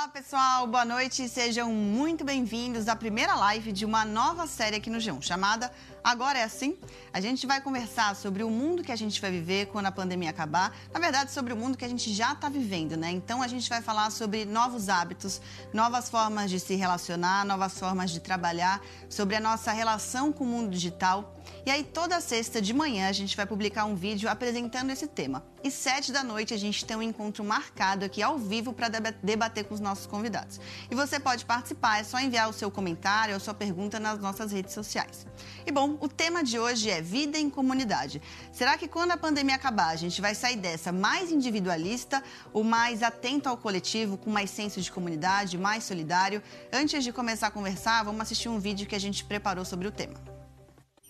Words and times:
Olá 0.00 0.08
pessoal, 0.08 0.66
boa 0.66 0.82
noite, 0.82 1.28
sejam 1.28 1.70
muito 1.70 2.24
bem-vindos 2.24 2.88
à 2.88 2.96
primeira 2.96 3.34
live 3.34 3.70
de 3.70 3.84
uma 3.84 4.02
nova 4.02 4.46
série 4.46 4.76
aqui 4.76 4.88
no 4.88 4.96
G1, 4.96 5.20
chamada 5.20 5.70
Agora 6.02 6.38
é 6.38 6.44
Assim. 6.50 6.76
A 7.12 7.20
gente 7.20 7.46
vai 7.46 7.60
conversar 7.60 8.14
sobre 8.16 8.42
o 8.42 8.50
mundo 8.50 8.82
que 8.82 8.92
a 8.92 8.96
gente 8.96 9.20
vai 9.20 9.30
viver 9.30 9.66
quando 9.66 9.86
a 9.86 9.92
pandemia 9.92 10.30
acabar, 10.30 10.76
na 10.92 10.98
verdade 10.98 11.30
sobre 11.30 11.52
o 11.52 11.56
mundo 11.56 11.76
que 11.76 11.84
a 11.84 11.88
gente 11.88 12.12
já 12.12 12.32
está 12.32 12.48
vivendo, 12.48 12.96
né? 12.96 13.10
Então 13.10 13.42
a 13.42 13.48
gente 13.48 13.68
vai 13.68 13.80
falar 13.82 14.10
sobre 14.10 14.44
novos 14.44 14.88
hábitos, 14.88 15.40
novas 15.72 16.08
formas 16.08 16.50
de 16.50 16.58
se 16.58 16.74
relacionar, 16.74 17.44
novas 17.44 17.78
formas 17.78 18.10
de 18.10 18.20
trabalhar, 18.20 18.80
sobre 19.08 19.36
a 19.36 19.40
nossa 19.40 19.72
relação 19.72 20.32
com 20.32 20.44
o 20.44 20.46
mundo 20.46 20.70
digital. 20.70 21.36
E 21.64 21.70
aí 21.70 21.82
toda 21.82 22.20
sexta 22.20 22.60
de 22.60 22.72
manhã 22.72 23.08
a 23.08 23.12
gente 23.12 23.36
vai 23.36 23.46
publicar 23.46 23.84
um 23.84 23.94
vídeo 23.94 24.28
apresentando 24.28 24.90
esse 24.90 25.06
tema. 25.06 25.44
E 25.62 25.70
sete 25.70 26.10
da 26.10 26.22
noite 26.24 26.54
a 26.54 26.56
gente 26.56 26.84
tem 26.84 26.96
um 26.96 27.02
encontro 27.02 27.44
marcado 27.44 28.04
aqui 28.04 28.22
ao 28.22 28.38
vivo 28.38 28.72
para 28.72 28.88
debater 28.88 29.64
com 29.64 29.74
os 29.74 29.80
nossos 29.80 30.06
convidados. 30.06 30.60
E 30.90 30.94
você 30.94 31.20
pode 31.20 31.44
participar, 31.44 32.00
é 32.00 32.04
só 32.04 32.18
enviar 32.18 32.48
o 32.48 32.52
seu 32.52 32.70
comentário 32.70 33.34
ou 33.34 33.40
sua 33.40 33.52
pergunta 33.52 34.00
nas 34.00 34.18
nossas 34.18 34.52
redes 34.52 34.72
sociais. 34.72 35.26
E 35.66 35.72
bom, 35.72 35.89
o 36.00 36.08
tema 36.08 36.44
de 36.44 36.58
hoje 36.58 36.90
é 36.90 37.00
vida 37.00 37.38
em 37.38 37.48
comunidade. 37.50 38.20
Será 38.52 38.76
que 38.76 38.86
quando 38.86 39.12
a 39.12 39.16
pandemia 39.16 39.56
acabar 39.56 39.88
a 39.88 39.96
gente 39.96 40.20
vai 40.20 40.34
sair 40.34 40.56
dessa 40.56 40.92
mais 40.92 41.32
individualista 41.32 42.22
ou 42.52 42.62
mais 42.62 43.02
atento 43.02 43.48
ao 43.48 43.56
coletivo, 43.56 44.16
com 44.16 44.30
mais 44.30 44.50
senso 44.50 44.80
de 44.80 44.92
comunidade, 44.92 45.58
mais 45.58 45.84
solidário? 45.84 46.42
Antes 46.72 47.02
de 47.02 47.12
começar 47.12 47.48
a 47.48 47.50
conversar, 47.50 48.04
vamos 48.04 48.20
assistir 48.20 48.48
um 48.48 48.60
vídeo 48.60 48.86
que 48.86 48.94
a 48.94 49.00
gente 49.00 49.24
preparou 49.24 49.64
sobre 49.64 49.88
o 49.88 49.90
tema. 49.90 50.14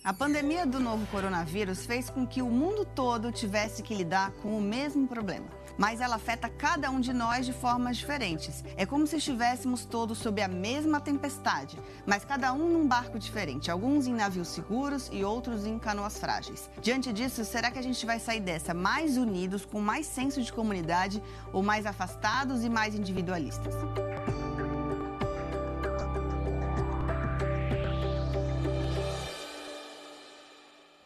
A 0.03 0.15
pandemia 0.15 0.65
do 0.65 0.81
novo 0.81 1.07
coronavírus 1.09 1.85
fez 1.85 2.09
com 2.09 2.27
que 2.27 2.41
o 2.41 2.49
mundo 2.49 2.87
todo 2.87 3.31
tivesse 3.31 3.83
que 3.83 3.95
lidar 3.95 4.31
com 4.43 4.57
o 4.57 4.61
mesmo 4.61 5.07
problema. 5.07 5.47
Mas 5.81 6.03
ela 6.03 6.17
afeta 6.17 6.47
cada 6.47 6.91
um 6.91 7.01
de 7.01 7.11
nós 7.11 7.47
de 7.47 7.55
formas 7.55 7.97
diferentes. 7.97 8.63
É 8.77 8.85
como 8.85 9.07
se 9.07 9.17
estivéssemos 9.17 9.87
todos 9.87 10.19
sob 10.19 10.43
a 10.43 10.47
mesma 10.47 11.01
tempestade, 11.01 11.79
mas 12.05 12.23
cada 12.23 12.53
um 12.53 12.69
num 12.69 12.87
barco 12.87 13.19
diferente, 13.19 13.71
alguns 13.71 14.07
em 14.07 14.13
navios 14.13 14.49
seguros 14.49 15.09
e 15.11 15.25
outros 15.25 15.65
em 15.65 15.79
canoas 15.79 16.19
frágeis. 16.19 16.69
Diante 16.83 17.11
disso, 17.15 17.47
será 17.47 17.71
que 17.71 17.79
a 17.79 17.83
gente 17.83 18.05
vai 18.05 18.19
sair 18.19 18.41
dessa 18.41 18.75
mais 18.75 19.17
unidos, 19.17 19.65
com 19.65 19.81
mais 19.81 20.05
senso 20.05 20.43
de 20.43 20.53
comunidade, 20.53 21.23
ou 21.51 21.63
mais 21.63 21.87
afastados 21.87 22.63
e 22.63 22.69
mais 22.69 22.95
individualistas? 22.95 23.75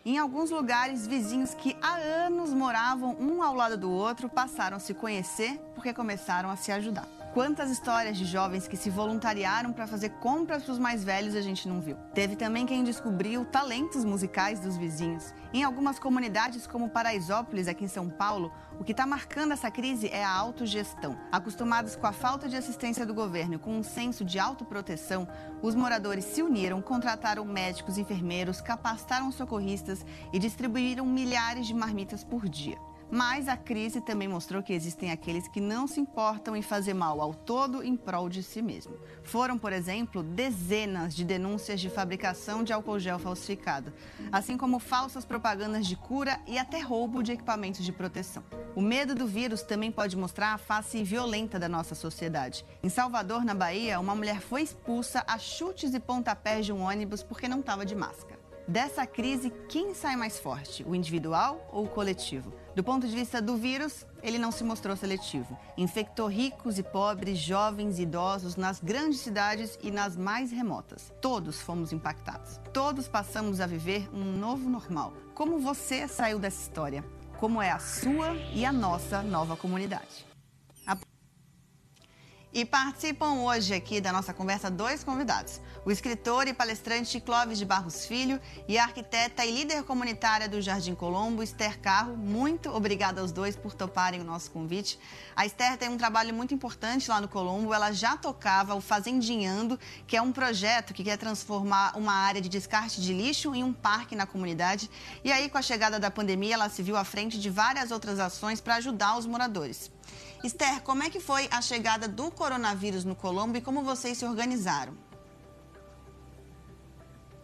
Em 0.06 0.19
alguns 0.19 0.50
lugares, 0.50 1.06
vizinhos 1.06 1.55
que 1.55 1.74
há 1.80 1.94
anos 1.94 2.52
moravam 2.52 3.16
um 3.19 3.42
ao 3.42 3.55
lado 3.55 3.78
do 3.78 3.91
outro 3.91 4.28
passaram 4.28 4.77
a 4.77 4.80
se 4.80 4.92
conhecer 4.92 5.58
porque 5.74 5.94
começaram 5.94 6.50
a 6.50 6.56
se 6.56 6.70
ajudar. 6.70 7.08
Quantas 7.35 7.69
histórias 7.69 8.17
de 8.17 8.25
jovens 8.25 8.69
que 8.69 8.77
se 8.77 8.89
voluntariaram 8.89 9.73
para 9.73 9.89
fazer 9.89 10.11
compras 10.21 10.63
para 10.63 10.71
os 10.71 10.79
mais 10.79 11.03
velhos 11.03 11.35
a 11.35 11.41
gente 11.41 11.67
não 11.67 11.81
viu. 11.81 11.97
Teve 12.15 12.37
também 12.37 12.65
quem 12.65 12.85
descobriu 12.85 13.45
talentos 13.45 14.05
musicais 14.05 14.61
dos 14.61 14.77
vizinhos. 14.77 15.35
Em 15.53 15.65
algumas 15.65 15.99
comunidades, 15.99 16.65
como 16.65 16.89
Paraisópolis, 16.89 17.67
aqui 17.67 17.87
em 17.87 17.89
São 17.89 18.09
Paulo, 18.09 18.53
o 18.79 18.85
que 18.85 18.93
está 18.93 19.05
marcando 19.05 19.51
essa 19.51 19.69
crise 19.69 20.09
é 20.12 20.25
a 20.25 20.31
autogestão. 20.31 21.19
Acostumados 21.33 21.97
com 21.97 22.07
a 22.07 22.12
falta 22.12 22.49
de 22.49 22.57
assistência 22.57 23.05
do 23.05 23.12
governo 23.12 23.55
e 23.55 23.59
com 23.59 23.77
um 23.77 23.83
senso 23.83 24.25
de 24.25 24.39
autoproteção, 24.39 25.27
os 25.61 25.75
moradores 25.75 26.25
se 26.25 26.41
uniram, 26.41 26.81
contrataram 26.81 27.45
médicos, 27.45 27.99
enfermeiros, 27.99 28.61
capacitaram 28.61 29.33
socorristas 29.33 30.07
e 30.33 30.39
distribuíram 30.39 31.05
milhares 31.05 31.67
de 31.67 31.75
marmitas 31.75 32.23
por 32.23 32.49
dia. 32.49 32.79
Mas 33.15 33.47
a 33.47 33.57
crise 33.57 34.01
também 34.01 34.27
mostrou 34.27 34.61
que 34.61 34.73
existem 34.73 35.12
aqueles 35.12 35.47
que 35.47 35.61
não 35.61 35.87
se 35.87 36.01
importam 36.01 36.57
em 36.57 36.62
fazer 36.62 36.95
mal 36.95 37.21
ao 37.21 37.33
todo 37.33 37.81
em 37.81 37.97
prol 37.97 38.29
de 38.29 38.43
si 38.43 38.61
mesmo. 38.61 38.97
Foram, 39.22 39.56
por 39.56 39.72
exemplo, 39.72 40.21
dezenas 40.21 41.15
de 41.15 41.25
denúncias 41.25 41.81
de 41.81 41.88
fabricação 41.88 42.65
de 42.65 42.72
álcool 42.72 42.99
gel 42.99 43.21
falsificado, 43.21 43.93
assim 44.33 44.56
como 44.56 44.81
falsas 44.81 45.25
propagandas 45.25 45.87
de 45.87 45.94
cura 45.94 46.41
e 46.44 46.59
até 46.59 46.81
roubo 46.81 47.22
de 47.22 47.31
equipamentos 47.31 47.84
de 47.84 47.93
proteção. 47.93 48.43
O 48.75 48.83
medo 48.83 49.15
do 49.15 49.28
vírus 49.28 49.62
também 49.62 49.93
pode 49.93 50.17
mostrar 50.17 50.53
a 50.53 50.59
face 50.59 51.05
violenta 51.05 51.56
da 51.56 51.69
nossa 51.69 51.94
sociedade. 51.94 52.67
Em 52.83 52.88
Salvador, 52.88 53.44
na 53.44 53.55
Bahia, 53.55 54.00
uma 54.00 54.17
mulher 54.17 54.41
foi 54.41 54.62
expulsa 54.62 55.22
a 55.28 55.38
chutes 55.38 55.94
e 55.94 56.00
pontapés 56.00 56.67
de 56.67 56.72
um 56.72 56.83
ônibus 56.83 57.22
porque 57.22 57.47
não 57.47 57.61
estava 57.61 57.87
de 57.87 57.94
máscara. 57.94 58.41
Dessa 58.67 59.06
crise, 59.06 59.53
quem 59.69 59.94
sai 59.94 60.17
mais 60.17 60.41
forte, 60.41 60.83
o 60.83 60.97
individual 60.97 61.69
ou 61.71 61.84
o 61.84 61.88
coletivo? 61.88 62.63
Do 62.75 62.83
ponto 62.83 63.07
de 63.07 63.15
vista 63.15 63.41
do 63.41 63.57
vírus, 63.57 64.05
ele 64.21 64.37
não 64.37 64.51
se 64.51 64.65
mostrou 64.65 64.97
seletivo. 64.97 65.57
Infectou 65.79 66.27
ricos 66.27 66.77
e 66.77 66.83
pobres, 66.83 67.39
jovens 67.39 68.01
e 68.01 68.03
idosos 68.03 68.57
nas 68.57 68.81
grandes 68.81 69.21
cidades 69.21 69.79
e 69.81 69.93
nas 69.93 70.17
mais 70.17 70.51
remotas. 70.51 71.12
Todos 71.21 71.61
fomos 71.61 71.93
impactados. 71.93 72.59
Todos 72.73 73.07
passamos 73.07 73.61
a 73.61 73.67
viver 73.67 74.09
um 74.12 74.25
novo 74.25 74.69
normal. 74.69 75.12
Como 75.35 75.61
você 75.61 76.09
saiu 76.09 76.41
dessa 76.41 76.62
história? 76.62 77.05
Como 77.39 77.62
é 77.62 77.71
a 77.71 77.79
sua 77.79 78.35
e 78.53 78.65
a 78.65 78.73
nossa 78.73 79.23
nova 79.23 79.56
comunidade? 79.56 80.34
E 82.56 82.65
participam 82.65 83.42
hoje 83.42 83.75
aqui 83.75 84.00
da 84.00 84.12
nossa 84.12 84.32
conversa 84.32 84.70
dois 84.70 85.03
convidados. 85.03 85.60
O 85.84 85.91
escritor 85.91 86.47
e 86.47 86.54
palestrante 86.54 87.19
Clóvis 87.19 87.59
de 87.59 87.65
Barros 87.65 88.06
Filho 88.06 88.41
e 88.69 88.78
a 88.78 88.84
arquiteta 88.84 89.44
e 89.44 89.50
líder 89.50 89.82
comunitária 89.82 90.48
do 90.48 90.62
Jardim 90.62 90.94
Colombo, 90.94 91.43
Esther 91.43 91.81
Carro. 91.81 92.16
Muito 92.16 92.70
obrigada 92.70 93.20
aos 93.20 93.32
dois 93.32 93.56
por 93.56 93.75
toparem 93.75 94.20
o 94.20 94.25
nosso 94.25 94.53
convite. 94.53 95.00
A 95.34 95.44
Esther 95.44 95.76
tem 95.76 95.88
um 95.88 95.98
trabalho 95.98 96.32
muito 96.32 96.54
importante 96.54 97.10
lá 97.10 97.20
no 97.20 97.26
Colombo. 97.26 97.75
Ela 97.75 97.91
já 97.91 98.16
tocava 98.16 98.76
o 98.76 98.81
Fazendinhando, 98.81 99.76
que 100.06 100.16
é 100.16 100.22
um 100.22 100.31
projeto 100.31 100.94
que 100.94 101.03
quer 101.03 101.16
transformar 101.16 101.98
uma 101.98 102.12
área 102.12 102.41
de 102.41 102.48
descarte 102.48 103.00
de 103.00 103.12
lixo 103.12 103.53
em 103.53 103.64
um 103.64 103.72
parque 103.72 104.14
na 104.14 104.26
comunidade. 104.26 104.88
E 105.25 105.32
aí, 105.32 105.48
com 105.48 105.59
a 105.59 105.62
chegada 105.62 105.98
da 105.98 106.09
pandemia, 106.09 106.54
ela 106.54 106.69
se 106.69 106.84
viu 106.84 106.97
à 106.97 107.03
frente 107.03 107.37
de 107.37 107.50
várias 107.50 107.91
outras 107.91 108.20
ações 108.20 108.60
para 108.60 108.76
ajudar 108.76 109.19
os 109.19 109.26
moradores. 109.26 109.91
Esther, 110.44 110.82
como 110.82 111.03
é 111.03 111.09
que 111.09 111.21
foi 111.21 111.49
a 111.50 111.62
chegada 111.62 112.06
do 112.06 112.31
coronavírus 112.31 113.03
no 113.03 113.16
Colombo 113.16 113.56
e 113.56 113.62
como 113.62 113.82
vocês 113.82 114.19
se 114.19 114.27
organizaram? 114.27 114.93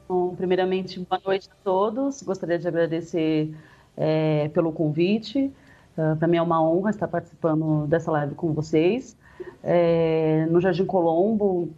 Bom, 0.06 0.34
primeiramente, 0.37 1.00
boa 1.00 1.19
noite 1.25 1.49
a 1.50 1.55
todos. 1.65 2.22
Gostaria 2.22 2.59
de 2.59 2.69
agradecer 2.69 3.56
é, 3.97 4.50
pelo 4.50 4.71
convite. 4.71 5.50
Uh, 5.97 6.15
Para 6.19 6.28
mim 6.28 6.37
é 6.37 6.43
uma 6.43 6.62
honra 6.62 6.91
estar 6.91 7.09
participando 7.09 7.87
dessa 7.87 8.11
live 8.11 8.34
com 8.34 8.53
vocês. 8.53 9.17
É, 9.62 10.47
no 10.50 10.61
Jardim 10.61 10.84
Colombo, 10.84 11.71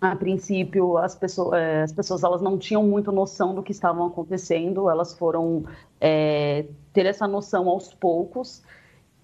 a 0.00 0.16
princípio, 0.16 0.98
as 0.98 1.14
pessoas, 1.14 1.60
é, 1.60 1.82
as 1.82 1.92
pessoas 1.92 2.24
elas 2.24 2.42
não 2.42 2.58
tinham 2.58 2.82
muito 2.82 3.12
noção 3.12 3.54
do 3.54 3.62
que 3.62 3.70
estavam 3.70 4.04
acontecendo. 4.04 4.90
Elas 4.90 5.14
foram 5.14 5.64
é, 6.00 6.66
ter 6.92 7.06
essa 7.06 7.28
noção 7.28 7.68
aos 7.68 7.94
poucos. 7.94 8.64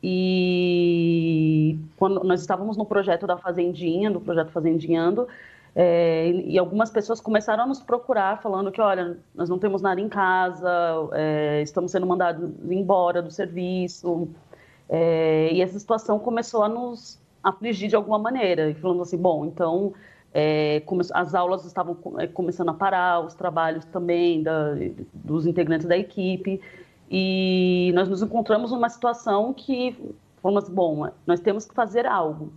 E 0.02 1.78
quando 1.96 2.22
nós 2.24 2.40
estávamos 2.40 2.76
no 2.76 2.84
projeto 2.84 3.26
da 3.26 3.36
Fazendinha, 3.36 4.10
do 4.10 4.20
projeto 4.20 4.50
Fazendinhando, 4.50 5.26
é, 5.74 6.30
e 6.30 6.58
algumas 6.58 6.90
pessoas 6.90 7.20
começaram 7.20 7.64
a 7.64 7.66
nos 7.66 7.80
procurar 7.80 8.40
falando 8.40 8.72
que, 8.72 8.80
olha, 8.80 9.18
nós 9.34 9.48
não 9.48 9.58
temos 9.58 9.82
nada 9.82 10.00
em 10.00 10.08
casa, 10.08 10.70
é, 11.12 11.60
estamos 11.62 11.92
sendo 11.92 12.06
mandados 12.06 12.50
embora 12.70 13.20
do 13.20 13.30
serviço. 13.30 14.28
É, 14.88 15.50
e 15.52 15.60
essa 15.60 15.78
situação 15.78 16.18
começou 16.18 16.62
a 16.62 16.68
nos 16.68 17.20
afligir 17.42 17.88
de 17.88 17.96
alguma 17.96 18.18
maneira, 18.18 18.74
falando 18.80 19.02
assim, 19.02 19.18
bom, 19.18 19.44
então 19.44 19.92
é, 20.32 20.82
as 21.14 21.34
aulas 21.34 21.64
estavam 21.64 21.96
é, 22.18 22.26
começando 22.26 22.70
a 22.70 22.74
parar, 22.74 23.20
os 23.20 23.34
trabalhos 23.34 23.84
também 23.84 24.42
da, 24.42 24.74
dos 25.12 25.46
integrantes 25.46 25.86
da 25.86 25.96
equipe. 25.96 26.60
E 27.10 27.92
nós 27.94 28.08
nos 28.08 28.22
encontramos 28.22 28.72
numa 28.72 28.88
situação 28.88 29.52
que 29.52 29.96
fomos, 30.42 30.68
bom, 30.68 31.08
nós 31.26 31.40
temos 31.40 31.64
que 31.64 31.74
fazer 31.74 32.06
algo. 32.06 32.52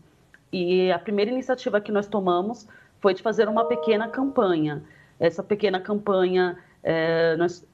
E 0.51 0.92
a 0.92 1.00
primeira 1.00 1.31
iniciativa 1.31 1.80
que 1.80 1.92
nós 1.92 2.07
tomamos 2.07 2.68
foi 3.00 3.13
de 3.13 3.22
fazer 3.22 3.48
uma 3.48 3.66
pequena 3.66 4.07
campanha. 4.07 4.84
Essa 5.19 5.44
pequena 5.44 5.80
campanha 5.80 6.57
é, 6.84 7.36
nós 7.38 7.66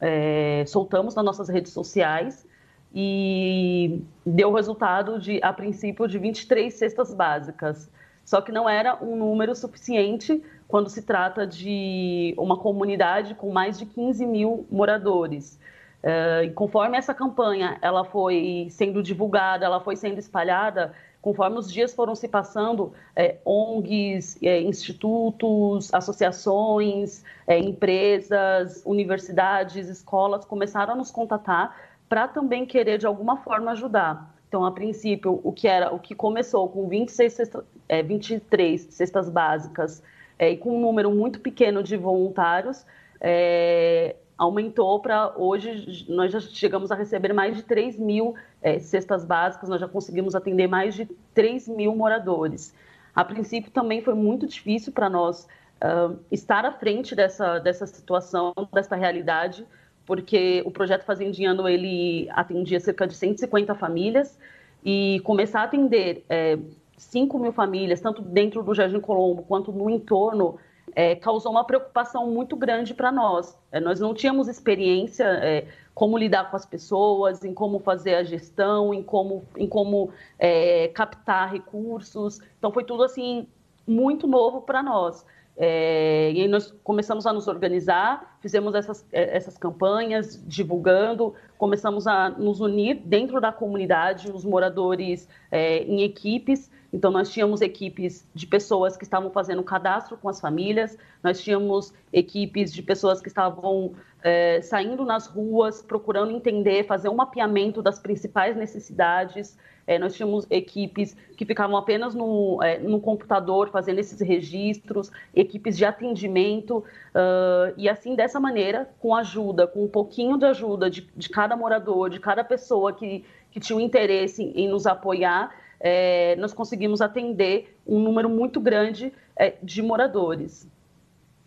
é, 0.00 0.64
soltamos 0.66 1.14
nas 1.14 1.24
nossas 1.24 1.48
redes 1.48 1.72
sociais 1.72 2.46
e 2.94 4.02
deu 4.24 4.50
o 4.50 4.54
resultado 4.54 5.18
de, 5.18 5.40
a 5.42 5.52
princípio, 5.52 6.06
de 6.06 6.18
23 6.18 6.72
cestas 6.72 7.12
básicas. 7.12 7.90
Só 8.24 8.40
que 8.40 8.50
não 8.50 8.68
era 8.68 9.02
um 9.02 9.16
número 9.16 9.54
suficiente 9.54 10.42
quando 10.66 10.88
se 10.88 11.02
trata 11.02 11.46
de 11.46 12.34
uma 12.38 12.56
comunidade 12.56 13.34
com 13.34 13.52
mais 13.52 13.78
de 13.78 13.86
15 13.86 14.24
mil 14.26 14.66
moradores. 14.70 15.58
Uh, 16.04 16.52
conforme 16.52 16.98
essa 16.98 17.14
campanha 17.14 17.78
ela 17.80 18.04
foi 18.04 18.68
sendo 18.68 19.02
divulgada, 19.02 19.64
ela 19.64 19.80
foi 19.80 19.96
sendo 19.96 20.18
espalhada, 20.18 20.92
conforme 21.22 21.56
os 21.56 21.72
dias 21.72 21.94
foram 21.94 22.14
se 22.14 22.28
passando, 22.28 22.92
é, 23.16 23.38
ONGs, 23.46 24.36
é, 24.42 24.60
institutos, 24.60 25.88
associações, 25.94 27.24
é, 27.46 27.58
empresas, 27.58 28.82
universidades, 28.84 29.88
escolas 29.88 30.44
começaram 30.44 30.92
a 30.92 30.96
nos 30.96 31.10
contatar 31.10 31.74
para 32.10 32.28
também 32.28 32.66
querer 32.66 32.98
de 32.98 33.06
alguma 33.06 33.38
forma 33.38 33.70
ajudar. 33.70 34.34
Então, 34.46 34.66
a 34.66 34.70
princípio, 34.70 35.40
o 35.42 35.50
que 35.50 35.66
era, 35.66 35.94
o 35.94 35.98
que 35.98 36.14
começou 36.14 36.68
com 36.68 36.86
26 36.86 37.32
cesta, 37.32 37.64
é, 37.88 38.02
23 38.02 38.82
cestas 38.90 39.30
básicas 39.30 40.02
é, 40.38 40.50
e 40.50 40.58
com 40.58 40.76
um 40.76 40.80
número 40.80 41.10
muito 41.10 41.40
pequeno 41.40 41.82
de 41.82 41.96
voluntários, 41.96 42.84
é, 43.18 44.16
aumentou 44.36 45.00
para 45.00 45.32
hoje, 45.36 46.04
nós 46.08 46.32
já 46.32 46.40
chegamos 46.40 46.90
a 46.90 46.94
receber 46.94 47.32
mais 47.32 47.56
de 47.56 47.62
3 47.62 47.98
mil 47.98 48.34
é, 48.60 48.78
cestas 48.78 49.24
básicas, 49.24 49.68
nós 49.68 49.80
já 49.80 49.88
conseguimos 49.88 50.34
atender 50.34 50.66
mais 50.66 50.94
de 50.94 51.06
3 51.32 51.68
mil 51.68 51.94
moradores. 51.94 52.74
A 53.14 53.24
princípio 53.24 53.70
também 53.70 54.02
foi 54.02 54.14
muito 54.14 54.46
difícil 54.46 54.92
para 54.92 55.08
nós 55.08 55.46
uh, 55.76 56.18
estar 56.32 56.64
à 56.64 56.72
frente 56.72 57.14
dessa, 57.14 57.58
dessa 57.60 57.86
situação, 57.86 58.52
dessa 58.72 58.96
realidade, 58.96 59.64
porque 60.04 60.62
o 60.66 60.70
projeto 60.70 61.04
Fazendiano 61.04 61.68
ele 61.68 62.28
atendia 62.30 62.80
cerca 62.80 63.06
de 63.06 63.14
150 63.14 63.74
famílias 63.74 64.36
e 64.84 65.20
começar 65.24 65.60
a 65.60 65.64
atender 65.64 66.24
é, 66.28 66.58
5 66.96 67.38
mil 67.38 67.52
famílias, 67.52 68.00
tanto 68.00 68.20
dentro 68.20 68.62
do 68.62 68.74
Jardim 68.74 69.00
Colombo 69.00 69.42
quanto 69.42 69.72
no 69.72 69.88
entorno, 69.88 70.58
é, 70.94 71.14
causou 71.14 71.52
uma 71.52 71.64
preocupação 71.64 72.30
muito 72.30 72.56
grande 72.56 72.94
para 72.94 73.10
nós. 73.10 73.58
É, 73.72 73.80
nós 73.80 74.00
não 74.00 74.14
tínhamos 74.14 74.48
experiência 74.48 75.24
é, 75.24 75.66
como 75.94 76.16
lidar 76.18 76.50
com 76.50 76.56
as 76.56 76.66
pessoas, 76.66 77.44
em 77.44 77.54
como 77.54 77.78
fazer 77.78 78.14
a 78.14 78.24
gestão, 78.24 78.92
em 78.92 79.02
como, 79.02 79.44
em 79.56 79.66
como 79.66 80.10
é, 80.38 80.88
captar 80.88 81.52
recursos. 81.52 82.40
Então 82.58 82.72
foi 82.72 82.84
tudo 82.84 83.02
assim 83.02 83.46
muito 83.86 84.26
novo 84.26 84.62
para 84.62 84.82
nós. 84.82 85.24
É, 85.56 86.32
e 86.32 86.40
aí 86.40 86.48
nós 86.48 86.74
começamos 86.82 87.26
a 87.26 87.32
nos 87.32 87.46
organizar, 87.46 88.38
fizemos 88.40 88.74
essas, 88.74 89.06
é, 89.12 89.36
essas 89.36 89.56
campanhas, 89.56 90.42
divulgando, 90.46 91.34
começamos 91.64 92.06
a 92.06 92.28
nos 92.28 92.60
unir 92.60 93.00
dentro 93.06 93.40
da 93.40 93.50
comunidade, 93.50 94.30
os 94.30 94.44
moradores 94.44 95.26
é, 95.50 95.78
em 95.84 96.02
equipes. 96.02 96.70
Então, 96.92 97.10
nós 97.10 97.30
tínhamos 97.30 97.62
equipes 97.62 98.28
de 98.34 98.46
pessoas 98.46 98.98
que 98.98 99.04
estavam 99.04 99.30
fazendo 99.30 99.62
cadastro 99.62 100.18
com 100.18 100.28
as 100.28 100.38
famílias, 100.38 100.98
nós 101.22 101.40
tínhamos 101.40 101.94
equipes 102.12 102.70
de 102.70 102.82
pessoas 102.82 103.22
que 103.22 103.28
estavam 103.28 103.94
é, 104.22 104.60
saindo 104.60 105.06
nas 105.06 105.26
ruas, 105.26 105.80
procurando 105.80 106.32
entender, 106.32 106.84
fazer 106.84 107.08
um 107.08 107.14
mapeamento 107.14 107.80
das 107.80 107.98
principais 107.98 108.54
necessidades. 108.54 109.56
É, 109.86 109.98
nós 109.98 110.14
tínhamos 110.14 110.46
equipes 110.50 111.16
que 111.36 111.44
ficavam 111.44 111.76
apenas 111.76 112.14
no, 112.14 112.62
é, 112.62 112.78
no 112.78 113.00
computador 113.00 113.70
fazendo 113.70 113.98
esses 113.98 114.20
registros, 114.20 115.10
equipes 115.34 115.76
de 115.76 115.84
atendimento, 115.84 116.78
uh, 116.78 117.74
e 117.76 117.88
assim, 117.88 118.14
dessa 118.14 118.40
maneira, 118.40 118.88
com 119.00 119.14
ajuda, 119.14 119.66
com 119.66 119.84
um 119.84 119.88
pouquinho 119.88 120.38
de 120.38 120.46
ajuda 120.46 120.88
de, 120.88 121.08
de 121.16 121.28
cada 121.28 121.56
morador, 121.56 122.08
de 122.08 122.18
cada 122.18 122.42
pessoa 122.42 122.92
que, 122.92 123.24
que 123.50 123.60
tinha 123.60 123.76
um 123.76 123.80
interesse 123.80 124.42
em, 124.42 124.64
em 124.64 124.68
nos 124.68 124.86
apoiar, 124.86 125.54
é, 125.80 126.34
nós 126.36 126.54
conseguimos 126.54 127.00
atender 127.02 127.76
um 127.86 127.98
número 128.00 128.28
muito 128.28 128.58
grande 128.60 129.12
é, 129.36 129.54
de 129.62 129.82
moradores. 129.82 130.66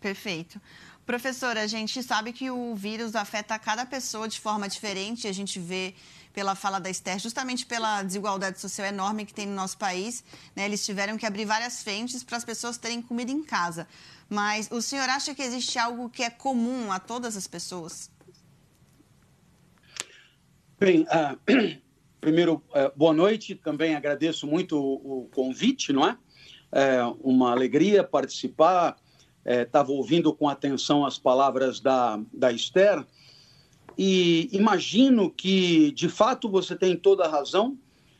Perfeito. 0.00 0.60
Professora, 1.04 1.62
a 1.62 1.66
gente 1.66 2.02
sabe 2.02 2.32
que 2.32 2.50
o 2.50 2.74
vírus 2.74 3.16
afeta 3.16 3.58
cada 3.58 3.86
pessoa 3.86 4.28
de 4.28 4.38
forma 4.38 4.68
diferente, 4.68 5.26
a 5.26 5.32
gente 5.32 5.58
vê 5.58 5.94
pela 6.38 6.54
fala 6.54 6.78
da 6.78 6.88
Esther, 6.88 7.18
justamente 7.18 7.66
pela 7.66 8.00
desigualdade 8.04 8.60
social 8.60 8.86
enorme 8.86 9.26
que 9.26 9.34
tem 9.34 9.44
no 9.44 9.56
nosso 9.56 9.76
país. 9.76 10.22
Né? 10.54 10.66
Eles 10.66 10.86
tiveram 10.86 11.18
que 11.18 11.26
abrir 11.26 11.44
várias 11.44 11.82
frentes 11.82 12.22
para 12.22 12.36
as 12.36 12.44
pessoas 12.44 12.78
terem 12.78 13.02
comida 13.02 13.32
em 13.32 13.42
casa. 13.42 13.88
Mas 14.30 14.70
o 14.70 14.80
senhor 14.80 15.08
acha 15.08 15.34
que 15.34 15.42
existe 15.42 15.80
algo 15.80 16.08
que 16.08 16.22
é 16.22 16.30
comum 16.30 16.92
a 16.92 17.00
todas 17.00 17.36
as 17.36 17.48
pessoas? 17.48 18.08
Bem, 20.78 21.08
uh, 21.10 21.80
primeiro, 22.20 22.62
uh, 22.68 22.96
boa 22.96 23.12
noite. 23.12 23.56
Também 23.56 23.96
agradeço 23.96 24.46
muito 24.46 24.78
o, 24.78 25.22
o 25.22 25.28
convite, 25.34 25.92
não 25.92 26.06
é? 26.06 26.16
É 26.70 27.02
uma 27.20 27.50
alegria 27.50 28.04
participar. 28.04 28.96
Estava 29.44 29.90
é, 29.90 29.96
ouvindo 29.96 30.32
com 30.32 30.48
atenção 30.48 31.04
as 31.04 31.18
palavras 31.18 31.80
da, 31.80 32.20
da 32.32 32.52
Esther 32.52 33.04
e 33.98 34.48
imagino 34.52 35.28
que, 35.28 35.90
de 35.90 36.08
fato, 36.08 36.48
você 36.48 36.76
tem 36.76 36.96
toda 36.96 37.24
a 37.24 37.28
razão. 37.28 37.76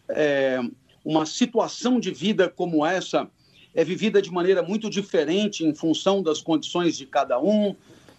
É, 0.09 0.59
uma 1.05 1.25
situação 1.25 2.01
de 2.01 2.11
vida 2.11 2.49
como 2.49 2.85
essa 2.85 3.31
é 3.73 3.85
vivida 3.85 4.21
de 4.21 4.31
maneira 4.31 4.61
muito 4.61 4.91
diferente 4.91 5.65
em 5.65 5.73
função 5.73 6.21
das 6.21 6.41
condições 6.41 6.97
de 6.97 7.07
cada 7.07 7.41
um, 7.41 7.77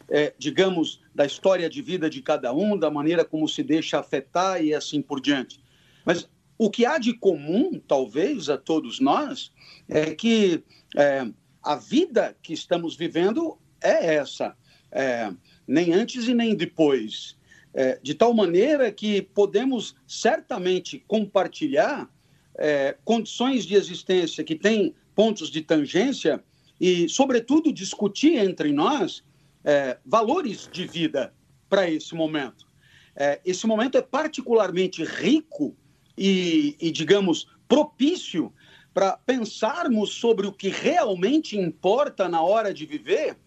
é, 0.07 0.33
digamos, 0.37 1.01
da 1.13 1.25
história 1.25 1.69
de 1.69 1.81
vida 1.81 2.09
de 2.09 2.21
cada 2.21 2.53
um, 2.53 2.77
da 2.77 2.89
maneira 2.89 3.25
como 3.25 3.45
se 3.45 3.61
deixa 3.61 3.99
afetar 3.99 4.63
e 4.63 4.73
assim 4.73 5.01
por 5.01 5.19
diante. 5.19 5.59
Mas 6.05 6.29
o 6.57 6.69
que 6.69 6.85
há 6.85 6.97
de 6.97 7.13
comum, 7.13 7.77
talvez, 7.85 8.47
a 8.47 8.57
todos 8.57 9.01
nós, 9.01 9.51
é 9.89 10.15
que 10.15 10.63
é, 10.95 11.27
a 11.61 11.75
vida 11.75 12.37
que 12.41 12.53
estamos 12.53 12.95
vivendo 12.95 13.57
é 13.81 14.15
essa, 14.15 14.55
é, 14.91 15.29
nem 15.67 15.93
antes 15.93 16.25
e 16.25 16.33
nem 16.33 16.55
depois 16.55 17.37
é, 17.73 17.99
de 18.01 18.13
tal 18.13 18.33
maneira 18.33 18.91
que 18.91 19.21
podemos 19.21 19.95
certamente 20.07 21.03
compartilhar 21.07 22.09
é, 22.57 22.95
condições 23.05 23.65
de 23.65 23.75
existência 23.75 24.43
que 24.43 24.55
têm 24.55 24.93
pontos 25.15 25.49
de 25.49 25.61
tangência 25.61 26.43
e, 26.79 27.07
sobretudo, 27.09 27.71
discutir 27.71 28.37
entre 28.37 28.71
nós 28.71 29.23
é, 29.63 29.97
valores 30.05 30.69
de 30.71 30.85
vida 30.85 31.33
para 31.69 31.89
esse 31.89 32.15
momento. 32.15 32.67
É, 33.15 33.39
esse 33.45 33.67
momento 33.67 33.97
é 33.97 34.01
particularmente 34.01 35.03
rico 35.03 35.75
e, 36.17 36.75
e 36.79 36.91
digamos, 36.91 37.47
propício 37.67 38.53
para 38.93 39.15
pensarmos 39.17 40.11
sobre 40.11 40.47
o 40.47 40.51
que 40.51 40.69
realmente 40.69 41.57
importa 41.57 42.27
na 42.27 42.41
hora 42.41 42.73
de 42.73 42.85
viver, 42.85 43.37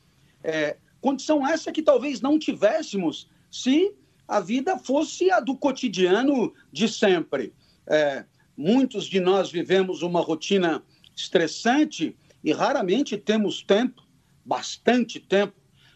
é, 0.43 0.77
condição 1.01 1.47
essa 1.47 1.73
que 1.73 1.83
talvez 1.83 2.21
não 2.21 2.39
tivéssemos 2.39 3.29
se 3.51 3.93
a 4.27 4.41
vida 4.41 4.79
fosse 4.79 5.31
a 5.31 5.41
do 5.41 5.57
cotidiano 5.57 6.53
de 6.73 6.89
sempre. 6.89 7.53
É, 7.87 8.25
muitos 8.57 9.07
de 9.07 9.21
nós 9.21 9.51
vivemos 9.51 10.03
uma 10.03 10.21
rotina 10.21 10.83
estressante 11.15 12.17
e 12.43 12.53
raramente 12.53 13.17
temos 13.17 13.63
tempo, 13.63 14.03
bastante 14.45 15.21
tempo, 15.21 15.55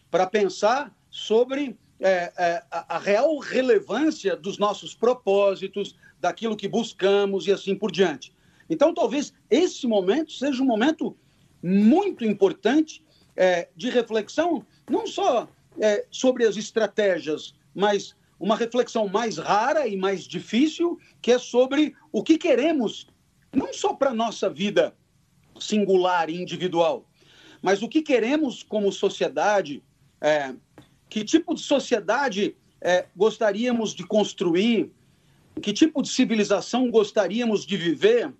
para 0.09 0.25
pensar 0.25 0.95
sobre 1.09 1.77
é, 1.99 2.31
é, 2.37 2.63
a, 2.71 2.97
real 2.97 3.37
relevância 3.39 4.35
dos 4.35 4.57
nossos 4.57 4.93
propósitos, 4.93 5.95
daquilo 6.19 6.57
que 6.57 6.67
buscamos 6.67 7.47
e 7.47 7.51
assim 7.51 7.75
por 7.75 7.91
diante. 7.91 8.33
Então, 8.69 8.93
talvez 8.93 9.33
esse 9.49 9.87
momento 9.87 10.31
seja 10.31 10.61
um 10.61 10.65
momento 10.65 11.15
muito 11.61 12.25
importante 12.25 13.03
é, 13.35 13.69
de 13.75 13.89
reflexão, 13.89 14.65
não 14.89 15.05
só 15.05 15.47
é, 15.79 16.05
sobre 16.09 16.45
as 16.45 16.57
estratégias 16.57 17.53
mas 17.77 18.15
uma 18.39 18.55
reflexão 18.55 19.07
mais 19.07 19.37
rara 19.37 19.87
e 19.87 19.95
mais 19.95 20.23
difícil, 20.23 20.99
que 21.21 21.31
é 21.31 21.37
sobre 21.37 21.95
o 22.11 22.23
que 22.23 22.35
queremos, 22.35 23.07
não 23.53 23.71
só 23.71 23.93
para 23.93 24.09
a 24.09 24.15
nossa 24.15 24.49
vida 24.49 24.95
singular 25.59 26.27
e 26.27 26.41
individual, 26.41 27.07
mas 27.61 27.83
o 27.83 27.87
que 27.87 28.01
queremos 28.01 28.63
como 28.63 28.91
sociedade, 28.91 29.83
é, 30.19 30.55
que 31.07 31.23
tipo 31.23 31.53
de 31.53 31.61
sociedade 31.61 32.55
é, 32.81 33.05
gostaríamos 33.15 33.93
de 33.93 34.03
construir, 34.03 34.91
que 35.61 35.71
tipo 35.71 36.01
de 36.01 36.09
civilização 36.09 36.89
gostaríamos 36.89 37.63
de 37.63 37.77
viver, 37.77 38.33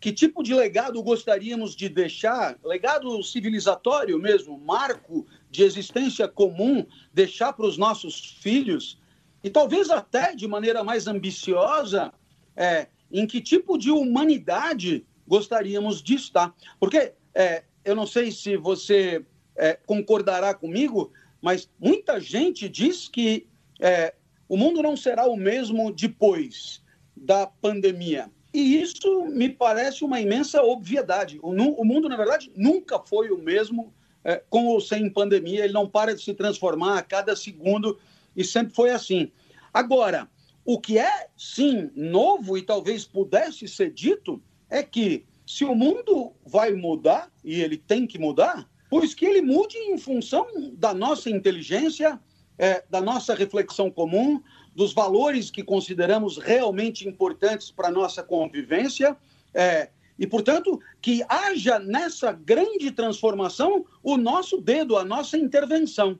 que 0.00 0.12
tipo 0.12 0.42
de 0.42 0.54
legado 0.54 1.02
gostaríamos 1.02 1.76
de 1.76 1.90
deixar, 1.90 2.58
legado 2.64 3.22
civilizatório 3.22 4.18
mesmo, 4.18 4.58
marco 4.58 5.26
de 5.52 5.62
existência 5.62 6.26
comum 6.26 6.84
deixar 7.12 7.52
para 7.52 7.66
os 7.66 7.76
nossos 7.76 8.38
filhos, 8.40 8.98
e 9.44 9.50
talvez 9.50 9.90
até 9.90 10.34
de 10.34 10.48
maneira 10.48 10.82
mais 10.82 11.06
ambiciosa, 11.06 12.10
é, 12.56 12.88
em 13.12 13.26
que 13.26 13.38
tipo 13.38 13.76
de 13.76 13.90
humanidade 13.90 15.04
gostaríamos 15.28 16.02
de 16.02 16.14
estar. 16.14 16.54
Porque 16.80 17.12
é, 17.34 17.64
eu 17.84 17.94
não 17.94 18.06
sei 18.06 18.32
se 18.32 18.56
você 18.56 19.24
é, 19.54 19.74
concordará 19.74 20.54
comigo, 20.54 21.12
mas 21.42 21.68
muita 21.78 22.18
gente 22.18 22.66
diz 22.66 23.06
que 23.06 23.46
é, 23.78 24.14
o 24.48 24.56
mundo 24.56 24.80
não 24.82 24.96
será 24.96 25.26
o 25.26 25.36
mesmo 25.36 25.92
depois 25.92 26.82
da 27.14 27.46
pandemia. 27.46 28.30
E 28.54 28.80
isso 28.80 29.26
me 29.26 29.50
parece 29.50 30.02
uma 30.02 30.18
imensa 30.18 30.62
obviedade. 30.62 31.38
O, 31.42 31.50
o 31.50 31.84
mundo, 31.84 32.08
na 32.08 32.16
verdade, 32.16 32.50
nunca 32.56 32.98
foi 32.98 33.30
o 33.30 33.38
mesmo 33.38 33.92
é, 34.24 34.42
com 34.48 34.66
ou 34.66 34.80
sem 34.80 35.10
pandemia, 35.10 35.64
ele 35.64 35.72
não 35.72 35.88
para 35.88 36.14
de 36.14 36.22
se 36.22 36.34
transformar 36.34 36.98
a 36.98 37.02
cada 37.02 37.34
segundo 37.34 37.98
e 38.36 38.44
sempre 38.44 38.74
foi 38.74 38.90
assim. 38.90 39.30
Agora, 39.72 40.28
o 40.64 40.80
que 40.80 40.98
é, 40.98 41.28
sim, 41.36 41.90
novo 41.94 42.56
e 42.56 42.62
talvez 42.62 43.04
pudesse 43.04 43.66
ser 43.66 43.90
dito 43.90 44.42
é 44.70 44.82
que 44.82 45.24
se 45.46 45.64
o 45.64 45.74
mundo 45.74 46.32
vai 46.46 46.72
mudar, 46.72 47.30
e 47.44 47.60
ele 47.60 47.76
tem 47.76 48.06
que 48.06 48.18
mudar, 48.18 48.68
pois 48.88 49.12
que 49.12 49.24
ele 49.24 49.42
mude 49.42 49.76
em 49.76 49.98
função 49.98 50.46
da 50.74 50.94
nossa 50.94 51.28
inteligência 51.28 52.20
é, 52.58 52.84
da 52.88 53.00
nossa 53.00 53.34
reflexão 53.34 53.90
comum, 53.90 54.40
dos 54.74 54.92
valores 54.92 55.50
que 55.50 55.62
consideramos 55.62 56.38
realmente 56.38 57.08
importantes 57.08 57.70
para 57.70 57.88
a 57.88 57.90
nossa 57.90 58.22
convivência. 58.22 59.16
É, 59.52 59.90
e, 60.22 60.26
portanto, 60.28 60.80
que 61.00 61.20
haja 61.28 61.80
nessa 61.80 62.30
grande 62.30 62.92
transformação 62.92 63.84
o 64.04 64.16
nosso 64.16 64.60
dedo, 64.60 64.96
a 64.96 65.04
nossa 65.04 65.36
intervenção. 65.36 66.16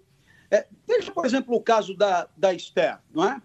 É, 0.50 0.66
veja, 0.88 1.12
por 1.12 1.24
exemplo, 1.24 1.54
o 1.54 1.60
caso 1.60 1.94
da, 1.94 2.28
da 2.36 2.52
Esther, 2.52 2.98
não 3.14 3.24
é? 3.24 3.40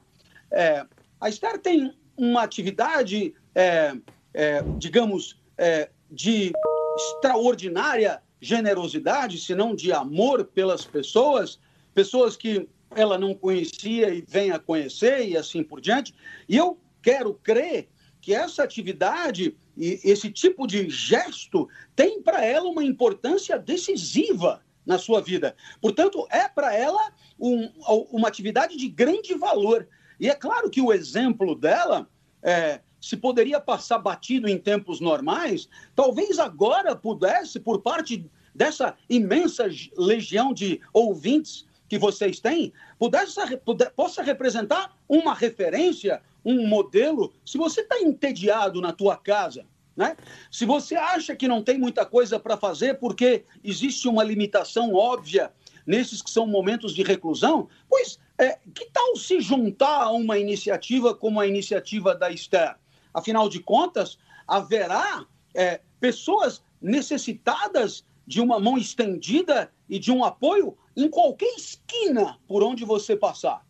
é 0.49 0.85
a 1.21 1.29
Esther 1.29 1.59
tem 1.59 1.93
uma 2.17 2.41
atividade, 2.41 3.35
é, 3.53 3.95
é 4.33 4.63
digamos, 4.79 5.39
é, 5.59 5.91
de 6.09 6.51
extraordinária 6.95 8.19
generosidade, 8.41 9.39
se 9.39 9.53
não 9.53 9.75
de 9.75 9.93
amor 9.93 10.43
pelas 10.43 10.83
pessoas, 10.83 11.59
pessoas 11.93 12.35
que 12.35 12.67
ela 12.95 13.15
não 13.15 13.35
conhecia 13.35 14.09
e 14.09 14.21
vem 14.27 14.49
a 14.49 14.57
conhecer 14.57 15.23
e 15.23 15.37
assim 15.37 15.61
por 15.61 15.79
diante. 15.79 16.15
E 16.49 16.57
eu 16.57 16.79
quero 16.99 17.35
crer 17.35 17.89
que 18.27 18.35
essa 18.35 18.61
atividade 18.61 19.55
e 19.77 20.01
esse 20.03 20.29
tipo 20.29 20.67
de 20.67 20.89
gesto 20.89 21.69
tem 21.95 22.21
para 22.21 22.43
ela 22.43 22.67
uma 22.67 22.83
importância 22.83 23.57
decisiva 23.57 24.61
na 24.85 24.97
sua 24.97 25.21
vida. 25.21 25.55
Portanto, 25.79 26.27
é 26.29 26.45
para 26.45 26.75
ela 26.75 27.13
um, 27.39 27.71
uma 28.11 28.27
atividade 28.27 28.75
de 28.75 28.89
grande 28.89 29.33
valor. 29.33 29.87
E 30.19 30.29
é 30.29 30.35
claro 30.35 30.69
que 30.69 30.81
o 30.81 30.91
exemplo 30.91 31.55
dela 31.55 32.05
é, 32.43 32.81
se 32.99 33.15
poderia 33.15 33.61
passar 33.61 33.99
batido 33.99 34.49
em 34.49 34.57
tempos 34.57 34.99
normais, 34.99 35.69
talvez 35.95 36.37
agora 36.37 36.97
pudesse, 36.97 37.61
por 37.61 37.81
parte 37.81 38.29
dessa 38.53 38.93
imensa 39.09 39.69
legião 39.95 40.51
de 40.51 40.81
ouvintes 40.91 41.65
que 41.87 41.97
vocês 41.97 42.41
têm, 42.41 42.73
pudesse, 42.99 43.39
puder, 43.63 43.89
possa 43.91 44.21
representar 44.21 44.97
uma 45.07 45.33
referência, 45.33 46.21
um 46.47 46.65
modelo. 46.65 47.33
Se 47.45 47.57
você 47.57 47.81
está 47.81 47.99
entediado 47.99 48.79
na 48.79 48.93
tua 48.93 49.17
casa, 49.17 49.65
né? 49.97 50.15
se 50.49 50.65
você 50.65 50.95
acha 50.95 51.35
que 51.35 51.45
não 51.45 51.61
tem 51.61 51.77
muita 51.77 52.05
coisa 52.05 52.39
para 52.39 52.55
fazer 52.55 52.99
porque 52.99 53.43
existe 53.61 54.07
uma 54.07 54.23
limitação 54.23 54.93
óbvia 54.93 55.51
nesses 55.85 56.21
que 56.21 56.29
são 56.29 56.47
momentos 56.47 56.95
de 56.95 57.03
reclusão, 57.03 57.67
pois 57.89 58.17
é, 58.37 58.57
que 58.73 58.89
tal 58.91 59.17
se 59.17 59.41
juntar 59.41 60.03
a 60.03 60.11
uma 60.11 60.37
iniciativa 60.37 61.13
como 61.13 61.41
a 61.41 61.47
iniciativa 61.47 62.15
da 62.15 62.31
Esther? 62.31 62.75
Afinal 63.13 63.49
de 63.49 63.59
contas, 63.59 64.17
haverá 64.47 65.25
é, 65.53 65.81
pessoas 65.99 66.63
necessitadas 66.81 68.05
de 68.25 68.39
uma 68.39 68.59
mão 68.59 68.77
estendida 68.77 69.71
e 69.89 69.99
de 69.99 70.11
um 70.11 70.23
apoio 70.23 70.77
em 70.95 71.09
qualquer 71.09 71.53
esquina 71.55 72.37
por 72.47 72.63
onde 72.63 72.85
você 72.85 73.17
passar. 73.17 73.66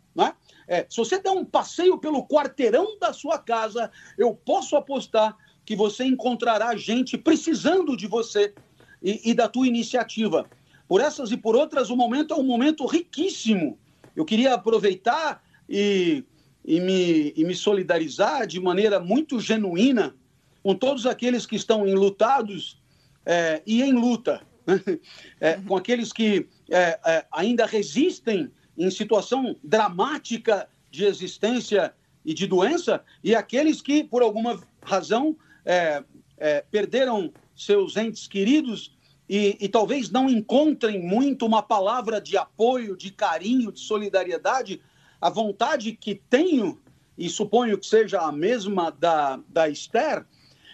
É, 0.68 0.86
se 0.90 0.98
você 0.98 1.20
der 1.20 1.32
um 1.32 1.46
passeio 1.46 1.98
pelo 1.98 2.28
quarteirão 2.28 2.98
da 3.00 3.14
sua 3.14 3.38
casa, 3.38 3.90
eu 4.18 4.34
posso 4.34 4.76
apostar 4.76 5.36
que 5.66 5.76
você 5.76 6.04
encontrará 6.04 6.76
gente 6.76 7.18
precisando 7.18 7.96
de 7.96 8.08
você 8.08 8.54
e, 9.02 9.32
e 9.32 9.34
da 9.34 9.48
tua 9.48 9.68
iniciativa. 9.68 10.50
Por 10.88 11.02
essas 11.02 11.32
e 11.32 11.38
por 11.38 11.56
outras, 11.56 11.90
o 11.90 11.96
momento 11.96 12.34
é 12.34 12.38
um 12.38 12.44
momento 12.44 12.86
riquíssimo. 12.86 13.78
Eu 14.16 14.26
queria 14.26 14.54
aproveitar 14.54 15.44
e 15.70 16.24
e 16.68 16.82
me, 16.82 17.34
e 17.36 17.46
me 17.46 17.56
solidarizar 17.56 18.46
de 18.46 18.60
maneira 18.60 19.00
muito 19.00 19.40
genuína 19.40 20.14
com 20.62 20.76
todos 20.76 21.06
aqueles 21.06 21.46
que 21.46 21.56
estão 21.56 21.88
enlutados 21.88 22.78
é, 23.26 23.62
e 23.66 23.82
em 23.82 23.94
luta, 23.94 24.42
né? 24.66 24.82
é, 25.40 25.54
com 25.54 25.78
aqueles 25.78 26.12
que 26.12 26.46
é, 26.70 27.00
é, 27.06 27.26
ainda 27.32 27.66
resistem 27.66 28.52
em 28.78 28.90
situação 28.90 29.56
dramática 29.64 30.70
de 30.92 31.06
existência 31.06 31.94
e 32.24 32.34
de 32.34 32.46
doença, 32.46 33.04
e 33.24 33.34
aqueles 33.34 33.82
que, 33.82 34.04
por 34.04 34.22
alguma 34.22 34.62
razão, 34.82 35.36
é, 35.66 36.04
é, 36.38 36.62
perderam 36.70 37.32
seus 37.56 37.98
entes 37.98 38.28
queridos 38.28 38.96
e, 39.30 39.58
e, 39.60 39.68
talvez 39.68 40.10
não 40.10 40.30
encontrem 40.30 41.02
muito 41.02 41.46
uma 41.46 41.62
palavra 41.62 42.22
de 42.22 42.38
apoio, 42.38 42.96
de 42.96 43.12
carinho, 43.12 43.72
de 43.72 43.80
solidariedade 43.80 44.82
a 45.20 45.30
vontade 45.30 45.94
que 45.94 46.16
tenho, 46.16 46.80
e 47.18 47.28
suponho 47.30 47.78
que 47.78 47.86
seja 47.86 48.20
a 48.22 48.32
mesma 48.32 48.92
da, 48.92 49.40
da 49.50 49.68
Esther, 49.68 50.26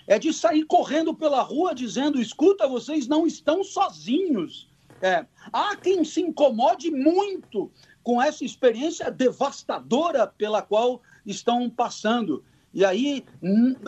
é 0.05 0.19
de 0.19 0.33
sair 0.33 0.65
correndo 0.65 1.13
pela 1.13 1.41
rua 1.41 1.73
dizendo: 1.73 2.21
escuta, 2.21 2.67
vocês 2.67 3.07
não 3.07 3.25
estão 3.25 3.63
sozinhos. 3.63 4.69
É, 5.01 5.25
há 5.51 5.75
quem 5.75 6.03
se 6.03 6.21
incomode 6.21 6.91
muito 6.91 7.71
com 8.03 8.21
essa 8.21 8.43
experiência 8.43 9.09
devastadora 9.09 10.27
pela 10.27 10.61
qual 10.61 11.01
estão 11.25 11.69
passando. 11.69 12.43
E 12.73 12.83
aí, 12.83 13.23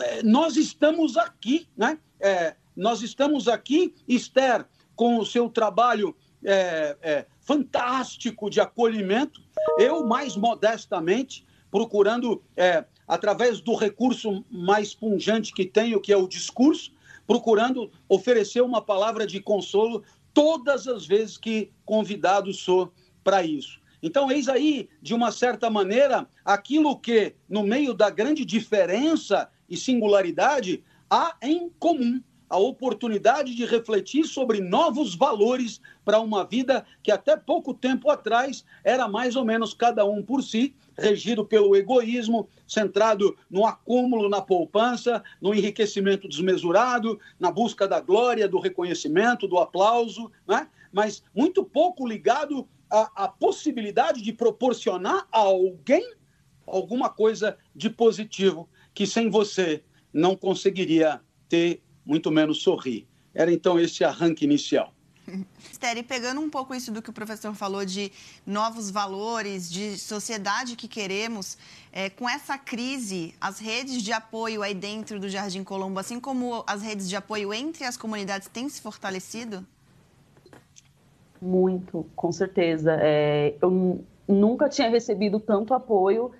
é, 0.02 0.22
nós 0.22 0.56
estamos 0.56 1.16
aqui, 1.16 1.68
né? 1.76 1.98
É, 2.18 2.56
nós 2.74 3.02
estamos 3.02 3.48
aqui, 3.48 3.94
Esther, 4.08 4.66
com 4.94 5.18
o 5.18 5.26
seu 5.26 5.48
trabalho 5.48 6.16
é, 6.44 6.96
é, 7.02 7.26
fantástico 7.40 8.48
de 8.48 8.60
acolhimento, 8.60 9.42
eu, 9.78 10.04
mais 10.04 10.36
modestamente, 10.36 11.44
procurando, 11.70 12.42
é, 12.56 12.84
através 13.06 13.60
do 13.60 13.74
recurso 13.74 14.44
mais 14.50 14.94
pungente 14.94 15.52
que 15.52 15.64
tenho, 15.64 16.00
que 16.00 16.12
é 16.12 16.16
o 16.16 16.28
discurso, 16.28 16.92
procurando 17.26 17.90
oferecer 18.08 18.62
uma 18.62 18.80
palavra 18.80 19.26
de 19.26 19.40
consolo 19.40 20.02
todas 20.32 20.86
as 20.86 21.06
vezes 21.06 21.36
que 21.36 21.70
convidado 21.84 22.52
sou 22.52 22.92
para 23.24 23.42
isso. 23.42 23.80
Então, 24.06 24.30
eis 24.30 24.48
aí, 24.48 24.88
de 25.02 25.12
uma 25.12 25.32
certa 25.32 25.68
maneira, 25.68 26.28
aquilo 26.44 26.96
que, 26.96 27.34
no 27.48 27.64
meio 27.64 27.92
da 27.92 28.08
grande 28.08 28.44
diferença 28.44 29.48
e 29.68 29.76
singularidade, 29.76 30.84
há 31.10 31.36
em 31.42 31.68
comum 31.76 32.22
a 32.48 32.56
oportunidade 32.56 33.52
de 33.52 33.66
refletir 33.66 34.22
sobre 34.22 34.60
novos 34.60 35.16
valores 35.16 35.80
para 36.04 36.20
uma 36.20 36.44
vida 36.44 36.86
que 37.02 37.10
até 37.10 37.36
pouco 37.36 37.74
tempo 37.74 38.08
atrás 38.08 38.64
era 38.84 39.08
mais 39.08 39.34
ou 39.34 39.44
menos 39.44 39.74
cada 39.74 40.04
um 40.04 40.22
por 40.22 40.40
si, 40.40 40.72
regido 40.96 41.44
pelo 41.44 41.74
egoísmo, 41.74 42.48
centrado 42.64 43.36
no 43.50 43.66
acúmulo, 43.66 44.28
na 44.28 44.40
poupança, 44.40 45.20
no 45.42 45.52
enriquecimento 45.52 46.28
desmesurado, 46.28 47.18
na 47.40 47.50
busca 47.50 47.88
da 47.88 47.98
glória, 47.98 48.46
do 48.46 48.60
reconhecimento, 48.60 49.48
do 49.48 49.58
aplauso, 49.58 50.30
né? 50.46 50.68
mas 50.92 51.24
muito 51.34 51.64
pouco 51.64 52.06
ligado 52.06 52.68
à, 52.90 53.24
à 53.24 53.28
possibilidade 53.28 54.22
de 54.22 54.32
proporcionar 54.32 55.26
a 55.32 55.38
alguém 55.38 56.14
alguma 56.66 57.08
coisa 57.08 57.56
de 57.74 57.88
positivo 57.88 58.68
que 58.94 59.06
sem 59.06 59.30
você 59.30 59.82
não 60.12 60.34
conseguiria 60.34 61.20
ter 61.48 61.82
muito 62.04 62.30
menos 62.30 62.62
sorrir. 62.62 63.06
Era 63.34 63.52
então 63.52 63.78
esse 63.78 64.02
arranque 64.02 64.44
inicial. 64.44 64.92
Esther, 65.70 66.02
pegando 66.04 66.40
um 66.40 66.48
pouco 66.48 66.74
isso 66.74 66.92
do 66.92 67.02
que 67.02 67.10
o 67.10 67.12
professor 67.12 67.54
falou 67.54 67.84
de 67.84 68.12
novos 68.46 68.90
valores, 68.90 69.70
de 69.70 69.98
sociedade 69.98 70.76
que 70.76 70.86
queremos, 70.86 71.58
é, 71.92 72.08
com 72.08 72.28
essa 72.28 72.56
crise, 72.56 73.34
as 73.40 73.58
redes 73.58 74.02
de 74.02 74.12
apoio 74.12 74.62
aí 74.62 74.74
dentro 74.74 75.18
do 75.18 75.28
Jardim 75.28 75.64
Colombo, 75.64 75.98
assim 75.98 76.20
como 76.20 76.64
as 76.66 76.80
redes 76.80 77.08
de 77.08 77.16
apoio 77.16 77.52
entre 77.52 77.84
as 77.84 77.96
comunidades, 77.96 78.48
têm 78.48 78.68
se 78.68 78.80
fortalecido? 78.80 79.66
Muito, 81.40 82.06
com 82.14 82.32
certeza. 82.32 82.96
É, 83.00 83.54
eu 83.60 84.00
nunca 84.26 84.68
tinha 84.68 84.88
recebido 84.88 85.38
tanto 85.38 85.74
apoio 85.74 86.32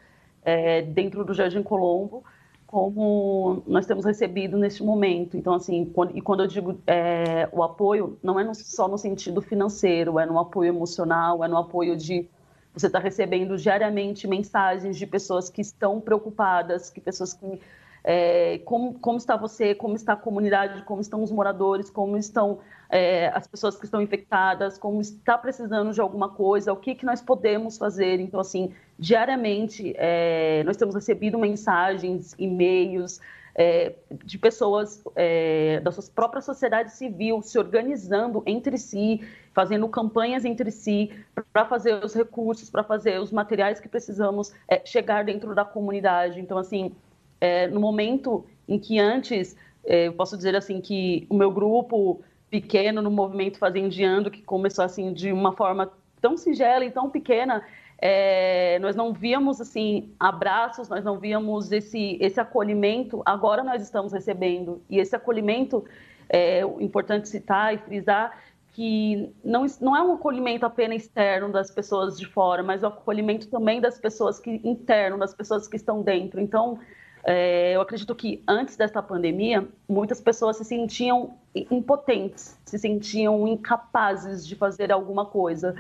é, 0.43 0.83
dentro 0.83 1.25
do 1.25 1.35
Jardim 1.35 1.63
Colombo 1.63 2.25
como 2.67 3.63
nós 3.67 3.87
temos 3.87 4.05
recebido 4.05 4.59
neste 4.59 4.83
momento. 4.83 5.37
Então, 5.37 5.55
assim, 5.55 5.85
quando, 5.87 6.17
e 6.17 6.21
quando 6.21 6.43
eu 6.43 6.47
digo 6.47 6.79
é, 6.87 7.49
o 7.53 7.63
apoio, 7.63 8.19
não 8.23 8.39
é 8.41 8.45
no, 8.45 8.55
só 8.55 8.89
no 8.89 8.99
sentido 8.99 9.41
financeiro, 9.41 10.19
é 10.19 10.27
no 10.27 10.39
apoio 10.39 10.69
emocional, 10.69 11.45
é 11.45 11.49
no 11.49 11.57
apoio 11.57 11.97
de 11.97 12.29
você 12.75 12.89
estar 12.89 12.99
tá 12.99 13.05
recebendo 13.05 13.57
diariamente 13.57 14.27
mensagens 14.27 14.97
de 14.99 15.07
pessoas 15.07 15.49
que 15.49 15.61
estão 15.61 16.01
preocupadas, 16.01 16.91
que 16.91 17.01
pessoas 17.01 17.33
que 17.33 17.61
é, 18.05 18.59
como, 18.59 18.99
como 18.99 19.17
está 19.17 19.37
você, 19.37 19.75
como 19.75 19.97
está 19.97 20.13
a 20.13 20.17
comunidade, 20.17 20.83
como 20.83 21.01
estão 21.01 21.23
os 21.23 21.31
moradores, 21.31 21.89
como 21.89 22.17
estão 22.17 22.59
é, 22.89 23.29
as 23.35 23.47
pessoas 23.47 23.77
que 23.77 23.85
estão 23.85 24.01
infectadas, 24.01 24.79
como 24.79 25.01
está 25.01 25.37
precisando 25.37 25.93
de 25.93 26.01
alguma 26.01 26.29
coisa, 26.29 26.73
o 26.73 26.77
que, 26.77 26.95
que 26.95 27.05
nós 27.05 27.21
podemos 27.21 27.77
fazer. 27.77 28.21
Então, 28.21 28.41
assim, 28.41 28.73
diariamente 28.99 29.95
é, 29.97 30.63
nós 30.65 30.77
temos 30.77 30.95
recebido 30.95 31.39
mensagens, 31.39 32.35
e-mails 32.39 33.21
é, 33.57 33.95
de 34.25 34.39
pessoas 34.39 35.03
é, 35.17 35.81
da 35.81 35.91
sua 35.91 36.05
própria 36.15 36.43
sociedade 36.43 36.93
civil 36.93 37.41
se 37.41 37.59
organizando 37.59 38.43
entre 38.45 38.77
si, 38.77 39.23
fazendo 39.55 39.89
campanhas 39.89 40.45
entre 40.45 40.71
si 40.71 41.11
para 41.53 41.65
fazer 41.65 42.05
os 42.05 42.15
recursos, 42.15 42.69
para 42.69 42.85
fazer 42.85 43.19
os 43.19 43.33
materiais 43.33 43.81
que 43.81 43.89
precisamos 43.89 44.53
é, 44.69 44.85
chegar 44.85 45.25
dentro 45.25 45.55
da 45.55 45.65
comunidade. 45.65 46.39
Então, 46.39 46.59
assim, 46.59 46.93
é, 47.41 47.67
no 47.67 47.81
momento 47.81 48.45
em 48.69 48.79
que 48.79 48.99
antes, 48.99 49.57
eu 49.85 50.13
posso 50.13 50.37
dizer 50.37 50.55
assim 50.55 50.81
que 50.81 51.27
o 51.31 51.35
meu 51.35 51.51
grupo 51.51 52.21
pequeno 52.51 53.03
no 53.03 53.11
movimento 53.11 53.59
fazendiando, 53.59 54.31
que 54.31 54.43
começou 54.43 54.85
assim 54.85 55.13
de 55.13 55.33
uma 55.33 55.53
forma 55.53 55.91
tão 56.21 56.37
singela 56.37 56.85
e 56.85 56.91
tão 56.91 57.11
pequena, 57.11 57.63
é, 57.99 58.79
nós 58.81 58.95
não 58.95 59.13
víamos 59.13 59.61
assim 59.61 60.13
abraços, 60.21 60.89
nós 60.89 61.05
não 61.05 61.19
víamos 61.19 61.73
esse 61.73 62.19
esse 62.21 62.39
acolhimento. 62.41 63.23
Agora 63.25 63.65
nós 63.65 63.83
estamos 63.83 64.13
recebendo 64.13 64.83
e 64.89 64.99
esse 64.99 65.17
acolhimento 65.17 65.85
é 66.29 66.61
importante 66.81 67.29
citar 67.29 67.75
e 67.75 67.79
frisar 67.79 68.37
que 68.73 69.33
não, 69.43 69.65
não 69.81 69.97
é 69.97 70.03
um 70.03 70.13
acolhimento 70.13 70.67
apenas 70.67 71.05
externo 71.05 71.51
das 71.51 71.71
pessoas 71.71 72.19
de 72.19 72.27
fora, 72.27 72.63
mas 72.63 72.83
o 72.83 72.87
acolhimento 72.87 73.49
também 73.49 73.81
das 73.81 73.99
pessoas 73.99 74.39
que 74.39 74.61
interno, 74.63 75.19
das 75.19 75.33
pessoas 75.33 75.67
que 75.67 75.77
estão 75.77 76.03
dentro. 76.03 76.39
Então, 76.39 76.79
é, 77.29 77.73
eu 77.75 77.81
acredito 77.81 78.15
que 78.15 78.41
antes 78.47 78.77
desta 78.77 79.03
pandemia, 79.03 79.67
muitas 79.89 80.21
pessoas 80.21 80.59
se 80.59 80.65
sentiam 80.65 81.37
impotentes, 81.53 82.57
se 82.65 82.79
sentiam 82.79 83.49
incapazes 83.49 84.47
de 84.47 84.55
fazer 84.55 84.93
alguma 84.93 85.27
coisa. 85.27 85.75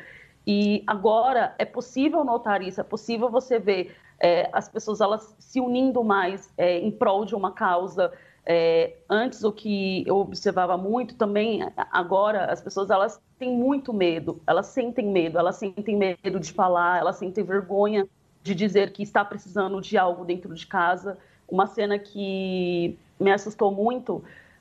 E 0.44 0.82
agora 0.88 1.54
é 1.56 1.64
possível 1.64 2.24
notar 2.24 2.62
isso, 2.62 2.80
é 2.80 2.84
possível 2.84 3.30
você 3.30 3.60
ver 3.60 3.94
é, 4.18 4.50
as 4.52 4.68
pessoas 4.68 5.00
elas 5.00 5.36
se 5.38 5.60
unindo 5.60 6.02
mais 6.02 6.52
é, 6.58 6.80
em 6.80 6.90
prol 6.90 7.24
de 7.24 7.36
uma 7.36 7.52
causa, 7.52 8.12
é, 8.44 8.96
antes 9.08 9.44
o 9.44 9.52
que 9.52 10.02
eu 10.04 10.16
observava 10.16 10.76
muito 10.76 11.14
também 11.16 11.60
agora 11.90 12.44
as 12.44 12.60
pessoas 12.60 12.90
elas 12.90 13.20
têm 13.40 13.50
muito 13.50 13.92
medo 13.92 14.40
elas 14.46 14.66
sentem 14.66 15.10
medo 15.10 15.36
elas 15.36 15.56
sentem 15.56 15.96
medo 15.96 16.38
de 16.38 16.52
falar 16.52 17.00
elas 17.00 17.16
sentem 17.16 17.42
vergonha 17.42 18.06
de 18.44 18.54
dizer 18.54 18.92
que 18.92 19.02
está 19.02 19.24
precisando 19.24 19.80
de 19.80 19.98
algo 19.98 20.24
dentro 20.24 20.54
de 20.54 20.64
casa 20.64 21.18
uma 21.48 21.66
cena 21.66 21.98
que 21.98 22.98
me 23.18 23.30
assustou 23.30 23.72
muito 23.72 24.16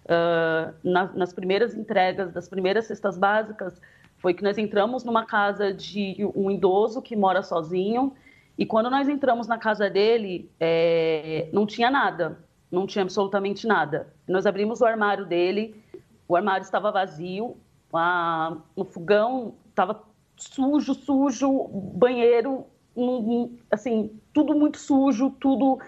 uh, 0.06 0.74
na, 0.84 1.06
nas 1.14 1.34
primeiras 1.34 1.76
entregas 1.76 2.32
das 2.32 2.48
primeiras 2.48 2.86
cestas 2.86 3.18
básicas 3.18 3.82
foi 4.18 4.34
que 4.34 4.44
nós 4.44 4.58
entramos 4.58 5.04
numa 5.04 5.26
casa 5.26 5.74
de 5.74 6.18
um 6.36 6.50
idoso 6.50 7.02
que 7.02 7.16
mora 7.16 7.42
sozinho 7.44 8.14
e 8.58 8.66
quando 8.66 8.90
nós 8.90 9.10
entramos 9.10 9.48
na 9.48 9.58
casa 9.58 9.90
dele 9.90 10.50
é, 10.60 11.50
não 11.52 11.66
tinha 11.66 11.92
nada 11.92 12.38
não 12.76 12.86
tinha 12.86 13.04
absolutamente 13.04 13.66
nada. 13.66 14.14
Nós 14.28 14.46
abrimos 14.46 14.82
o 14.82 14.86
armário 14.86 15.26
dele, 15.26 15.82
o 16.28 16.36
armário 16.36 16.64
estava 16.64 16.92
vazio, 16.92 17.58
a, 17.94 18.58
o 18.76 18.84
fogão 18.84 19.56
estava 19.70 20.04
sujo, 20.36 20.94
sujo, 20.94 21.68
banheiro, 21.96 22.66
assim, 23.72 24.20
tudo 24.34 24.54
muito 24.54 24.78
sujo, 24.78 25.30
tudo, 25.40 25.80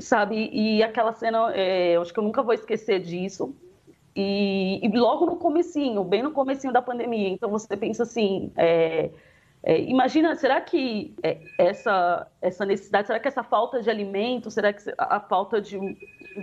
sabe? 0.00 0.50
E 0.52 0.82
aquela 0.82 1.12
cena, 1.12 1.52
é, 1.54 1.96
acho 1.96 2.12
que 2.12 2.18
eu 2.18 2.24
nunca 2.24 2.42
vou 2.42 2.54
esquecer 2.54 3.00
disso. 3.00 3.54
E, 4.14 4.80
e, 4.82 4.98
logo 4.98 5.26
no 5.26 5.36
comecinho, 5.36 6.02
bem 6.02 6.22
no 6.22 6.30
comecinho 6.32 6.72
da 6.72 6.80
pandemia, 6.80 7.28
então 7.28 7.50
você 7.50 7.76
pensa 7.76 8.02
assim, 8.04 8.50
é, 8.56 9.10
é, 9.62 9.80
imagina, 9.80 10.34
será 10.34 10.58
que 10.60 11.14
é, 11.22 11.38
essa, 11.58 12.26
essa 12.40 12.64
necessidade, 12.64 13.08
será 13.08 13.20
que 13.20 13.28
essa 13.28 13.42
falta 13.42 13.82
de 13.82 13.90
alimento, 13.90 14.50
será 14.50 14.72
que 14.72 14.88
a, 14.96 15.16
a 15.16 15.20
falta 15.20 15.60
de, 15.60 15.78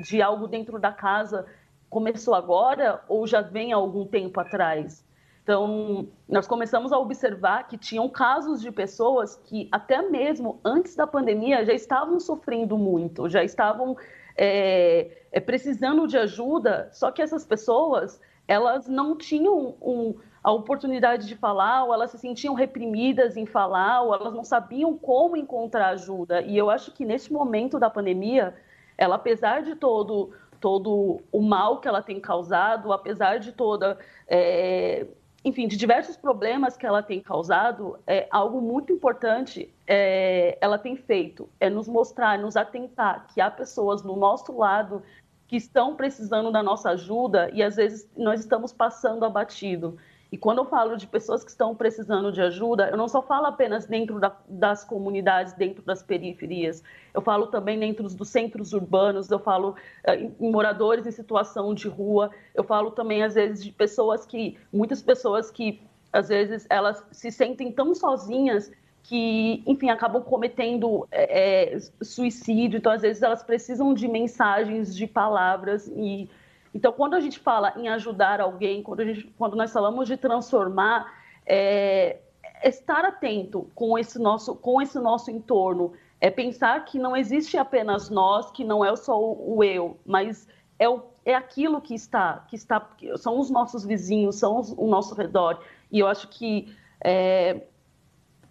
de 0.04 0.22
algo 0.22 0.48
dentro 0.48 0.78
da 0.78 0.92
casa 0.92 1.48
começou 1.90 2.36
agora 2.36 3.02
ou 3.08 3.26
já 3.26 3.42
vem 3.42 3.74
há 3.74 3.76
algum 3.76 4.06
tempo 4.06 4.40
atrás? 4.40 5.04
Então, 5.44 6.08
nós 6.28 6.48
começamos 6.48 6.94
a 6.94 6.98
observar 6.98 7.68
que 7.68 7.78
tinham 7.78 8.08
casos 8.08 8.62
de 8.62 8.72
pessoas 8.72 9.36
que, 9.44 9.68
até 9.74 10.02
mesmo 10.02 10.62
antes 10.64 10.96
da 10.96 11.06
pandemia, 11.06 11.66
já 11.66 11.74
estavam 11.74 12.18
sofrendo 12.18 12.78
muito, 12.78 13.28
já 13.28 13.44
estavam 13.44 13.98
é, 14.38 15.12
é, 15.34 15.40
precisando 15.42 16.08
de 16.08 16.18
ajuda, 16.18 16.90
só 16.94 17.12
que 17.12 17.22
essas 17.22 17.46
pessoas, 17.46 18.22
elas 18.48 18.88
não 18.88 19.18
tinham 19.18 19.76
um, 19.82 20.16
a 20.42 20.50
oportunidade 20.50 21.28
de 21.28 21.36
falar, 21.36 21.84
ou 21.84 21.94
elas 21.94 22.12
se 22.12 22.20
sentiam 22.20 22.54
reprimidas 22.54 23.36
em 23.36 23.46
falar, 23.46 24.02
ou 24.02 24.14
elas 24.14 24.34
não 24.34 24.46
sabiam 24.46 24.98
como 24.98 25.36
encontrar 25.36 25.90
ajuda. 25.90 26.42
E 26.42 26.58
eu 26.58 26.70
acho 26.70 26.90
que 26.94 27.04
neste 27.04 27.34
momento 27.34 27.78
da 27.78 27.90
pandemia, 27.90 28.56
ela, 28.98 29.16
apesar 29.16 29.62
de 29.62 29.76
todo, 29.76 30.32
todo 30.62 31.22
o 31.34 31.42
mal 31.42 31.82
que 31.82 31.88
ela 31.90 32.02
tem 32.02 32.22
causado, 32.22 32.94
apesar 32.94 33.40
de 33.40 33.52
toda. 33.52 33.98
É, 34.26 35.06
enfim, 35.44 35.68
de 35.68 35.76
diversos 35.76 36.16
problemas 36.16 36.78
que 36.78 36.86
ela 36.86 37.04
tem 37.04 37.20
causado, 37.20 38.00
é 38.08 38.28
algo 38.32 38.62
muito 38.62 38.94
importante 38.94 39.74
é, 39.86 40.58
ela 40.62 40.78
tem 40.78 40.96
feito 40.96 41.50
é 41.60 41.70
nos 41.70 41.88
mostrar, 41.88 42.40
nos 42.40 42.56
atentar 42.56 43.28
que 43.34 43.42
há 43.42 43.52
pessoas 43.52 44.02
no 44.04 44.16
nosso 44.16 44.58
lado 44.58 45.04
que 45.48 45.58
estão 45.58 45.96
precisando 45.96 46.52
da 46.52 46.64
nossa 46.64 46.92
ajuda 46.92 47.50
e 47.54 47.62
às 47.62 47.76
vezes 47.76 48.10
nós 48.18 48.40
estamos 48.40 48.72
passando 48.72 49.26
abatido. 49.26 49.98
E 50.34 50.38
quando 50.38 50.58
eu 50.58 50.66
falo 50.66 50.98
de 50.98 51.06
pessoas 51.06 51.44
que 51.44 51.52
estão 51.52 51.76
precisando 51.76 52.32
de 52.32 52.42
ajuda, 52.42 52.90
eu 52.90 52.98
não 52.98 53.08
só 53.08 53.22
falo 53.22 53.46
apenas 53.46 53.86
dentro 53.86 54.20
da, 54.20 54.36
das 54.50 54.84
comunidades, 54.84 55.54
dentro 55.54 55.84
das 55.84 56.02
periferias, 56.02 56.84
eu 57.14 57.22
falo 57.22 57.46
também 57.46 57.78
dentro 57.78 58.10
dos 58.10 58.30
centros 58.30 58.74
urbanos, 58.74 59.30
eu 59.30 59.38
falo 59.38 59.76
uh, 60.08 60.34
em 60.40 60.52
moradores 60.52 61.06
em 61.06 61.12
situação 61.12 61.72
de 61.76 61.88
rua, 61.88 62.32
eu 62.56 62.64
falo 62.64 62.90
também, 62.90 63.22
às 63.22 63.36
vezes, 63.36 63.64
de 63.64 63.72
pessoas 63.72 64.26
que, 64.26 64.58
muitas 64.74 65.04
pessoas 65.04 65.52
que, 65.52 65.80
às 66.12 66.30
vezes, 66.30 66.66
elas 66.68 67.06
se 67.12 67.30
sentem 67.30 67.72
tão 67.72 67.94
sozinhas 67.94 68.72
que, 69.04 69.62
enfim, 69.68 69.92
acabam 69.92 70.24
cometendo 70.24 71.08
é, 71.12 71.78
suicídio, 72.02 72.78
então, 72.78 72.92
às 72.92 73.04
vezes, 73.04 73.22
elas 73.22 73.44
precisam 73.44 73.94
de 73.94 74.08
mensagens, 74.08 74.96
de 74.96 75.06
palavras 75.06 75.88
e 75.96 76.28
então, 76.74 76.92
quando 76.92 77.14
a 77.14 77.20
gente 77.20 77.40
fala 77.40 77.74
em 77.78 77.88
ajudar 77.90 78.42
alguém, 78.42 78.82
quando, 78.82 79.06
gente, 79.06 79.34
quando 79.38 79.56
nós 79.56 79.72
falamos 79.72 80.08
de 80.08 80.18
transformar, 80.18 81.14
é 81.46 82.20
estar 82.64 83.04
atento 83.06 83.70
com 83.76 83.98
esse 83.98 84.18
nosso, 84.18 84.56
com 84.56 84.82
esse 84.82 84.98
nosso 84.98 85.30
entorno, 85.30 85.94
é 86.20 86.32
pensar 86.32 86.86
que 86.86 86.98
não 86.98 87.16
existe 87.16 87.58
apenas 87.58 88.10
nós, 88.10 88.50
que 88.52 88.64
não 88.64 88.84
é 88.84 88.96
só 88.96 89.20
o, 89.20 89.58
o 89.58 89.64
eu, 89.64 90.00
mas 90.06 90.48
é, 90.80 90.88
o, 90.88 91.04
é 91.26 91.36
aquilo 91.36 91.82
que 91.82 91.94
está, 91.94 92.46
que 92.48 92.56
está, 92.56 92.90
são 93.18 93.40
os 93.40 93.50
nossos 93.50 93.86
vizinhos, 93.86 94.38
são 94.38 94.60
os, 94.60 94.72
o 94.72 94.88
nosso 94.88 95.14
redor. 95.14 95.62
E 95.92 96.00
eu 96.00 96.08
acho 96.08 96.30
que 96.30 96.74
é, 97.04 97.62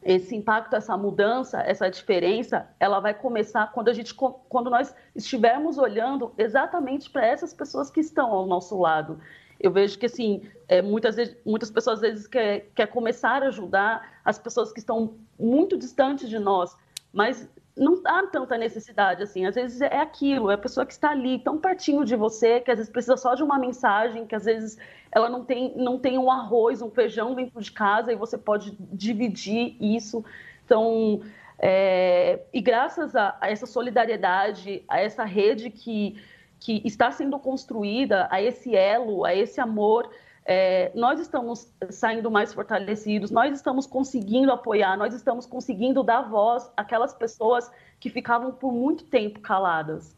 esse 0.03 0.35
impacto, 0.35 0.75
essa 0.75 0.97
mudança, 0.97 1.61
essa 1.61 1.89
diferença, 1.89 2.69
ela 2.81 2.99
vai 3.01 3.15
começar 3.15 3.71
quando 3.73 3.89
a 3.89 3.93
gente, 3.93 4.13
quando 4.15 4.69
nós 4.69 4.95
estivermos 5.15 5.79
olhando 5.79 6.33
exatamente 6.37 7.09
para 7.09 7.25
essas 7.25 7.55
pessoas 7.55 7.91
que 7.91 8.01
estão 8.01 8.33
ao 8.33 8.47
nosso 8.47 8.79
lado. 8.79 9.21
Eu 9.61 9.71
vejo 9.71 9.97
que 9.99 10.07
assim, 10.07 10.43
é, 10.67 10.83
muitas 10.83 11.17
muitas 11.47 11.71
pessoas 11.71 11.97
às 11.97 12.01
vezes 12.01 12.27
quer, 12.27 12.71
quer 12.75 12.87
começar 12.89 13.45
a 13.45 13.47
ajudar 13.47 14.21
as 14.25 14.39
pessoas 14.39 14.73
que 14.73 14.81
estão 14.81 15.15
muito 15.39 15.77
distantes 15.77 16.29
de 16.29 16.39
nós, 16.39 16.77
mas 17.13 17.49
não 17.77 18.01
há 18.05 18.27
tanta 18.27 18.59
necessidade 18.59 19.23
assim. 19.23 19.47
Às 19.47 19.55
vezes 19.55 19.81
é 19.81 19.99
aquilo, 19.99 20.51
é 20.51 20.55
a 20.55 20.59
pessoa 20.59 20.85
que 20.85 20.93
está 20.93 21.11
ali 21.11 21.39
tão 21.39 21.59
pertinho 21.59 22.05
de 22.05 22.15
você, 22.15 22.61
que 22.61 22.71
às 22.71 22.79
vezes 22.79 22.93
precisa 22.93 23.17
só 23.17 23.35
de 23.35 23.43
uma 23.43 23.59
mensagem, 23.59 24.27
que 24.27 24.35
às 24.35 24.45
vezes 24.45 24.79
ela 25.11 25.29
não 25.29 25.45
tem, 25.45 25.75
não 25.77 25.99
tem 25.99 26.19
um 26.19 26.31
arroz, 26.31 26.83
um 26.83 26.91
feijão 26.91 27.35
dentro 27.35 27.61
de 27.61 27.73
casa 27.73 28.13
e 28.13 28.17
você 28.17 28.37
pode 28.37 28.77
dividir 28.79 29.77
isso. 29.81 30.25
Então, 30.65 31.23
é, 31.59 32.41
e 32.53 32.61
graças 32.61 33.15
a, 33.17 33.37
a, 33.41 33.51
essa 33.51 33.67
solidariedade, 33.67 34.85
a 34.89 35.01
essa 35.01 35.25
rede 35.25 35.71
que, 35.71 36.21
que 36.61 36.83
está 36.85 37.11
sendo 37.11 37.39
construída, 37.39 38.29
a 38.31 38.43
esse 38.43 38.75
elo, 38.75 39.25
a 39.25 39.35
esse 39.35 39.61
amor, 39.61 40.11
é, 40.45 40.91
nós 40.95 41.21
estamos 41.21 41.69
saindo 41.91 42.31
mais 42.31 42.53
fortalecidos, 42.53 43.31
nós 43.31 43.55
estamos 43.55 43.87
conseguindo 43.87 44.51
apoiar, 44.51 44.97
nós 44.97 45.15
estamos 45.15 45.47
conseguindo 45.47 46.03
dar 46.03 46.23
voz 46.23 46.71
àquelas 46.77 47.15
pessoas 47.15 47.71
que 48.01 48.11
ficavam 48.11 48.53
por 48.53 48.73
muito 48.73 49.05
tempo 49.05 49.41
caladas. 49.41 50.15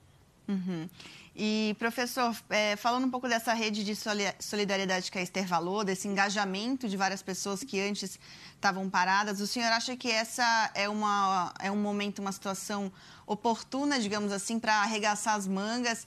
Uhum. 0.48 0.88
E, 1.36 1.74
professor, 1.80 2.34
é, 2.48 2.76
falando 2.76 3.06
um 3.06 3.10
pouco 3.10 3.28
dessa 3.28 3.52
rede 3.52 3.82
de 3.82 3.96
solidariedade 4.38 5.10
que 5.10 5.18
a 5.18 5.22
Esther 5.22 5.48
falou, 5.48 5.82
desse 5.82 6.06
engajamento 6.06 6.88
de 6.88 6.96
várias 6.96 7.22
pessoas 7.22 7.64
que 7.64 7.80
antes 7.80 8.20
estavam 8.54 8.88
paradas, 8.88 9.40
o 9.40 9.46
senhor 9.46 9.72
acha 9.72 9.96
que 9.96 10.08
essa 10.08 10.70
é, 10.74 10.88
uma, 10.88 11.52
é 11.58 11.72
um 11.72 11.76
momento, 11.76 12.20
uma 12.20 12.30
situação 12.30 12.90
oportuna, 13.26 13.98
digamos 13.98 14.30
assim, 14.30 14.60
para 14.60 14.74
arregaçar 14.82 15.34
as 15.34 15.48
mangas 15.48 16.06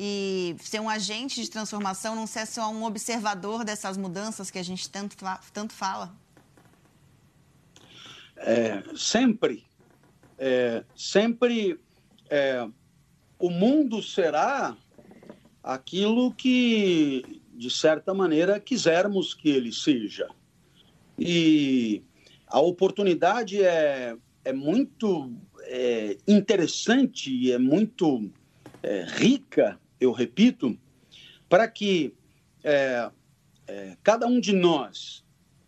e 0.00 0.54
ser 0.60 0.80
um 0.80 0.88
agente 0.88 1.42
de 1.42 1.50
transformação, 1.50 2.14
não 2.14 2.24
ser 2.24 2.46
só 2.46 2.70
um 2.70 2.84
observador 2.84 3.64
dessas 3.64 3.96
mudanças 3.96 4.48
que 4.48 4.58
a 4.58 4.62
gente 4.62 4.88
tanto, 4.88 5.16
tanto 5.52 5.72
fala? 5.72 6.14
É, 8.36 8.84
sempre, 8.94 9.66
é, 10.38 10.84
sempre 10.94 11.80
é, 12.30 12.64
o 13.40 13.50
mundo 13.50 14.00
será 14.00 14.76
aquilo 15.64 16.32
que, 16.32 17.42
de 17.52 17.68
certa 17.68 18.14
maneira, 18.14 18.60
quisermos 18.60 19.34
que 19.34 19.48
ele 19.48 19.72
seja. 19.72 20.28
E 21.18 22.04
a 22.46 22.60
oportunidade 22.60 23.60
é, 23.60 24.16
é 24.44 24.52
muito 24.52 25.32
é, 25.62 26.16
interessante 26.28 27.34
e 27.34 27.50
é 27.50 27.58
muito 27.58 28.30
é, 28.80 29.04
rica 29.08 29.76
eu 30.00 30.12
repito, 30.12 30.78
para 31.48 31.68
que 31.68 32.14
é, 32.62 33.10
é, 33.66 33.96
cada 34.02 34.26
um 34.26 34.40
de 34.40 34.52
nós 34.52 35.24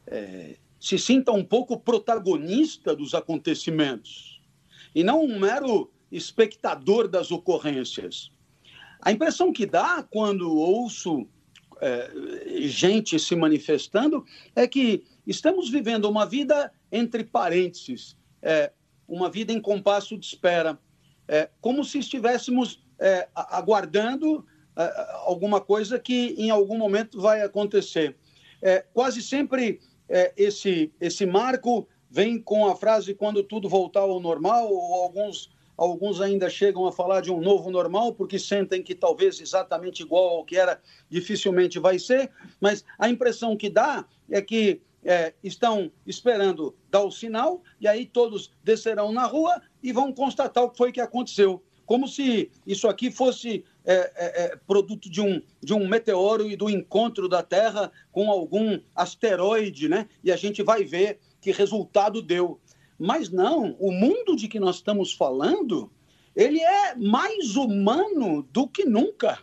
é, 0.06 0.56
se 0.78 0.98
sinta 0.98 1.32
um 1.32 1.44
pouco 1.44 1.78
protagonista 1.78 2.94
dos 2.94 3.14
acontecimentos 3.14 4.40
e 4.94 5.04
não 5.04 5.22
um 5.22 5.38
mero 5.38 5.90
espectador 6.10 7.06
das 7.06 7.30
ocorrências. 7.30 8.32
A 9.00 9.12
impressão 9.12 9.52
que 9.52 9.66
dá 9.66 10.02
quando 10.02 10.50
ouço 10.50 11.26
é, 11.80 12.10
gente 12.68 13.18
se 13.18 13.34
manifestando 13.34 14.24
é 14.54 14.66
que 14.66 15.04
estamos 15.26 15.70
vivendo 15.70 16.06
uma 16.06 16.26
vida 16.26 16.72
entre 16.90 17.24
parênteses, 17.24 18.16
é, 18.42 18.72
uma 19.08 19.30
vida 19.30 19.52
em 19.52 19.60
compasso 19.60 20.16
de 20.18 20.26
espera, 20.26 20.78
é, 21.26 21.48
como 21.60 21.84
se 21.84 21.98
estivéssemos 21.98 22.82
é, 23.00 23.28
aguardando 23.34 24.44
é, 24.76 25.06
alguma 25.24 25.60
coisa 25.60 25.98
que 25.98 26.34
em 26.38 26.50
algum 26.50 26.78
momento 26.78 27.20
vai 27.20 27.40
acontecer. 27.40 28.16
É, 28.62 28.84
quase 28.92 29.22
sempre 29.22 29.80
esse, 30.36 30.92
esse 31.00 31.24
marco 31.24 31.86
vem 32.10 32.36
com 32.42 32.66
a 32.66 32.74
frase 32.74 33.14
quando 33.14 33.44
tudo 33.44 33.68
voltar 33.68 34.00
ao 34.00 34.18
normal, 34.18 34.68
ou 34.68 35.04
alguns 35.04 35.48
Alguns 35.80 36.20
ainda 36.20 36.50
chegam 36.50 36.86
a 36.86 36.92
falar 36.92 37.22
de 37.22 37.32
um 37.32 37.40
novo 37.40 37.70
normal, 37.70 38.12
porque 38.12 38.38
sentem 38.38 38.82
que 38.82 38.94
talvez 38.94 39.40
exatamente 39.40 40.02
igual 40.02 40.36
ao 40.36 40.44
que 40.44 40.54
era, 40.54 40.78
dificilmente 41.08 41.78
vai 41.78 41.98
ser, 41.98 42.30
mas 42.60 42.84
a 42.98 43.08
impressão 43.08 43.56
que 43.56 43.70
dá 43.70 44.04
é 44.28 44.42
que 44.42 44.82
é, 45.02 45.32
estão 45.42 45.90
esperando 46.06 46.76
dar 46.90 47.00
o 47.00 47.10
sinal, 47.10 47.62
e 47.80 47.88
aí 47.88 48.04
todos 48.04 48.52
descerão 48.62 49.10
na 49.10 49.24
rua 49.24 49.62
e 49.82 49.90
vão 49.90 50.12
constatar 50.12 50.64
o 50.64 50.68
que 50.68 50.76
foi 50.76 50.92
que 50.92 51.00
aconteceu. 51.00 51.62
Como 51.90 52.06
se 52.06 52.52
isso 52.64 52.86
aqui 52.86 53.10
fosse 53.10 53.64
é, 53.84 53.94
é, 53.94 54.44
é 54.44 54.56
produto 54.64 55.10
de 55.10 55.20
um, 55.20 55.42
de 55.60 55.74
um 55.74 55.88
meteoro 55.88 56.48
e 56.48 56.54
do 56.54 56.70
encontro 56.70 57.28
da 57.28 57.42
Terra 57.42 57.90
com 58.12 58.30
algum 58.30 58.78
asteroide, 58.94 59.88
né? 59.88 60.08
E 60.22 60.30
a 60.30 60.36
gente 60.36 60.62
vai 60.62 60.84
ver 60.84 61.18
que 61.40 61.50
resultado 61.50 62.22
deu. 62.22 62.60
Mas 62.96 63.28
não, 63.28 63.74
o 63.80 63.90
mundo 63.90 64.36
de 64.36 64.46
que 64.46 64.60
nós 64.60 64.76
estamos 64.76 65.12
falando, 65.12 65.90
ele 66.36 66.60
é 66.60 66.94
mais 66.94 67.56
humano 67.56 68.46
do 68.52 68.68
que 68.68 68.84
nunca. 68.84 69.40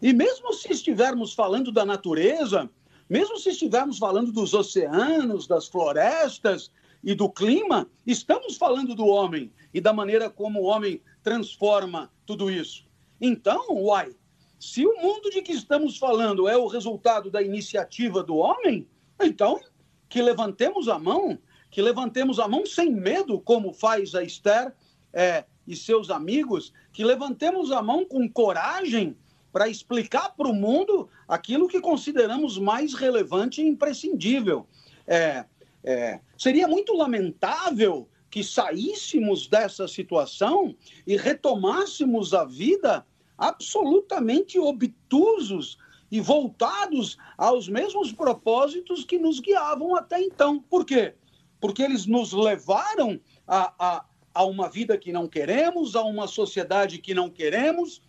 E 0.00 0.14
mesmo 0.14 0.54
se 0.54 0.72
estivermos 0.72 1.34
falando 1.34 1.70
da 1.70 1.84
natureza, 1.84 2.70
mesmo 3.06 3.36
se 3.36 3.50
estivermos 3.50 3.98
falando 3.98 4.32
dos 4.32 4.54
oceanos, 4.54 5.46
das 5.46 5.68
florestas 5.68 6.70
e 7.04 7.14
do 7.14 7.28
clima, 7.28 7.86
estamos 8.06 8.56
falando 8.56 8.94
do 8.94 9.04
homem 9.04 9.52
e 9.74 9.80
da 9.80 9.92
maneira 9.92 10.30
como 10.30 10.60
o 10.60 10.64
homem 10.64 11.02
transforma 11.22 12.10
tudo 12.26 12.50
isso. 12.50 12.86
Então, 13.20 13.66
uai, 13.70 14.14
se 14.58 14.86
o 14.86 15.00
mundo 15.00 15.30
de 15.30 15.42
que 15.42 15.52
estamos 15.52 15.96
falando 15.96 16.48
é 16.48 16.56
o 16.56 16.66
resultado 16.66 17.30
da 17.30 17.42
iniciativa 17.42 18.22
do 18.22 18.36
homem, 18.36 18.86
então 19.20 19.60
que 20.08 20.20
levantemos 20.20 20.88
a 20.88 20.98
mão 20.98 21.38
que 21.72 21.80
levantemos 21.80 22.38
a 22.38 22.46
mão 22.46 22.66
sem 22.66 22.92
medo, 22.92 23.40
como 23.40 23.72
faz 23.72 24.14
a 24.14 24.22
Esther 24.22 24.74
é, 25.10 25.44
e 25.66 25.74
seus 25.74 26.10
amigos, 26.10 26.70
que 26.92 27.02
levantemos 27.02 27.72
a 27.72 27.80
mão 27.80 28.04
com 28.04 28.28
coragem 28.28 29.16
para 29.50 29.68
explicar 29.68 30.34
para 30.36 30.48
o 30.48 30.54
mundo 30.54 31.08
aquilo 31.26 31.66
que 31.66 31.80
consideramos 31.80 32.58
mais 32.58 32.92
relevante 32.92 33.62
e 33.62 33.66
imprescindível. 33.66 34.66
É, 35.06 35.46
é, 35.82 36.20
seria 36.36 36.68
muito 36.68 36.94
lamentável 36.94 38.06
que 38.32 38.42
saíssemos 38.42 39.46
dessa 39.46 39.86
situação 39.86 40.74
e 41.06 41.16
retomássemos 41.16 42.34
a 42.34 42.44
vida 42.44 43.06
absolutamente 43.38 44.58
obtusos 44.58 45.78
e 46.10 46.20
voltados 46.20 47.16
aos 47.38 47.68
mesmos 47.68 48.10
propósitos 48.12 49.04
que 49.04 49.18
nos 49.18 49.38
guiavam 49.38 49.94
até 49.94 50.20
então. 50.20 50.58
Por 50.58 50.84
quê? 50.84 51.14
porque 51.62 51.80
eles 51.80 52.06
nos 52.06 52.32
levaram 52.32 53.20
a, 53.46 53.72
a, 53.78 54.04
a 54.34 54.44
uma 54.44 54.68
vida 54.68 54.98
que 54.98 55.12
não 55.12 55.28
queremos, 55.28 55.94
a 55.94 56.02
uma 56.02 56.26
sociedade 56.26 56.98
que 56.98 57.14
não 57.14 57.30
queremos. 57.30 58.02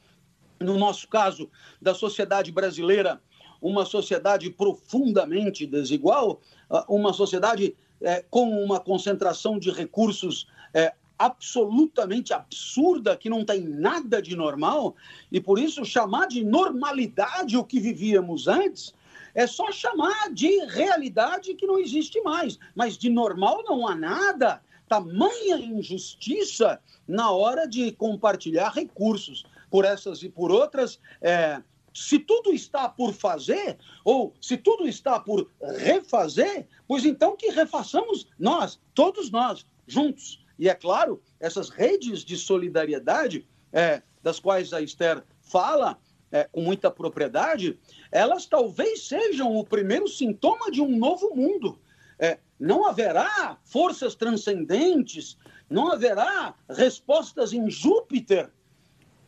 No 0.60 0.76
nosso 0.76 1.08
caso, 1.08 1.48
da 1.80 1.94
sociedade 1.94 2.52
brasileira, 2.52 3.22
uma 3.62 3.86
sociedade 3.86 4.50
profundamente 4.50 5.68
desigual, 5.68 6.42
ah, 6.68 6.84
uma 6.90 7.14
sociedade 7.14 7.76
é, 8.04 8.24
com 8.30 8.50
uma 8.64 8.80
concentração 8.80 9.58
de 9.58 9.72
recursos 9.72 10.48
é, 10.74 10.94
absolutamente 11.18 12.34
absurda, 12.34 13.16
que 13.16 13.30
não 13.30 13.46
tem 13.46 13.62
nada 13.62 14.22
de 14.22 14.36
normal, 14.36 14.96
e 15.32 15.40
por 15.40 15.58
isso 15.58 15.86
chamar 15.86 16.28
de 16.28 16.44
normalidade 16.44 17.58
o 17.58 17.64
que 17.64 17.80
vivíamos 17.80 18.48
antes 18.48 18.94
é 19.34 19.48
só 19.48 19.72
chamar 19.72 20.32
de 20.32 20.66
realidade 20.66 21.56
que 21.56 21.66
não 21.66 21.80
existe 21.80 22.22
mais. 22.22 22.60
Mas 22.76 22.98
de 22.98 23.10
normal 23.10 23.64
não 23.66 23.88
há 23.88 23.96
nada. 23.96 24.62
Tamanha 24.88 25.58
injustiça 25.58 26.80
na 27.08 27.32
hora 27.32 27.68
de 27.68 27.92
compartilhar 27.94 28.70
recursos 28.70 29.44
por 29.72 29.86
essas 29.86 30.22
e 30.22 30.30
por 30.30 30.52
outras. 30.52 31.00
É, 31.20 31.62
se 31.94 32.20
tudo 32.20 32.54
está 32.54 32.90
por 32.90 33.14
fazer, 33.14 33.78
ou 34.04 34.34
se 34.42 34.58
tudo 34.58 34.88
está 34.88 35.20
por 35.20 35.50
refazer, 35.78 36.68
pois 36.88 37.06
então 37.06 37.38
que 37.38 37.50
refaçamos 37.52 38.28
nós, 38.40 38.80
todos 38.94 39.30
nós, 39.30 39.66
juntos. 39.88 40.44
E 40.58 40.70
é 40.70 40.74
claro, 40.74 41.22
essas 41.40 41.70
redes 41.70 42.24
de 42.24 42.38
solidariedade, 42.38 43.48
é, 43.72 44.02
das 44.22 44.40
quais 44.40 44.74
a 44.74 44.82
Esther 44.82 45.24
fala 45.42 46.00
é, 46.32 46.46
com 46.46 46.62
muita 46.62 46.90
propriedade, 46.90 47.78
elas 48.12 48.46
talvez 48.46 49.08
sejam 49.08 49.56
o 49.56 49.64
primeiro 49.64 50.08
sintoma 50.08 50.72
de 50.72 50.82
um 50.82 50.98
novo 50.98 51.36
mundo. 51.36 51.80
É, 52.18 52.40
não 52.60 52.86
haverá 52.86 53.58
forças 53.64 54.16
transcendentes, 54.16 55.38
não 55.70 55.92
haverá 55.92 56.56
respostas 56.70 57.54
em 57.54 57.70
Júpiter 57.70 58.50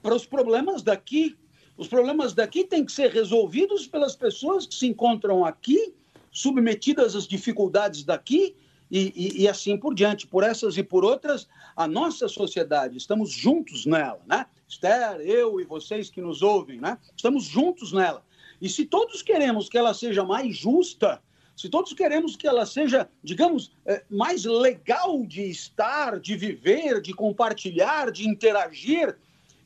para 0.02 0.16
os 0.16 0.26
problemas 0.26 0.82
daqui. 0.82 1.38
Os 1.78 1.88
problemas 1.88 2.34
daqui 2.34 2.64
têm 2.64 2.86
que 2.86 2.92
ser 2.92 3.12
resolvidos 3.12 3.86
pelas 3.86 4.16
pessoas 4.16 4.66
que 4.66 4.76
se 4.76 4.88
encontram 4.88 5.44
aqui, 5.44 5.94
submetidas 6.32 7.16
às 7.16 7.28
dificuldades 7.28 8.04
daqui 8.04 8.56
e, 8.90 9.12
e, 9.16 9.44
e, 9.44 9.48
assim 9.48 9.78
por 9.78 9.94
diante. 9.94 10.26
Por 10.26 10.44
essas 10.44 10.78
e 10.78 10.84
por 10.84 11.04
outras, 11.04 11.48
a 11.76 11.88
nossa 11.88 12.28
sociedade, 12.28 12.98
estamos 12.98 13.32
juntos 13.32 13.86
nela, 13.86 14.22
né? 14.26 14.46
Esther, 14.68 15.20
eu 15.22 15.60
e 15.60 15.66
vocês 15.66 16.10
que 16.10 16.22
nos 16.22 16.42
ouvem, 16.42 16.80
né? 16.80 16.98
Estamos 17.16 17.44
juntos 17.44 17.92
nela. 17.92 18.24
E 18.62 18.70
se 18.70 18.86
todos 18.86 19.22
queremos 19.22 19.68
que 19.68 19.78
ela 19.78 19.94
seja 19.94 20.24
mais 20.24 20.56
justa, 20.56 21.22
se 21.56 21.70
todos 21.70 21.94
queremos 21.94 22.36
que 22.36 22.48
ela 22.48 22.66
seja, 22.66 23.10
digamos, 23.24 23.72
é, 23.86 24.04
mais 24.10 24.46
legal 24.46 25.26
de 25.26 25.44
estar, 25.50 26.20
de 26.20 26.36
viver, 26.36 27.02
de 27.02 27.14
compartilhar, 27.14 28.12
de 28.12 28.28
interagir, 28.28 29.18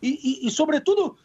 e, 0.02 0.42
e, 0.44 0.48
e, 0.48 0.52
sobretudo, 0.52 1.18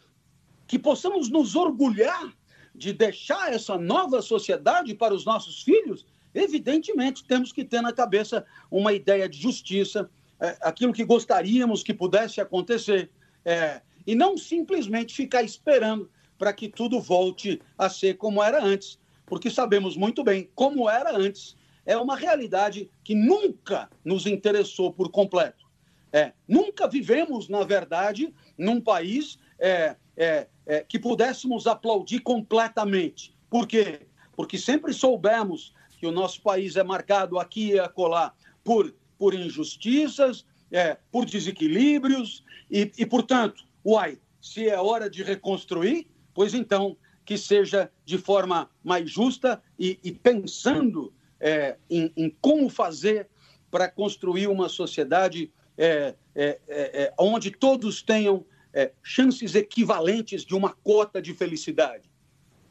que 0.67 0.79
possamos 0.79 1.29
nos 1.29 1.55
orgulhar 1.55 2.33
de 2.73 2.91
deixar 2.91 3.53
essa 3.53 3.77
nova 3.77 4.21
sociedade 4.21 4.93
para 4.93 5.13
os 5.13 5.25
nossos 5.25 5.63
filhos, 5.63 6.05
evidentemente 6.33 7.23
temos 7.23 7.51
que 7.51 7.63
ter 7.63 7.81
na 7.81 7.93
cabeça 7.93 8.45
uma 8.69 8.91
ideia 8.91 9.29
de 9.29 9.37
justiça, 9.37 10.09
é, 10.39 10.57
aquilo 10.61 10.91
que 10.91 11.05
gostaríamos 11.05 11.81
que 11.83 11.93
pudesse 11.93 12.41
acontecer, 12.41 13.09
é, 13.45 13.81
e 14.05 14.13
não 14.13 14.37
simplesmente 14.37 15.15
ficar 15.15 15.43
esperando 15.43 16.09
para 16.37 16.51
que 16.51 16.67
tudo 16.67 16.99
volte 16.99 17.61
a 17.77 17.89
ser 17.89 18.15
como 18.15 18.43
era 18.43 18.63
antes, 18.63 18.99
porque 19.25 19.49
sabemos 19.49 19.95
muito 19.95 20.23
bem 20.23 20.49
como 20.53 20.89
era 20.89 21.15
antes. 21.15 21.55
É 21.85 21.97
uma 21.97 22.15
realidade 22.15 22.89
que 23.03 23.15
nunca 23.15 23.89
nos 24.03 24.25
interessou 24.25 24.91
por 24.91 25.09
completo. 25.09 25.65
É, 26.11 26.33
nunca 26.47 26.87
vivemos, 26.87 27.47
na 27.47 27.63
verdade, 27.63 28.33
num 28.57 28.81
país 28.81 29.37
é, 29.59 29.95
é, 30.17 30.47
é, 30.65 30.79
que 30.81 30.97
pudéssemos 30.97 31.67
aplaudir 31.67 32.19
completamente. 32.19 33.35
Por 33.49 33.67
quê? 33.67 34.01
Porque 34.35 34.57
sempre 34.57 34.93
soubemos 34.93 35.73
que 35.97 36.07
o 36.07 36.11
nosso 36.11 36.41
país 36.41 36.75
é 36.75 36.83
marcado 36.83 37.39
aqui 37.39 37.71
e 37.71 37.79
acolá 37.79 38.33
por, 38.63 38.93
por 39.17 39.33
injustiças, 39.33 40.45
é, 40.71 40.97
por 41.11 41.25
desequilíbrios, 41.25 42.43
e, 42.69 42.91
e, 42.97 43.05
portanto, 43.05 43.63
uai, 43.85 44.17
se 44.41 44.67
é 44.67 44.79
hora 44.79 45.09
de 45.09 45.23
reconstruir, 45.23 46.07
pois 46.33 46.53
então 46.53 46.97
que 47.23 47.37
seja 47.37 47.91
de 48.03 48.17
forma 48.17 48.69
mais 48.83 49.09
justa 49.09 49.61
e, 49.79 49.99
e 50.03 50.11
pensando 50.11 51.11
é, 51.39 51.77
em, 51.89 52.11
em, 52.15 52.29
como 52.41 52.69
fazer 52.69 53.27
para 53.71 53.89
construir 53.89 54.47
uma 54.47 54.69
sociedade 54.69 55.51
é, 55.77 56.15
é, 56.35 56.59
é, 56.67 57.03
é 57.03 57.13
onde 57.17 57.51
todos 57.51 58.01
tenham 58.01 58.45
é, 58.75 58.91
chances 59.01 59.55
equivalentes 59.55 60.43
de 60.43 60.53
uma 60.53 60.73
cota 60.83 61.21
de 61.21 61.33
felicidade. 61.33 62.11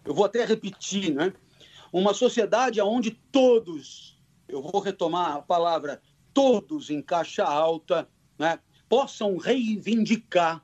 Eu 0.04 0.12
vou 0.14 0.26
até 0.26 0.44
repetir, 0.44 1.14
né? 1.14 1.32
Uma 1.90 2.12
sociedade 2.12 2.78
onde 2.82 3.12
todos, 3.32 4.20
eu 4.46 4.60
vou 4.60 4.82
retomar 4.82 5.36
a 5.36 5.42
palavra, 5.42 6.02
todos 6.34 6.90
em 6.90 7.00
caixa 7.00 7.44
alta, 7.44 8.06
né, 8.38 8.58
possam 8.88 9.38
reivindicar 9.38 10.62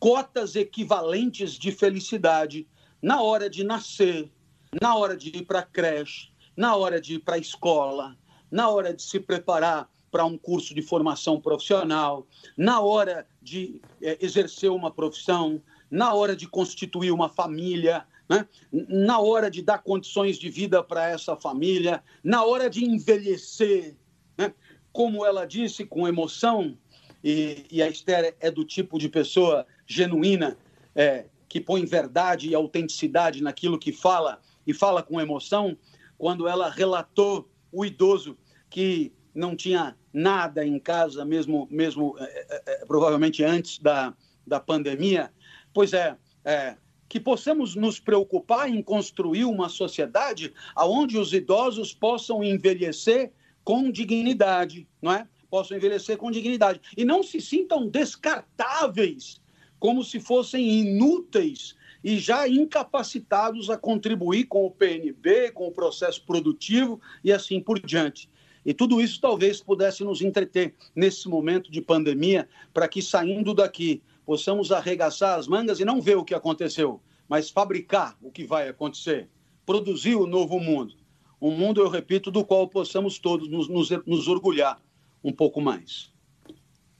cotas 0.00 0.56
equivalentes 0.56 1.52
de 1.52 1.70
felicidade 1.70 2.66
na 3.00 3.22
hora 3.22 3.48
de 3.48 3.62
nascer, 3.62 4.32
na 4.80 4.96
hora 4.96 5.16
de 5.16 5.28
ir 5.28 5.44
para 5.44 5.60
a 5.60 5.66
creche, 5.66 6.32
na 6.56 6.74
hora 6.74 7.00
de 7.00 7.14
ir 7.14 7.18
para 7.20 7.36
a 7.36 7.38
escola, 7.38 8.16
na 8.50 8.68
hora 8.68 8.92
de 8.92 9.02
se 9.02 9.20
preparar 9.20 9.88
para 10.12 10.26
um 10.26 10.36
curso 10.36 10.74
de 10.74 10.82
formação 10.82 11.40
profissional, 11.40 12.26
na 12.54 12.80
hora 12.80 13.26
de 13.40 13.80
é, 14.00 14.18
exercer 14.20 14.70
uma 14.70 14.90
profissão, 14.90 15.60
na 15.90 16.12
hora 16.12 16.36
de 16.36 16.46
constituir 16.46 17.10
uma 17.10 17.30
família, 17.30 18.06
né? 18.28 18.46
na 18.70 19.18
hora 19.18 19.50
de 19.50 19.62
dar 19.62 19.78
condições 19.78 20.36
de 20.36 20.50
vida 20.50 20.84
para 20.84 21.08
essa 21.08 21.34
família, 21.34 22.04
na 22.22 22.44
hora 22.44 22.68
de 22.68 22.84
envelhecer. 22.84 23.96
Né? 24.36 24.52
Como 24.92 25.24
ela 25.24 25.46
disse, 25.46 25.86
com 25.86 26.06
emoção, 26.06 26.76
e, 27.24 27.64
e, 27.70 27.82
a 27.82 27.88
Esther 27.88 28.36
é 28.38 28.50
do 28.50 28.64
tipo 28.64 28.98
de 28.98 29.08
pessoa 29.08 29.66
genuína, 29.86 30.58
é, 30.94 31.26
que 31.48 31.60
põe 31.60 31.86
verdade 31.86 32.48
e 32.48 32.54
autenticidade 32.54 33.42
naquilo 33.42 33.78
que 33.78 33.92
fala 33.92 34.40
e 34.66 34.74
fala 34.74 35.02
com 35.02 35.20
emoção, 35.20 35.76
quando 36.18 36.46
ela 36.46 36.68
relatou 36.68 37.48
o 37.70 37.84
idoso 37.84 38.36
que 38.68 39.12
não 39.34 39.56
tinha 39.56 39.96
nada 40.12 40.64
em 40.64 40.78
casa, 40.78 41.24
mesmo, 41.24 41.66
mesmo 41.70 42.16
é, 42.18 42.62
é, 42.66 42.84
provavelmente 42.86 43.42
antes 43.42 43.78
da, 43.78 44.14
da 44.46 44.60
pandemia. 44.60 45.32
Pois 45.72 45.92
é, 45.92 46.16
é, 46.44 46.76
que 47.08 47.20
possamos 47.20 47.74
nos 47.74 48.00
preocupar 48.00 48.68
em 48.68 48.82
construir 48.82 49.44
uma 49.44 49.68
sociedade 49.68 50.52
onde 50.76 51.18
os 51.18 51.32
idosos 51.32 51.92
possam 51.92 52.42
envelhecer 52.42 53.32
com 53.64 53.90
dignidade, 53.90 54.88
não 55.00 55.12
é? 55.12 55.28
Possam 55.50 55.76
envelhecer 55.76 56.16
com 56.16 56.30
dignidade 56.30 56.80
e 56.96 57.04
não 57.04 57.22
se 57.22 57.40
sintam 57.40 57.86
descartáveis, 57.86 59.40
como 59.78 60.02
se 60.02 60.18
fossem 60.18 60.80
inúteis 60.80 61.74
e 62.02 62.18
já 62.18 62.48
incapacitados 62.48 63.70
a 63.70 63.76
contribuir 63.76 64.44
com 64.44 64.64
o 64.64 64.70
PNB, 64.70 65.52
com 65.52 65.68
o 65.68 65.72
processo 65.72 66.24
produtivo 66.24 67.00
e 67.22 67.32
assim 67.32 67.60
por 67.60 67.78
diante. 67.78 68.28
E 68.64 68.72
tudo 68.72 69.00
isso 69.00 69.20
talvez 69.20 69.60
pudesse 69.60 70.04
nos 70.04 70.22
entreter 70.22 70.74
nesse 70.94 71.28
momento 71.28 71.70
de 71.70 71.80
pandemia, 71.80 72.48
para 72.72 72.88
que 72.88 73.02
saindo 73.02 73.52
daqui 73.52 74.02
possamos 74.24 74.70
arregaçar 74.70 75.38
as 75.38 75.48
mangas 75.48 75.80
e 75.80 75.84
não 75.84 76.00
ver 76.00 76.16
o 76.16 76.24
que 76.24 76.34
aconteceu, 76.34 77.00
mas 77.28 77.50
fabricar 77.50 78.16
o 78.22 78.30
que 78.30 78.44
vai 78.44 78.68
acontecer, 78.68 79.28
produzir 79.66 80.14
o 80.14 80.26
novo 80.26 80.60
mundo. 80.60 80.94
Um 81.40 81.50
mundo, 81.50 81.80
eu 81.80 81.88
repito, 81.88 82.30
do 82.30 82.44
qual 82.44 82.68
possamos 82.68 83.18
todos 83.18 83.48
nos, 83.48 83.68
nos, 83.68 83.90
nos 84.06 84.28
orgulhar 84.28 84.80
um 85.24 85.32
pouco 85.32 85.60
mais. 85.60 86.12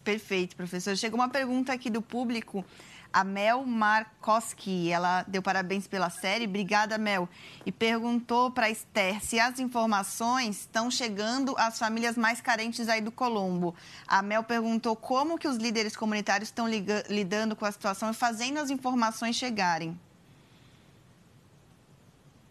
Perfeito, 0.02 0.56
professor. 0.56 0.96
Chegou 0.96 1.18
uma 1.20 1.28
pergunta 1.28 1.72
aqui 1.72 1.88
do 1.88 2.02
público 2.02 2.64
a 3.12 3.22
Mel 3.24 3.64
Markowski. 3.64 4.90
Ela 4.90 5.24
deu 5.28 5.42
parabéns 5.42 5.86
pela 5.86 6.08
série. 6.10 6.46
Obrigada, 6.46 6.96
Mel. 6.98 7.28
E 7.66 7.70
perguntou 7.70 8.50
para 8.50 8.70
Esther 8.70 9.22
se 9.22 9.38
as 9.38 9.60
informações 9.60 10.60
estão 10.60 10.90
chegando 10.90 11.54
às 11.58 11.78
famílias 11.78 12.16
mais 12.16 12.40
carentes 12.40 12.88
aí 12.88 13.00
do 13.00 13.12
Colombo. 13.12 13.74
A 14.06 14.22
Mel 14.22 14.42
perguntou 14.42 14.96
como 14.96 15.38
que 15.38 15.46
os 15.46 15.56
líderes 15.56 15.96
comunitários 15.96 16.48
estão 16.48 16.66
lidando 17.08 17.54
com 17.54 17.64
a 17.64 17.72
situação 17.72 18.10
e 18.10 18.14
fazendo 18.14 18.58
as 18.58 18.70
informações 18.70 19.36
chegarem. 19.36 19.98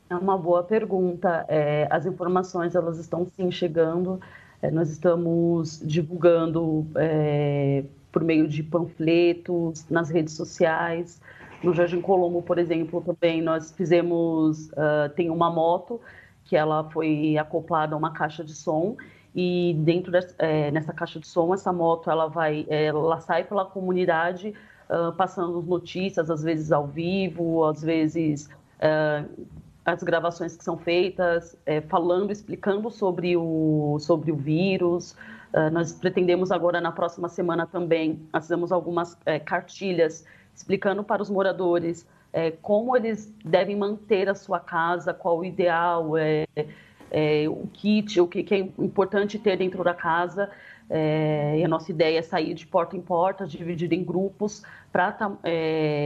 É 0.09 0.15
uma 0.15 0.37
boa 0.37 0.61
pergunta. 0.61 1.45
É, 1.47 1.87
as 1.89 2.05
informações 2.05 2.75
elas 2.75 2.97
estão 2.97 3.25
sim 3.35 3.49
chegando. 3.49 4.19
É, 4.61 4.69
nós 4.69 4.89
estamos 4.89 5.79
divulgando 5.83 6.85
é, 6.95 7.83
por 8.11 8.23
meio 8.23 8.47
de 8.47 8.63
panfletos, 8.63 9.87
nas 9.89 10.09
redes 10.09 10.33
sociais. 10.35 11.21
No 11.63 11.73
Jardim 11.73 12.01
Colombo, 12.01 12.41
por 12.41 12.57
exemplo, 12.57 13.01
também 13.01 13.41
nós 13.41 13.71
fizemos, 13.71 14.69
uh, 14.69 15.09
tem 15.15 15.29
uma 15.29 15.49
moto 15.49 15.99
que 16.45 16.55
ela 16.55 16.83
foi 16.89 17.37
acoplada 17.37 17.95
a 17.95 17.97
uma 17.97 18.11
caixa 18.11 18.43
de 18.43 18.53
som 18.53 18.97
e 19.33 19.75
dentro 19.79 20.11
dessa, 20.11 20.35
é, 20.39 20.69
nessa 20.71 20.91
caixa 20.91 21.19
de 21.19 21.27
som 21.27 21.53
essa 21.53 21.71
moto 21.71 22.09
ela 22.09 22.27
vai, 22.27 22.65
ela 22.67 23.21
sai 23.21 23.45
pela 23.45 23.63
comunidade 23.63 24.53
uh, 24.89 25.13
passando 25.13 25.61
notícias, 25.61 26.29
às 26.29 26.43
vezes 26.43 26.71
ao 26.71 26.85
vivo, 26.85 27.63
às 27.63 27.81
vezes 27.81 28.49
uh, 28.79 29.47
as 29.85 30.03
gravações 30.03 30.55
que 30.55 30.63
são 30.63 30.77
feitas, 30.77 31.57
é, 31.65 31.81
falando, 31.81 32.31
explicando 32.31 32.91
sobre 32.91 33.35
o, 33.35 33.97
sobre 33.99 34.31
o 34.31 34.35
vírus, 34.35 35.15
nós 35.71 35.93
pretendemos 35.93 36.51
agora, 36.51 36.79
na 36.79 36.91
próxima 36.91 37.27
semana 37.27 37.65
também, 37.65 38.21
nós 38.31 38.45
fizemos 38.45 38.71
algumas 38.71 39.17
é, 39.25 39.39
cartilhas 39.39 40.25
explicando 40.55 41.03
para 41.03 41.21
os 41.21 41.29
moradores 41.29 42.07
é, 42.31 42.51
como 42.51 42.95
eles 42.95 43.33
devem 43.43 43.75
manter 43.75 44.29
a 44.29 44.35
sua 44.35 44.59
casa, 44.59 45.13
qual 45.13 45.39
o 45.39 45.45
ideal, 45.45 46.17
é 46.17 46.45
o 47.49 47.67
kit, 47.73 48.21
o 48.21 48.27
que, 48.27 48.53
é 48.53 48.59
importante 48.81 49.37
ter 49.37 49.57
dentro 49.57 49.83
da 49.83 49.93
casa. 49.93 50.49
E 50.89 51.63
a 51.63 51.67
nossa 51.67 51.91
ideia 51.91 52.19
é 52.19 52.21
sair 52.21 52.53
de 52.53 52.65
porta 52.67 52.95
em 52.95 53.01
porta, 53.01 53.45
dividir 53.45 53.91
em 53.93 54.03
grupos, 54.03 54.63
para 54.91 55.09
estar 55.09 55.37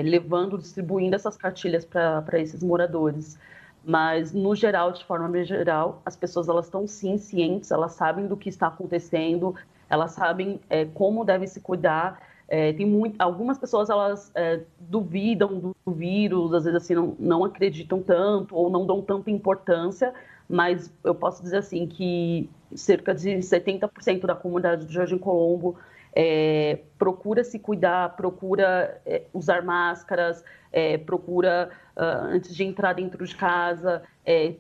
levando, 0.04 0.58
distribuindo 0.58 1.16
essas 1.16 1.38
cartilhas 1.38 1.86
para 1.86 2.40
esses 2.40 2.64
moradores 2.64 3.38
mas 3.86 4.34
no 4.34 4.56
geral, 4.56 4.92
de 4.92 5.06
forma 5.06 5.44
geral, 5.44 6.02
as 6.04 6.16
pessoas 6.16 6.50
elas 6.50 6.66
estão 6.66 6.88
sim 6.88 7.18
cientes, 7.18 7.70
elas 7.70 7.92
sabem 7.94 8.26
do 8.26 8.36
que 8.36 8.50
está 8.50 8.68
acontecendo, 8.68 9.54
elas 9.88 10.12
sabem 10.12 10.60
é, 10.70 10.86
como 10.86 11.24
devem 11.24 11.48
se 11.48 11.60
cuidar. 11.60 12.20
É, 12.48 12.74
tem 12.74 12.86
muito, 12.86 13.20
algumas 13.20 13.58
pessoas 13.58 13.90
elas 13.90 14.32
é, 14.36 14.62
duvidam 14.80 15.60
do, 15.60 15.76
do, 15.86 15.92
vírus, 15.92 16.54
às 16.54 16.64
vezes 16.66 16.82
assim 16.82 16.96
não, 16.96 17.16
não 17.20 17.44
acreditam 17.44 18.02
tanto 18.02 18.56
ou 18.56 18.70
não 18.70 18.86
dão 18.86 19.02
tanta 19.02 19.30
importância, 19.30 20.14
mas 20.48 20.92
eu 21.04 21.14
posso 21.14 21.42
dizer 21.42 21.58
assim 21.58 21.88
que 21.88 22.50
cerca 22.76 23.14
de 23.14 23.38
70% 23.38 24.26
da 24.26 24.36
comunidade 24.36 24.86
do 24.86 24.92
Jardim 24.92 25.18
Colombo 25.18 25.76
é, 26.16 26.80
procura 26.98 27.44
se 27.44 27.60
cuidar, 27.60 28.16
procura 28.16 29.02
é, 29.06 29.24
usar 29.34 29.62
máscaras, 29.62 30.44
é, 30.72 30.98
procura, 30.98 31.70
uh, 31.96 32.26
antes 32.28 32.56
de 32.56 32.64
entrar 32.64 32.94
dentro 32.94 33.26
de 33.26 33.36
casa, 33.36 34.02
é, 34.26 34.56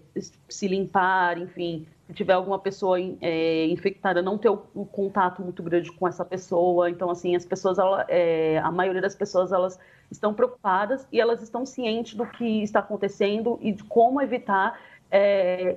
se 0.49 0.67
limpar, 0.67 1.37
enfim. 1.37 1.87
Se 2.07 2.13
tiver 2.13 2.33
alguma 2.33 2.59
pessoa 2.59 2.97
é, 3.21 3.65
infectada, 3.67 4.21
não 4.21 4.37
ter 4.37 4.49
um 4.49 4.85
contato 4.85 5.41
muito 5.41 5.63
grande 5.63 5.91
com 5.91 6.07
essa 6.07 6.23
pessoa. 6.23 6.89
Então, 6.89 7.09
assim, 7.09 7.35
as 7.35 7.45
pessoas, 7.45 7.79
ela, 7.79 8.05
é, 8.07 8.59
a 8.59 8.71
maioria 8.71 9.01
das 9.01 9.15
pessoas, 9.15 9.51
elas 9.51 9.79
estão 10.11 10.33
preocupadas 10.33 11.07
e 11.11 11.19
elas 11.19 11.41
estão 11.41 11.65
cientes 11.65 12.13
do 12.13 12.25
que 12.25 12.61
está 12.61 12.79
acontecendo 12.79 13.57
e 13.61 13.71
de 13.71 13.83
como 13.83 14.21
evitar 14.21 14.79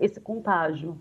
esse 0.01 0.21
contágio. 0.21 0.99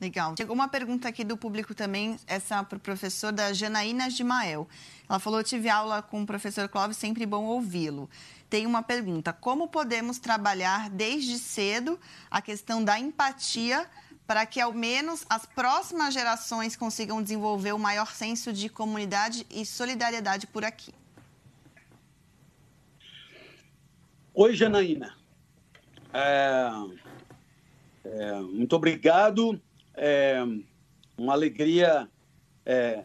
Legal. 0.00 0.34
Chegou 0.38 0.54
uma 0.54 0.68
pergunta 0.68 1.08
aqui 1.08 1.24
do 1.24 1.36
público 1.36 1.74
também, 1.74 2.16
essa 2.24 2.62
para 2.62 2.76
o 2.76 2.80
professor 2.80 3.32
da 3.32 3.52
Janaína 3.52 4.08
Gimael. 4.08 4.68
Ela 5.08 5.18
falou: 5.18 5.42
tive 5.42 5.68
aula 5.68 6.00
com 6.00 6.22
o 6.22 6.26
professor 6.26 6.68
Clóvis, 6.68 6.96
sempre 6.96 7.26
bom 7.26 7.46
ouvi-lo. 7.46 8.08
Tem 8.48 8.64
uma 8.64 8.80
pergunta: 8.80 9.32
como 9.32 9.66
podemos 9.66 10.18
trabalhar 10.18 10.88
desde 10.88 11.36
cedo 11.36 11.98
a 12.30 12.40
questão 12.40 12.84
da 12.84 12.96
empatia 12.98 13.88
para 14.24 14.46
que 14.46 14.60
ao 14.60 14.72
menos 14.72 15.26
as 15.28 15.44
próximas 15.44 16.14
gerações 16.14 16.76
consigam 16.76 17.20
desenvolver 17.20 17.72
o 17.72 17.78
maior 17.78 18.12
senso 18.12 18.52
de 18.52 18.68
comunidade 18.68 19.44
e 19.50 19.66
solidariedade 19.66 20.46
por 20.46 20.64
aqui? 20.64 20.94
Oi, 24.32 24.54
Janaína. 24.54 25.16
É, 26.12 26.70
é, 28.04 28.40
muito 28.42 28.76
obrigado 28.76 29.60
é 29.98 30.42
uma 31.16 31.32
alegria, 31.32 32.08
é, 32.64 33.04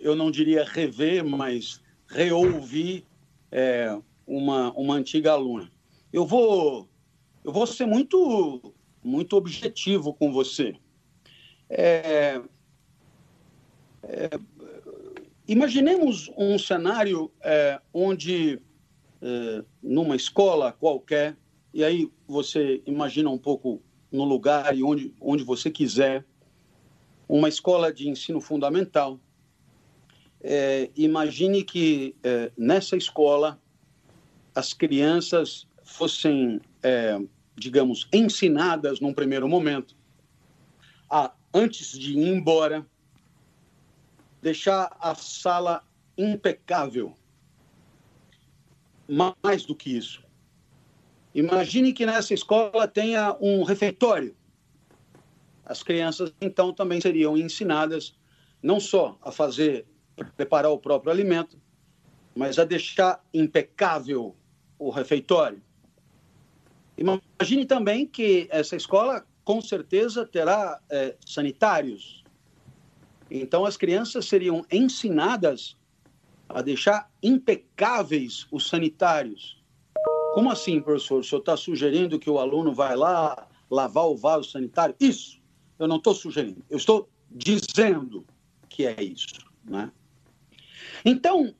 eu 0.00 0.16
não 0.16 0.30
diria 0.30 0.64
rever, 0.64 1.24
mas 1.24 1.82
reouvir 2.08 3.04
é, 3.52 3.96
uma, 4.26 4.72
uma 4.72 4.94
antiga 4.94 5.32
aluna. 5.32 5.70
Eu 6.12 6.26
vou, 6.26 6.88
eu 7.44 7.52
vou 7.52 7.66
ser 7.66 7.86
muito, 7.86 8.74
muito 9.04 9.36
objetivo 9.36 10.14
com 10.14 10.32
você. 10.32 10.74
É, 11.68 12.40
é, 14.02 14.30
imaginemos 15.46 16.30
um 16.36 16.58
cenário 16.58 17.30
é, 17.42 17.80
onde, 17.92 18.60
numa 19.82 20.14
escola 20.14 20.72
qualquer, 20.72 21.36
e 21.74 21.84
aí 21.84 22.10
você 22.26 22.80
imagina 22.86 23.28
um 23.28 23.38
pouco 23.38 23.82
no 24.10 24.24
lugar 24.24 24.76
e 24.76 24.82
onde, 24.82 25.14
onde 25.20 25.44
você 25.44 25.70
quiser, 25.70 26.24
uma 27.28 27.48
escola 27.48 27.92
de 27.92 28.08
ensino 28.08 28.40
fundamental. 28.40 29.20
É, 30.40 30.90
imagine 30.96 31.62
que 31.62 32.14
é, 32.22 32.50
nessa 32.56 32.96
escola 32.96 33.60
as 34.54 34.72
crianças 34.72 35.66
fossem, 35.82 36.60
é, 36.82 37.20
digamos, 37.56 38.08
ensinadas 38.12 39.00
num 39.00 39.12
primeiro 39.12 39.48
momento 39.48 39.96
a, 41.10 41.32
antes 41.52 41.98
de 41.98 42.12
ir 42.12 42.28
embora, 42.28 42.86
deixar 44.42 44.96
a 45.00 45.14
sala 45.14 45.84
impecável. 46.16 47.14
Mais 49.42 49.64
do 49.64 49.74
que 49.74 49.96
isso, 49.96 50.22
Imagine 51.38 51.92
que 51.92 52.04
nessa 52.04 52.34
escola 52.34 52.88
tenha 52.88 53.36
um 53.40 53.62
refeitório. 53.62 54.34
as 55.64 55.84
crianças 55.84 56.34
então 56.40 56.72
também 56.72 57.00
seriam 57.00 57.36
ensinadas 57.36 58.18
não 58.60 58.80
só 58.80 59.16
a 59.22 59.30
fazer, 59.30 59.86
preparar 60.36 60.72
o 60.72 60.78
próprio 60.78 61.12
alimento, 61.12 61.56
mas 62.34 62.58
a 62.58 62.64
deixar 62.64 63.24
impecável 63.32 64.34
o 64.80 64.90
refeitório. 64.90 65.62
Imagine 66.96 67.64
também 67.66 68.04
que 68.04 68.48
essa 68.50 68.74
escola 68.74 69.24
com 69.44 69.60
certeza 69.60 70.26
terá 70.26 70.80
é, 70.90 71.14
sanitários. 71.24 72.24
Então 73.30 73.64
as 73.64 73.76
crianças 73.76 74.26
seriam 74.26 74.66
ensinadas 74.72 75.76
a 76.48 76.62
deixar 76.62 77.08
impecáveis 77.22 78.44
os 78.50 78.68
sanitários. 78.68 79.57
Como 80.34 80.50
assim, 80.50 80.80
professor? 80.80 81.20
O 81.20 81.24
senhor 81.24 81.40
está 81.40 81.56
sugerindo 81.56 82.18
que 82.18 82.30
o 82.30 82.38
aluno 82.38 82.72
vai 82.72 82.96
lá 82.96 83.48
lavar 83.70 84.06
o 84.06 84.16
vaso 84.16 84.50
sanitário? 84.50 84.94
Isso, 85.00 85.40
eu 85.78 85.86
não 85.88 85.96
estou 85.96 86.14
sugerindo, 86.14 86.64
eu 86.70 86.76
estou 86.76 87.08
dizendo 87.30 88.26
que 88.68 88.86
é 88.86 89.02
isso. 89.02 89.26
Né? 89.64 89.90
Então, 91.04 91.54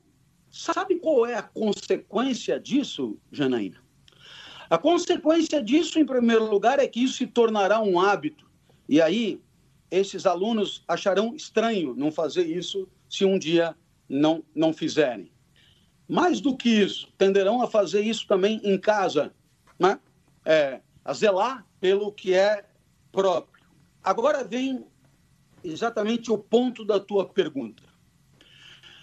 sabe 0.49 0.95
qual 0.95 1.25
é 1.25 1.35
a 1.35 1.43
consequência 1.43 2.59
disso, 2.59 3.17
Janaína? 3.31 3.83
A 4.69 4.77
consequência 4.77 5.61
disso, 5.63 5.99
em 5.99 6.05
primeiro 6.05 6.49
lugar, 6.49 6.79
é 6.79 6.87
que 6.87 7.03
isso 7.03 7.15
se 7.17 7.27
tornará 7.27 7.81
um 7.81 7.99
hábito. 7.99 8.49
E 8.87 9.01
aí, 9.01 9.41
esses 9.89 10.25
alunos 10.25 10.83
acharão 10.87 11.35
estranho 11.35 11.95
não 11.95 12.11
fazer 12.11 12.45
isso 12.45 12.87
se 13.09 13.25
um 13.25 13.39
dia 13.39 13.75
não, 14.07 14.43
não 14.53 14.71
fizerem. 14.71 15.31
Mais 16.09 16.41
do 16.41 16.57
que 16.57 16.69
isso, 16.69 17.07
tenderão 17.19 17.61
a 17.61 17.67
fazer 17.67 18.01
isso 18.01 18.25
também 18.25 18.59
em 18.63 18.79
casa, 18.79 19.31
né? 19.77 19.99
É, 20.43 20.81
a 21.05 21.13
zelar 21.13 21.67
pelo 21.79 22.11
que 22.11 22.33
é 22.33 22.65
próprio. 23.11 23.63
Agora 24.03 24.43
vem 24.43 24.83
exatamente 25.63 26.31
o 26.31 26.37
ponto 26.37 26.83
da 26.83 26.99
tua 26.99 27.29
pergunta. 27.29 27.83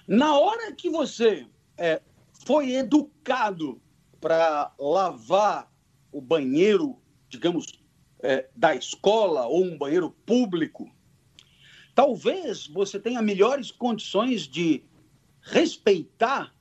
Na 0.09 0.37
hora 0.37 0.73
que 0.73 0.91
você 0.91 1.47
é, 1.79 2.03
foi 2.45 2.73
educado 2.73 3.81
para 4.21 4.73
lavar 4.77 5.73
o 6.11 6.21
banheiro, 6.21 6.99
digamos, 7.29 7.67
é, 8.21 8.49
da 8.57 8.75
escola 8.75 9.47
ou 9.47 9.63
um 9.63 9.79
banheiro 9.79 10.11
público, 10.11 10.91
talvez 11.95 12.67
você 12.67 12.99
tenha 12.99 13.23
melhores 13.23 13.71
condições 13.71 14.43
de 14.49 14.83
respeitar 15.41 16.56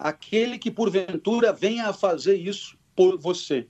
aquele 0.00 0.58
que 0.58 0.70
porventura 0.70 1.52
venha 1.52 1.88
a 1.88 1.92
fazer 1.92 2.36
isso 2.36 2.76
por 2.96 3.18
você. 3.18 3.68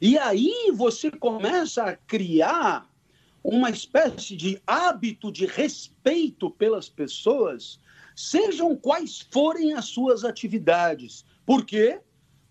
E 0.00 0.16
aí 0.18 0.70
você 0.74 1.10
começa 1.10 1.82
a 1.82 1.96
criar 1.96 2.88
uma 3.42 3.70
espécie 3.70 4.36
de 4.36 4.60
hábito 4.66 5.32
de 5.32 5.46
respeito 5.46 6.50
pelas 6.50 6.88
pessoas, 6.88 7.80
sejam 8.14 8.76
quais 8.76 9.26
forem 9.30 9.72
as 9.72 9.86
suas 9.86 10.22
atividades. 10.22 11.24
Por 11.46 11.64
quê? 11.64 12.00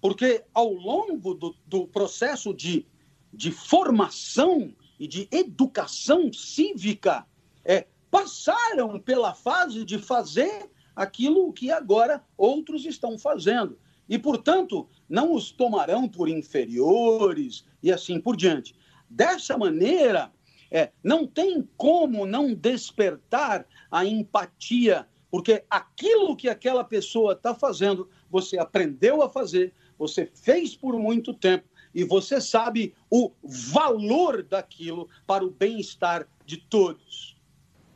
Porque 0.02 0.44
ao 0.54 0.74
longo 0.74 1.36
do, 1.36 1.56
do 1.66 1.88
processo 1.88 2.54
de, 2.54 2.86
de 3.32 3.52
formação 3.52 4.74
e 5.00 5.08
de 5.08 5.28
educação 5.32 6.34
cívica, 6.34 7.28
é, 7.64 7.86
passaram 8.10 9.00
pela 9.00 9.36
fase 9.36 9.86
de 9.86 10.00
fazer 10.00 10.70
aquilo 10.98 11.54
que 11.54 11.70
agora 11.70 12.24
outros 12.36 12.84
estão 12.84 13.20
fazendo. 13.20 13.78
E, 14.10 14.18
portanto, 14.18 14.90
não 15.08 15.32
os 15.32 15.52
tomarão 15.52 16.10
por 16.10 16.28
inferiores 16.28 17.64
e 17.84 17.92
assim 17.92 18.20
por 18.20 18.36
diante. 18.36 18.74
Dessa 19.08 19.56
maneira, 19.56 20.32
é, 20.72 20.92
não 21.04 21.28
tem 21.28 21.70
como 21.78 22.26
não 22.26 22.52
despertar 22.52 23.68
a 23.92 24.04
empatia, 24.04 25.08
porque 25.30 25.64
aquilo 25.70 26.36
que 26.36 26.50
aquela 26.50 26.84
pessoa 26.84 27.34
está 27.34 27.54
fazendo, 27.54 28.10
você 28.28 28.58
aprendeu 28.58 29.22
a 29.22 29.30
fazer, 29.30 29.74
você 30.00 30.26
fez 30.34 30.76
por 30.76 30.98
muito 30.98 31.32
tempo 31.32 31.66
e 31.94 32.04
você 32.04 32.42
sabe 32.42 32.96
o 33.10 33.32
valor 33.44 34.42
daquilo 34.42 35.08
para 35.28 35.46
o 35.46 35.52
bem-estar 35.52 36.28
de 36.44 36.58
todos. 36.58 37.38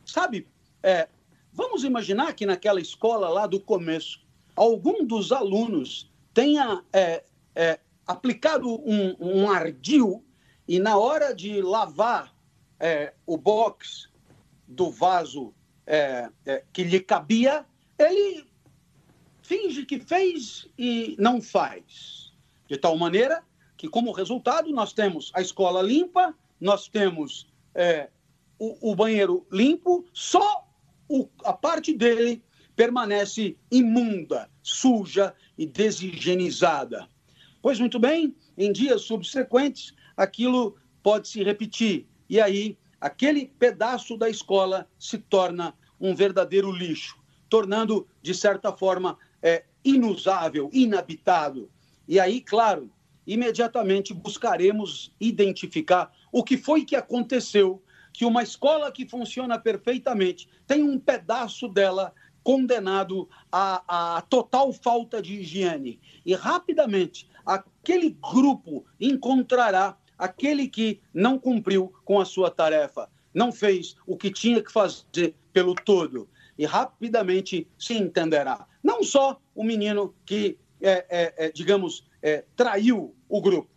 Sabe, 0.06 0.48
é, 0.84 1.08
vamos 1.54 1.84
imaginar 1.84 2.34
que 2.34 2.46
naquela 2.46 2.80
escola 2.80 3.30
lá 3.30 3.48
do 3.48 3.60
começo, 3.60 4.22
algum 4.56 5.06
dos 5.06 5.32
alunos 5.32 6.10
tenha 6.34 6.84
é, 6.94 7.24
é, 7.56 7.80
aplicado 8.06 8.70
um, 8.70 9.16
um 9.20 9.50
ardil 9.50 10.24
e 10.68 10.80
na 10.80 10.98
hora 10.98 11.34
de 11.34 11.62
lavar 11.62 12.34
é, 12.80 13.14
o 13.26 13.38
box 13.38 14.10
do 14.68 14.90
vaso 14.90 15.54
é, 15.86 16.30
é, 16.46 16.64
que 16.72 16.84
lhe 16.84 17.00
cabia, 17.00 17.66
ele 17.98 18.46
finge 19.42 19.86
que 19.86 20.00
fez 20.00 20.68
e 20.78 21.16
não 21.20 21.42
faz. 21.42 22.32
De 22.68 22.78
tal 22.78 22.98
maneira 22.98 23.44
que, 23.76 23.90
como 23.90 24.12
resultado, 24.12 24.72
nós 24.72 24.94
temos 24.94 25.32
a 25.34 25.42
escola 25.42 25.82
limpa, 25.82 26.34
nós 26.60 26.88
temos 26.88 27.52
é, 27.76 28.10
o, 28.58 28.92
o, 28.92 28.96
banheiro 28.96 29.46
limpo, 29.52 30.06
só 30.14 30.68
o, 31.12 31.28
a 31.44 31.52
parte 31.52 31.94
dele 31.94 32.42
permanece 32.74 33.58
imunda, 33.70 34.50
suja 34.64 35.36
e 35.58 35.66
desigienizada. 35.66 37.08
Pois 37.62 37.80
muito 37.80 38.00
bem, 38.00 38.34
em 38.58 38.72
dias 38.72 39.02
subsequentes, 39.02 39.94
aquilo 40.16 40.78
pode 41.04 41.28
se 41.28 41.44
repetir 41.44 42.08
e 42.30 42.40
aí 42.40 42.78
aquele 43.00 43.48
pedaço 43.60 44.16
da 44.16 44.30
escola 44.30 44.88
se 44.98 45.18
torna 45.18 45.74
um 46.00 46.16
verdadeiro 46.16 46.72
lixo, 46.72 47.18
tornando, 47.50 48.08
de 48.22 48.34
certa 48.34 48.72
forma, 48.72 49.18
é, 49.42 49.66
inusável, 49.84 50.70
inabitado. 50.72 51.70
E 52.08 52.20
aí, 52.20 52.40
claro, 52.40 52.90
imediatamente 53.28 54.14
buscaremos 54.14 55.14
identificar 55.20 56.12
o 56.32 56.44
que 56.44 56.58
foi 56.58 56.86
que 56.86 56.96
aconteceu, 56.96 57.84
que 58.14 58.26
uma 58.26 58.44
escola 58.44 58.92
que 58.92 59.08
funciona 59.08 59.58
perfeitamente 59.58 60.50
tem 60.68 60.84
um 60.84 61.00
pedaço 61.00 61.68
dela 61.68 62.14
condenado 62.44 63.30
à, 63.52 64.18
à 64.18 64.22
total 64.22 64.74
falta 64.74 65.22
de 65.22 65.36
higiene. 65.42 66.00
E 66.26 66.34
rapidamente 66.34 67.30
aquele 67.46 68.18
grupo 68.22 68.86
encontrará 69.00 69.98
aquele 70.18 70.68
que 70.68 71.02
não 71.14 71.40
cumpriu 71.40 71.94
com 72.06 72.20
a 72.20 72.26
sua 72.26 72.52
tarefa, 72.52 73.10
não 73.34 73.52
fez 73.52 73.96
o 74.06 74.16
que 74.16 74.32
tinha 74.32 74.62
que 74.62 74.72
fazer 74.72 75.36
pelo 75.52 75.74
todo. 75.74 76.30
E 76.58 76.66
rapidamente 76.66 77.68
se 77.78 77.96
entenderá. 77.96 78.68
Não 78.84 79.04
só 79.04 79.40
o 79.56 79.64
menino 79.64 80.14
que, 80.26 80.58
é, 80.80 81.06
é, 81.10 81.34
é, 81.38 81.52
digamos, 81.52 82.06
é, 82.22 82.44
traiu 82.56 83.16
o 83.28 83.42
grupo, 83.42 83.70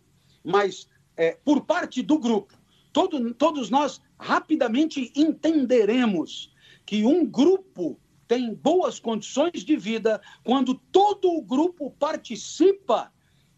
mas 0.43 0.87
é, 1.17 1.37
por 1.43 1.65
parte 1.65 2.03
do 2.03 2.19
grupo, 2.19 2.53
todo, 2.95 3.33
todos 3.33 3.69
nós 3.69 4.01
rapidamente 4.17 5.11
entenderemos 5.13 6.53
que 6.85 7.05
um 7.05 7.25
grupo 7.25 7.99
tem 8.25 8.53
boas 8.53 8.99
condições 8.99 9.65
de 9.65 9.75
vida 9.75 10.21
quando 10.43 10.73
todo 10.91 11.29
o 11.29 11.41
grupo 11.41 11.91
participa 11.99 13.11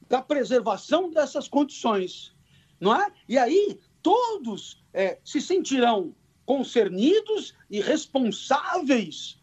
da 0.09 0.21
preservação 0.21 1.11
dessas 1.11 1.47
condições 1.47 2.35
não 2.79 2.95
é? 2.95 3.11
E 3.27 3.37
aí 3.37 3.79
todos 4.01 4.83
é, 4.93 5.19
se 5.23 5.41
sentirão 5.41 6.15
concernidos 6.45 7.53
e 7.69 7.81
responsáveis 7.81 9.39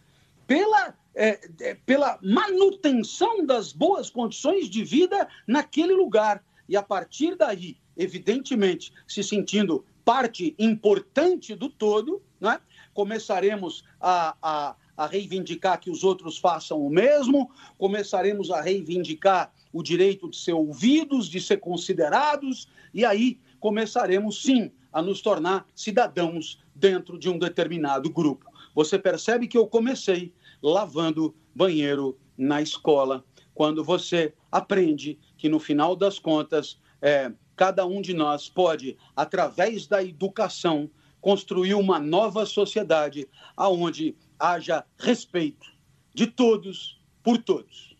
pela, 0.46 0.96
é, 1.14 1.40
é, 1.60 1.74
pela 1.86 2.18
manutenção 2.22 3.44
das 3.44 3.72
boas 3.72 4.08
condições 4.08 4.68
de 4.70 4.84
vida 4.84 5.28
naquele 5.46 5.92
lugar. 5.92 6.42
E 6.68 6.76
a 6.76 6.82
partir 6.82 7.36
daí, 7.36 7.76
evidentemente, 7.96 8.92
se 9.06 9.22
sentindo 9.22 9.84
parte 10.04 10.54
importante 10.58 11.54
do 11.54 11.68
todo, 11.68 12.22
não 12.40 12.52
é? 12.52 12.60
começaremos 12.92 13.84
a, 14.00 14.36
a, 14.42 14.76
a 14.96 15.06
reivindicar 15.06 15.80
que 15.80 15.90
os 15.90 16.04
outros 16.04 16.38
façam 16.38 16.78
o 16.80 16.90
mesmo, 16.90 17.50
começaremos 17.78 18.50
a 18.50 18.60
reivindicar 18.60 19.52
o 19.72 19.82
direito 19.82 20.28
de 20.30 20.36
ser 20.36 20.52
ouvidos, 20.52 21.28
de 21.28 21.40
ser 21.40 21.58
considerados, 21.58 22.68
e 22.92 23.04
aí 23.04 23.38
começaremos 23.58 24.42
sim 24.42 24.70
a 24.92 25.02
nos 25.02 25.20
tornar 25.20 25.66
cidadãos 25.74 26.62
dentro 26.74 27.18
de 27.18 27.28
um 27.28 27.38
determinado 27.38 28.08
grupo. 28.08 28.46
Você 28.74 28.98
percebe 28.98 29.48
que 29.48 29.58
eu 29.58 29.66
comecei 29.66 30.32
lavando 30.62 31.34
banheiro 31.54 32.16
na 32.36 32.62
escola, 32.62 33.24
quando 33.54 33.82
você 33.84 34.32
aprende 34.50 35.18
que 35.44 35.48
no 35.50 35.60
final 35.60 35.94
das 35.94 36.18
contas, 36.18 36.80
é, 37.02 37.30
cada 37.54 37.84
um 37.84 38.00
de 38.00 38.14
nós 38.14 38.48
pode, 38.48 38.96
através 39.14 39.86
da 39.86 40.02
educação, 40.02 40.88
construir 41.20 41.74
uma 41.74 41.98
nova 41.98 42.46
sociedade 42.46 43.28
aonde 43.54 44.16
haja 44.38 44.86
respeito 44.96 45.70
de 46.14 46.26
todos 46.26 46.98
por 47.22 47.36
todos. 47.36 47.94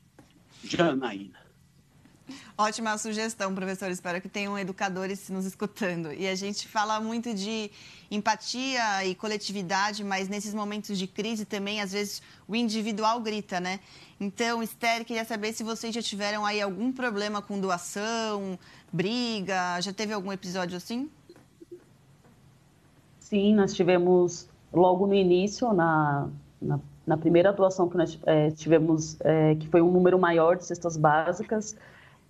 Janaína. 0.65 1.44
Ótima 2.57 2.97
sugestão, 2.99 3.53
professor. 3.53 3.91
Espero 3.91 4.21
que 4.21 4.29
tenham 4.29 4.57
educadores 4.57 5.29
nos 5.29 5.45
escutando. 5.45 6.13
E 6.13 6.29
a 6.29 6.37
gente 6.37 6.69
fala 6.69 7.01
muito 7.01 7.35
de 7.35 7.69
empatia 8.09 9.05
e 9.05 9.13
coletividade, 9.17 10.05
mas 10.05 10.29
nesses 10.29 10.55
momentos 10.55 10.97
de 10.97 11.09
crise 11.09 11.45
também, 11.45 11.81
às 11.81 11.91
vezes, 11.91 12.23
o 12.47 12.55
individual 12.55 13.21
grita, 13.21 13.59
né? 13.59 13.81
Então, 14.21 14.63
Esther, 14.63 15.05
queria 15.05 15.25
saber 15.25 15.53
se 15.53 15.65
vocês 15.65 15.93
já 15.93 16.01
tiveram 16.01 16.47
aí 16.47 16.63
algum 16.63 16.93
problema 16.93 17.43
com 17.43 17.59
doação, 17.59 18.57
briga, 18.93 19.81
já 19.81 19.93
teve 19.93 20.13
algum 20.13 20.33
episódio 20.33 20.77
assim? 20.77 21.11
Sim, 23.19 23.57
nós 23.57 23.75
tivemos 23.75 24.49
logo 24.73 25.09
no 25.09 25.15
início, 25.15 25.73
na, 25.73 26.29
na, 26.63 26.79
na 27.05 27.17
primeira 27.17 27.53
doação 27.53 27.89
que 27.89 27.97
nós 27.97 28.17
é, 28.27 28.53
tivemos, 28.53 29.17
é, 29.23 29.57
que 29.57 29.67
foi 29.67 29.83
um 29.83 29.91
número 29.91 30.21
maior 30.21 30.57
de 30.57 30.65
cestas 30.65 30.97
básicas, 30.97 31.77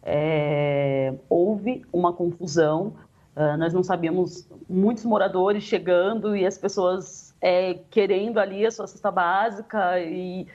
é, 0.05 1.14
houve 1.28 1.84
uma 1.92 2.12
confusão. 2.12 2.94
Uh, 3.34 3.57
nós 3.59 3.72
não 3.72 3.82
sabíamos 3.82 4.46
muitos 4.68 5.05
moradores 5.05 5.64
chegando 5.64 6.36
e 6.36 6.46
as 6.46 6.57
pessoas 6.57 7.34
é, 7.40 7.80
querendo 7.90 8.38
ali 8.38 8.64
a 8.64 8.70
sua 8.70 8.86
cesta 8.86 9.11
básica 9.11 9.98
e, 9.98 10.46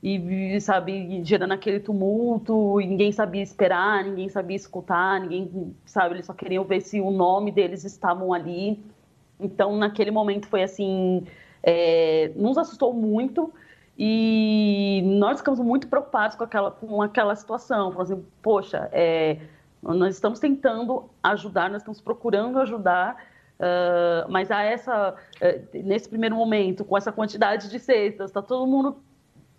e 0.00 0.60
sabe 0.60 1.24
gerando 1.24 1.52
aquele 1.52 1.80
tumulto. 1.80 2.78
Ninguém 2.78 3.10
sabia 3.10 3.42
esperar, 3.42 4.04
ninguém 4.04 4.28
sabia 4.28 4.56
escutar, 4.56 5.20
ninguém 5.20 5.74
sabe. 5.84 6.14
Eles 6.14 6.26
só 6.26 6.34
queriam 6.34 6.62
ver 6.64 6.82
se 6.82 7.00
o 7.00 7.10
nome 7.10 7.50
deles 7.50 7.84
estavam 7.84 8.32
ali. 8.32 8.84
Então 9.40 9.76
naquele 9.76 10.10
momento 10.10 10.46
foi 10.46 10.62
assim, 10.62 11.26
é, 11.62 12.30
nos 12.36 12.58
assustou 12.58 12.92
muito. 12.92 13.52
E 13.98 15.02
nós 15.04 15.38
ficamos 15.38 15.60
muito 15.60 15.88
preocupados 15.88 16.36
com 16.36 16.44
aquela, 16.44 16.70
com 16.70 17.02
aquela 17.02 17.36
situação. 17.36 17.92
Falamos 17.92 18.10
assim, 18.10 18.24
poxa, 18.42 18.88
é, 18.92 19.38
nós 19.82 20.14
estamos 20.14 20.38
tentando 20.38 21.10
ajudar, 21.22 21.70
nós 21.70 21.82
estamos 21.82 22.00
procurando 22.00 22.58
ajudar, 22.60 23.16
uh, 23.58 24.30
mas 24.30 24.50
a 24.50 24.62
essa, 24.62 25.14
uh, 25.14 25.82
nesse 25.84 26.08
primeiro 26.08 26.36
momento, 26.36 26.84
com 26.84 26.96
essa 26.96 27.10
quantidade 27.10 27.68
de 27.70 27.78
cestas, 27.78 28.30
está 28.30 28.42
todo 28.42 28.66
mundo 28.66 28.96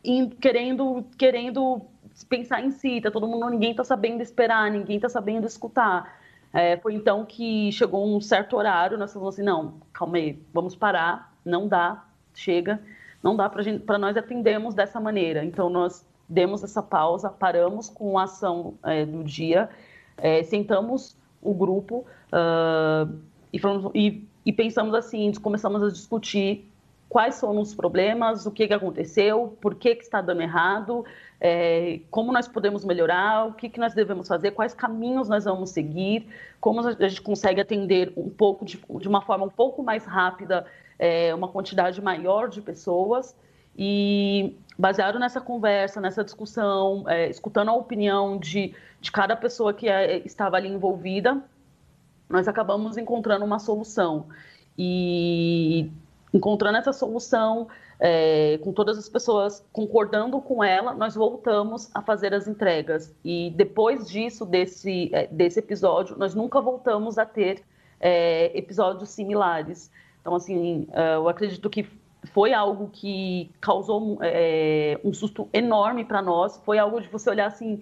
in, 0.04 0.30
querendo, 0.30 1.06
querendo 1.18 1.82
pensar 2.30 2.64
em 2.64 2.72
si, 2.72 3.02
tá 3.02 3.10
todo 3.10 3.28
mundo, 3.28 3.50
ninguém 3.50 3.72
está 3.72 3.84
sabendo 3.84 4.22
esperar, 4.22 4.70
ninguém 4.70 4.98
está 4.98 5.10
sabendo 5.10 5.48
escutar. 5.48 6.20
É, 6.54 6.78
foi 6.78 6.94
então 6.94 7.26
que 7.26 7.72
chegou 7.72 8.06
um 8.06 8.20
certo 8.20 8.58
horário, 8.58 8.98
nós 8.98 9.14
falamos 9.14 9.36
assim, 9.36 9.44
não, 9.44 9.76
calma 9.94 10.18
aí, 10.18 10.42
vamos 10.54 10.76
parar, 10.76 11.34
não 11.46 11.68
dá, 11.68 12.04
chega 12.34 12.80
não 13.24 13.36
dá 13.36 13.50
para 13.50 13.98
nós 13.98 14.18
atendermos 14.18 14.74
dessa 14.74 15.00
maneira. 15.00 15.44
Então, 15.44 15.70
nós 15.70 16.06
demos 16.28 16.64
essa 16.64 16.82
pausa, 16.82 17.30
paramos 17.30 17.90
com 17.90 18.18
a 18.18 18.24
ação 18.24 18.76
é, 18.84 19.06
do 19.06 19.24
dia, 19.24 19.70
é, 20.18 20.44
sentamos 20.44 21.18
o 21.42 21.54
grupo 21.54 22.06
uh, 22.32 23.14
e, 23.52 23.60
falamos, 23.60 23.92
e, 23.94 24.26
e, 24.46 24.54
pensamos 24.54 24.94
assim, 24.94 25.32
começamos 25.34 25.84
a 25.84 25.90
discutir 25.90 26.72
quais 27.10 27.36
são 27.36 27.60
os 27.60 27.76
problemas, 27.76 28.46
o 28.46 28.52
que, 28.52 28.68
que 28.68 28.74
aconteceu, 28.74 29.58
por 29.60 29.76
que, 29.76 29.96
que 29.96 30.04
está 30.04 30.22
dando 30.22 30.42
errado, 30.42 31.04
é, 31.42 32.00
como 32.10 32.32
nós 32.32 32.48
podemos 32.48 32.86
melhorar, 32.86 33.48
o 33.48 33.54
que, 33.54 33.68
que 33.68 33.80
nós 33.80 33.94
devemos 33.94 34.28
fazer, 34.30 34.52
quais 34.52 34.74
caminhos 34.74 35.28
nós 35.28 35.44
vamos 35.44 35.72
seguir, 35.72 36.28
como 36.62 36.80
a 36.80 36.94
gente 37.10 37.22
consegue 37.22 37.60
atender 37.60 38.14
um 38.16 38.30
pouco 38.30 38.64
de, 38.64 38.82
de 39.00 39.08
uma 39.10 39.22
forma 39.22 39.44
um 39.44 39.50
pouco 39.50 39.84
mais 39.84 40.06
rápida 40.06 40.66
é, 41.02 41.34
uma 41.34 41.48
quantidade 41.48 42.00
maior 42.00 42.48
de 42.48 42.62
pessoas 42.62 43.36
e 43.76 44.56
baseado 44.78 45.18
nessa 45.18 45.42
conversa, 45.42 46.00
nessa 46.00 46.24
discussão, 46.24 47.04
é, 47.08 47.28
escutando 47.28 47.70
a 47.70 47.74
opinião 47.74 48.38
de, 48.38 48.76
de 49.02 49.12
cada 49.12 49.36
pessoa 49.36 49.74
que 49.74 49.90
é, 49.90 50.20
estava 50.20 50.58
ali 50.58 50.68
envolvida, 50.70 51.42
nós 52.30 52.48
acabamos 52.48 52.98
encontrando 52.98 53.44
uma 53.44 53.58
solução. 53.58 54.28
E 54.78 55.92
encontrando 56.32 56.78
essa 56.78 56.94
solução, 56.94 57.68
é, 58.00 58.60
com 58.60 58.72
todas 58.72 58.98
as 58.98 59.10
pessoas 59.10 59.66
concordando 59.74 60.40
com 60.40 60.64
ela, 60.64 60.94
nós 60.94 61.16
voltamos 61.16 61.90
a 61.96 62.02
fazer 62.02 62.32
as 62.34 62.48
entregas. 62.48 63.14
E 63.26 63.52
depois 63.56 64.08
disso, 64.08 64.46
desse, 64.46 65.10
é, 65.14 65.26
desse 65.28 65.60
episódio, 65.60 66.16
nós 66.16 66.36
nunca 66.36 66.62
voltamos 66.62 67.18
a 67.18 67.26
ter 67.26 67.64
é, 68.00 68.56
episódios 68.56 69.10
similares. 69.10 69.92
Então, 70.22 70.36
assim, 70.36 70.88
eh, 70.92 71.16
eu 71.16 71.28
acredito 71.28 71.70
que 71.70 71.84
foi 72.26 72.54
algo 72.54 72.90
que 72.92 73.52
causou 73.60 74.20
é, 74.22 75.00
um 75.04 75.14
susto 75.14 75.50
enorme 75.52 76.06
para 76.06 76.22
nós. 76.22 76.58
Foi 76.64 76.78
algo 76.78 77.02
de 77.02 77.08
você 77.08 77.30
olhar 77.30 77.48
assim, 77.48 77.82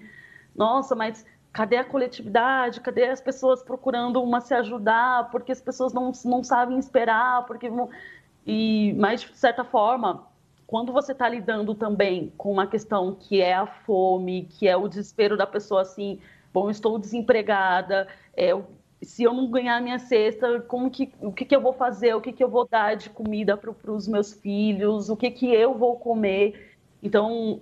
nossa, 0.56 0.96
mas 0.96 1.26
cadê 1.52 1.78
a 1.78 1.84
coletividade? 1.84 2.80
Cadê 2.82 3.06
as 3.10 3.22
pessoas 3.22 3.62
procurando 3.62 4.22
uma 4.24 4.40
se 4.40 4.54
ajudar? 4.54 5.30
Porque 5.30 5.52
as 5.52 5.62
pessoas 5.62 5.94
não, 5.94 6.12
não 6.26 6.44
sabem 6.44 6.80
esperar, 6.80 7.46
porque 7.46 7.70
e 8.48 8.94
mas 8.98 9.22
de 9.22 9.38
certa 9.38 9.64
forma, 9.64 10.26
quando 10.66 10.94
você 10.94 11.12
está 11.12 11.28
lidando 11.28 11.76
também 11.76 12.32
com 12.38 12.52
uma 12.52 12.68
questão 12.68 13.16
que 13.16 13.42
é 13.42 13.54
a 13.56 13.66
fome, 13.66 14.48
que 14.50 14.68
é 14.68 14.78
o 14.78 14.88
desespero 14.88 15.36
da 15.36 15.46
pessoa 15.46 15.82
assim, 15.82 16.20
bom, 16.54 16.70
estou 16.70 16.98
desempregada, 16.98 18.08
é, 18.36 18.52
se 19.02 19.24
eu 19.24 19.34
não 19.34 19.50
ganhar 19.50 19.82
minha 19.82 20.00
cesta, 20.00 20.60
como 20.62 20.90
que, 20.92 21.12
o 21.22 21.32
que, 21.32 21.46
que 21.46 21.56
eu 21.56 21.62
vou 21.62 21.74
fazer? 21.74 22.14
O 22.14 22.22
que, 22.22 22.34
que 22.34 22.44
eu 22.44 22.50
vou 22.50 22.68
dar 22.68 22.96
de 22.96 23.10
comida 23.10 23.56
para 23.56 23.92
os 23.92 24.08
meus 24.08 24.34
filhos? 24.34 25.10
O 25.10 25.16
que, 25.16 25.32
que 25.32 25.54
eu 25.54 25.74
vou 25.74 25.98
comer? 25.98 26.78
Então, 27.02 27.62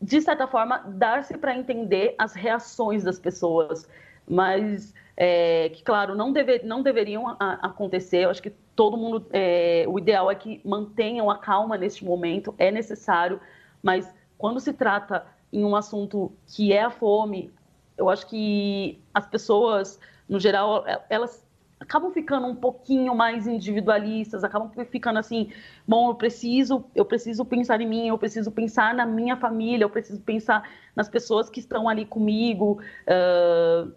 de 0.00 0.20
certa 0.20 0.46
forma, 0.48 0.78
dar-se 0.78 1.38
para 1.38 1.56
entender 1.56 2.14
as 2.18 2.34
reações 2.34 3.04
das 3.04 3.18
pessoas, 3.18 3.88
mas 4.28 4.92
é, 5.16 5.68
que, 5.68 5.84
claro, 5.84 6.16
não, 6.16 6.32
deve, 6.32 6.62
não 6.64 6.82
deveriam 6.82 7.28
a, 7.28 7.66
acontecer. 7.66 8.24
Eu 8.24 8.30
acho 8.30 8.42
que 8.42 8.50
todo 8.74 8.96
mundo, 8.96 9.24
é, 9.32 9.84
o 9.86 9.98
ideal 9.98 10.30
é 10.30 10.34
que 10.34 10.60
mantenham 10.64 11.30
a 11.30 11.38
calma 11.38 11.76
neste 11.76 12.04
momento, 12.04 12.54
é 12.58 12.72
necessário, 12.72 13.40
mas 13.80 14.12
quando 14.36 14.58
se 14.58 14.72
trata 14.72 15.24
em 15.52 15.64
um 15.64 15.76
assunto 15.76 16.32
que 16.46 16.72
é 16.72 16.82
a 16.82 16.90
fome, 16.90 17.52
eu 17.96 18.10
acho 18.10 18.26
que 18.26 19.00
as 19.14 19.26
pessoas 19.26 20.00
no 20.32 20.40
geral, 20.40 20.82
é, 20.86 20.98
elas 21.10 21.46
acabam 21.78 22.10
ficando 22.10 22.46
um 22.46 22.54
pouquinho 22.54 23.14
mais 23.14 23.46
individualistas, 23.46 24.42
acabam 24.42 24.70
ficando 24.86 25.18
assim, 25.18 25.52
bom, 25.86 26.08
eu 26.08 26.14
preciso, 26.14 26.84
eu 26.94 27.04
preciso 27.04 27.44
pensar 27.44 27.80
em 27.82 27.86
mim, 27.86 28.08
eu 28.08 28.16
preciso 28.16 28.50
pensar 28.50 28.94
na 28.94 29.04
minha 29.04 29.36
família, 29.36 29.84
eu 29.84 29.90
preciso 29.90 30.20
pensar 30.22 30.66
nas 30.96 31.08
pessoas 31.08 31.50
que 31.50 31.60
estão 31.60 31.88
ali 31.88 32.06
comigo. 32.06 32.80
Uh, 33.02 33.92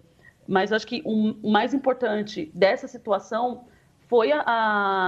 mas 0.46 0.74
acho 0.74 0.86
que 0.86 1.02
o 1.06 1.50
mais 1.50 1.74
importante 1.74 2.52
dessa 2.54 2.88
situação 2.88 3.66
foi 4.08 4.32
a, 4.32 4.44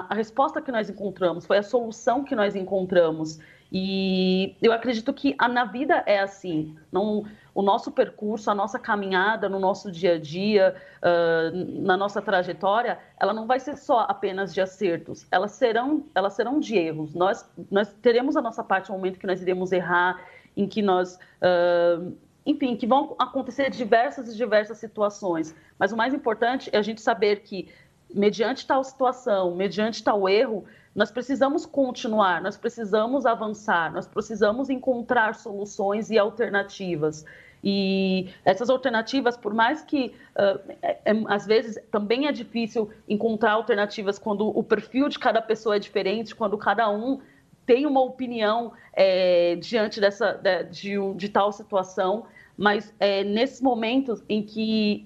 a, 0.10 0.16
resposta 0.16 0.62
que 0.62 0.72
nós 0.72 0.90
encontramos, 0.90 1.46
foi 1.46 1.58
a 1.58 1.64
solução 1.64 2.24
que 2.24 2.36
nós 2.36 2.56
encontramos. 2.56 3.40
E 3.72 4.56
eu 4.62 4.72
acredito 4.72 5.14
que 5.14 5.36
a, 5.38 5.48
na 5.48 5.66
vida 5.66 6.02
é 6.06 6.20
assim. 6.20 6.76
Não, 6.92 7.26
o 7.58 7.64
nosso 7.64 7.92
percurso, 7.92 8.52
a 8.52 8.54
nossa 8.54 8.78
caminhada 8.78 9.50
no 9.50 9.60
nosso 9.60 9.92
dia 9.92 10.14
a 10.14 10.20
dia, 10.20 10.76
uh, 11.02 11.82
na 11.82 11.98
nossa 11.98 12.22
trajetória, 12.22 13.00
ela 13.20 13.34
não 13.34 13.48
vai 13.48 13.60
ser 13.60 13.76
só 13.78 14.02
apenas 14.02 14.54
de 14.54 14.62
acertos, 14.62 15.26
elas 15.32 15.54
serão, 15.54 16.06
elas 16.14 16.34
serão 16.34 16.60
de 16.60 16.76
erros. 16.78 17.16
Nós, 17.16 17.50
nós 17.72 17.92
teremos 18.00 18.38
a 18.38 18.44
nossa 18.44 18.64
parte 18.64 18.92
no 18.92 18.96
momento 18.96 19.18
que 19.18 19.26
nós 19.26 19.42
iremos 19.42 19.72
errar, 19.72 20.24
em 20.56 20.68
que 20.68 20.84
nós. 20.84 21.18
Uh, 21.42 22.16
enfim, 22.46 22.76
que 22.76 22.86
vão 22.86 23.16
acontecer 23.18 23.72
diversas 23.72 24.32
e 24.32 24.38
diversas 24.38 24.78
situações. 24.78 25.56
Mas 25.80 25.92
o 25.92 25.98
mais 25.98 26.14
importante 26.14 26.70
é 26.72 26.78
a 26.78 26.84
gente 26.84 27.02
saber 27.02 27.38
que, 27.38 27.70
mediante 28.14 28.68
tal 28.68 28.84
situação, 28.84 29.56
mediante 29.56 30.04
tal 30.04 30.30
erro, 30.30 30.64
nós 30.98 31.12
precisamos 31.12 31.66
continuar, 31.66 32.42
nós 32.42 32.56
precisamos 32.56 33.26
avançar, 33.26 33.92
nós 33.92 34.08
precisamos 34.08 34.70
encontrar 34.70 35.36
soluções 35.36 36.10
e 36.10 36.18
alternativas. 36.18 37.26
E 37.70 38.30
essas 38.46 38.70
alternativas, 38.70 39.36
por 39.36 39.54
mais 39.54 39.82
que 39.82 40.14
uh, 40.38 40.72
é, 40.82 41.00
é, 41.04 41.12
às 41.28 41.46
vezes 41.46 41.78
também 41.92 42.26
é 42.26 42.32
difícil 42.32 42.90
encontrar 43.10 43.52
alternativas 43.52 44.18
quando 44.18 44.48
o 44.58 44.64
perfil 44.64 45.10
de 45.10 45.20
cada 45.20 45.42
pessoa 45.42 45.76
é 45.76 45.80
diferente, 45.80 46.34
quando 46.34 46.58
cada 46.58 46.90
um 46.90 47.20
tem 47.66 47.86
uma 47.86 48.00
opinião 48.02 48.72
é, 48.94 49.58
diante 49.58 50.00
dessa 50.00 50.32
de, 50.32 50.64
de, 50.64 51.14
de, 51.18 51.28
tal 51.28 51.52
situação, 51.52 52.26
mas 52.56 52.94
é, 53.02 53.26
nesses 53.26 53.60
momentos 53.62 54.24
em 54.30 54.42
que 54.42 55.06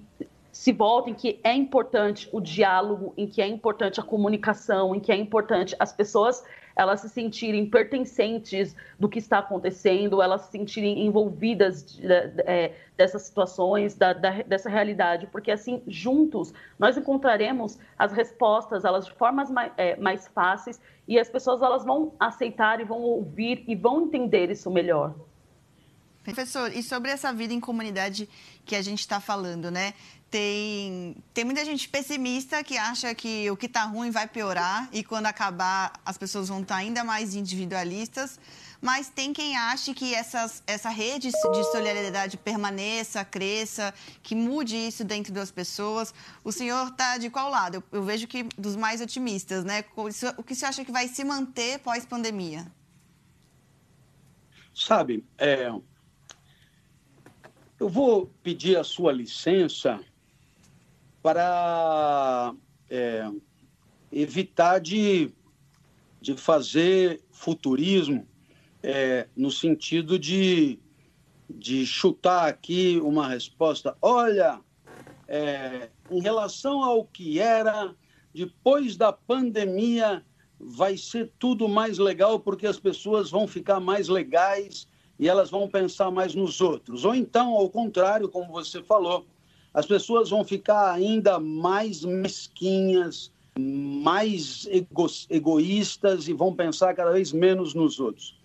se 0.52 0.70
volta, 0.70 1.08
em 1.08 1.14
que 1.14 1.40
é 1.42 1.54
importante 1.54 2.28
o 2.30 2.38
diálogo, 2.38 3.14
em 3.16 3.26
que 3.26 3.40
é 3.40 3.46
importante 3.48 3.98
a 3.98 4.02
comunicação, 4.02 4.94
em 4.94 5.00
que 5.00 5.10
é 5.10 5.16
importante 5.16 5.74
as 5.78 5.92
pessoas 5.92 6.44
elas 6.76 7.00
se 7.00 7.08
sentirem 7.08 7.68
pertencentes 7.68 8.74
do 8.98 9.08
que 9.08 9.18
está 9.18 9.38
acontecendo, 9.38 10.22
elas 10.22 10.42
se 10.42 10.52
sentirem 10.52 11.06
envolvidas 11.06 11.84
de, 11.84 12.02
de, 12.02 12.42
é, 12.42 12.74
dessas 12.96 13.22
situações, 13.22 13.94
da, 13.94 14.12
da, 14.12 14.42
dessa 14.42 14.70
realidade, 14.70 15.26
porque 15.26 15.50
assim, 15.50 15.82
juntos, 15.86 16.52
nós 16.78 16.96
encontraremos 16.96 17.78
as 17.98 18.12
respostas, 18.12 18.84
elas 18.84 19.06
de 19.06 19.12
formas 19.12 19.50
mais, 19.50 19.72
é, 19.76 19.96
mais 19.96 20.28
fáceis, 20.28 20.80
e 21.06 21.18
as 21.18 21.28
pessoas 21.28 21.60
elas 21.62 21.84
vão 21.84 22.14
aceitar 22.18 22.80
e 22.80 22.84
vão 22.84 23.00
ouvir 23.00 23.64
e 23.66 23.74
vão 23.74 24.02
entender 24.02 24.50
isso 24.50 24.70
melhor. 24.70 25.14
Professor, 26.22 26.72
e 26.72 26.82
sobre 26.82 27.10
essa 27.10 27.32
vida 27.32 27.52
em 27.52 27.58
comunidade 27.58 28.28
que 28.64 28.76
a 28.76 28.82
gente 28.82 29.00
está 29.00 29.20
falando, 29.20 29.70
né? 29.70 29.92
Tem, 30.32 31.14
tem 31.34 31.44
muita 31.44 31.62
gente 31.62 31.86
pessimista 31.86 32.64
que 32.64 32.78
acha 32.78 33.14
que 33.14 33.50
o 33.50 33.56
que 33.56 33.66
está 33.66 33.84
ruim 33.84 34.10
vai 34.10 34.26
piorar 34.26 34.88
e 34.90 35.04
quando 35.04 35.26
acabar 35.26 35.92
as 36.06 36.16
pessoas 36.16 36.48
vão 36.48 36.62
estar 36.62 36.76
tá 36.76 36.80
ainda 36.80 37.04
mais 37.04 37.34
individualistas. 37.34 38.40
Mas 38.80 39.10
tem 39.10 39.34
quem 39.34 39.58
ache 39.58 39.92
que 39.92 40.14
essas, 40.14 40.62
essa 40.66 40.88
rede 40.88 41.30
de 41.30 41.64
solidariedade 41.70 42.38
permaneça, 42.38 43.22
cresça, 43.26 43.92
que 44.22 44.34
mude 44.34 44.74
isso 44.74 45.04
dentro 45.04 45.34
das 45.34 45.50
pessoas. 45.50 46.14
O 46.42 46.50
senhor 46.50 46.88
está 46.88 47.18
de 47.18 47.28
qual 47.28 47.50
lado? 47.50 47.74
Eu, 47.74 47.84
eu, 47.92 48.02
vejo 48.02 48.26
que 48.26 48.44
dos 48.56 48.74
mais 48.74 49.02
otimistas, 49.02 49.64
né? 49.64 49.84
O 50.38 50.42
que 50.42 50.54
você 50.54 50.64
acha 50.64 50.82
que 50.82 50.90
vai 50.90 51.08
se 51.08 51.22
manter 51.24 51.78
pós-pandemia? 51.80 52.66
Sabe, 54.74 55.22
é, 55.36 55.70
eu 57.78 57.88
vou 57.90 58.32
pedir 58.42 58.78
a 58.78 58.82
sua 58.82 59.12
licença 59.12 60.00
para 61.22 62.54
é, 62.90 63.30
evitar 64.10 64.80
de, 64.80 65.30
de 66.20 66.36
fazer 66.36 67.22
futurismo 67.30 68.26
é, 68.82 69.28
no 69.36 69.50
sentido 69.50 70.18
de, 70.18 70.78
de 71.48 71.86
chutar 71.86 72.48
aqui 72.48 73.00
uma 73.02 73.28
resposta. 73.28 73.96
Olha, 74.02 74.60
é, 75.28 75.88
em 76.10 76.20
relação 76.20 76.82
ao 76.82 77.04
que 77.04 77.38
era 77.38 77.94
depois 78.34 78.96
da 78.96 79.12
pandemia, 79.12 80.24
vai 80.58 80.96
ser 80.96 81.30
tudo 81.38 81.68
mais 81.68 81.98
legal 81.98 82.40
porque 82.40 82.66
as 82.66 82.78
pessoas 82.78 83.30
vão 83.30 83.46
ficar 83.46 83.78
mais 83.78 84.08
legais 84.08 84.88
e 85.18 85.28
elas 85.28 85.50
vão 85.50 85.68
pensar 85.68 86.10
mais 86.10 86.34
nos 86.34 86.60
outros. 86.60 87.04
Ou 87.04 87.14
então, 87.14 87.52
ao 87.54 87.68
contrário, 87.68 88.28
como 88.28 88.50
você 88.50 88.82
falou, 88.82 89.26
as 89.74 89.86
pessoas 89.86 90.30
vão 90.30 90.44
ficar 90.44 90.92
ainda 90.92 91.38
mais 91.38 92.04
mesquinhas, 92.04 93.32
mais 93.58 94.66
ego 94.70 95.06
egoístas 95.30 96.28
e 96.28 96.32
vão 96.32 96.54
pensar 96.54 96.94
cada 96.94 97.12
vez 97.12 97.32
menos 97.32 97.74
nos 97.74 97.98
outros. 97.98 98.38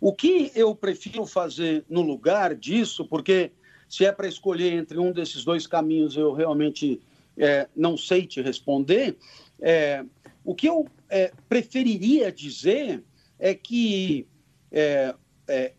O 0.00 0.12
que 0.12 0.52
eu 0.54 0.74
prefiro 0.74 1.26
fazer 1.26 1.84
no 1.88 2.02
lugar 2.02 2.54
disso, 2.54 3.04
porque 3.04 3.50
se 3.88 4.04
é 4.04 4.12
para 4.12 4.28
escolher 4.28 4.72
entre 4.74 4.98
um 4.98 5.10
desses 5.10 5.44
dois 5.44 5.66
caminhos, 5.66 6.16
eu 6.16 6.32
realmente 6.32 7.00
é, 7.36 7.68
não 7.74 7.96
sei 7.96 8.26
te 8.26 8.40
responder. 8.40 9.16
É, 9.60 10.04
o 10.44 10.54
que 10.54 10.68
eu 10.68 10.86
é, 11.08 11.32
preferiria 11.48 12.30
dizer 12.30 13.02
é 13.38 13.54
que 13.54 14.26
é, 14.70 15.14
é, 15.48 15.72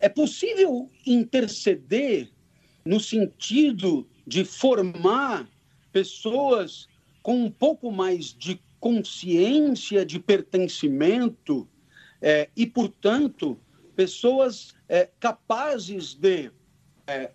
é 0.00 0.08
possível 0.08 0.90
interceder 1.04 2.30
no 2.86 3.00
sentido 3.00 4.08
de 4.24 4.44
formar 4.44 5.48
pessoas 5.92 6.88
com 7.20 7.44
um 7.44 7.50
pouco 7.50 7.90
mais 7.90 8.26
de 8.32 8.60
consciência 8.78 10.06
de 10.06 10.20
pertencimento 10.20 11.68
é, 12.22 12.48
e, 12.56 12.64
portanto, 12.64 13.58
pessoas 13.96 14.72
é, 14.88 15.10
capazes 15.18 16.14
de, 16.14 16.52
é, 17.06 17.32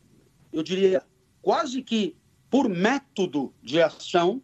eu 0.54 0.64
diria, 0.64 1.04
quase 1.42 1.82
que 1.82 2.16
por 2.50 2.70
método 2.70 3.54
de 3.62 3.82
ação, 3.82 4.42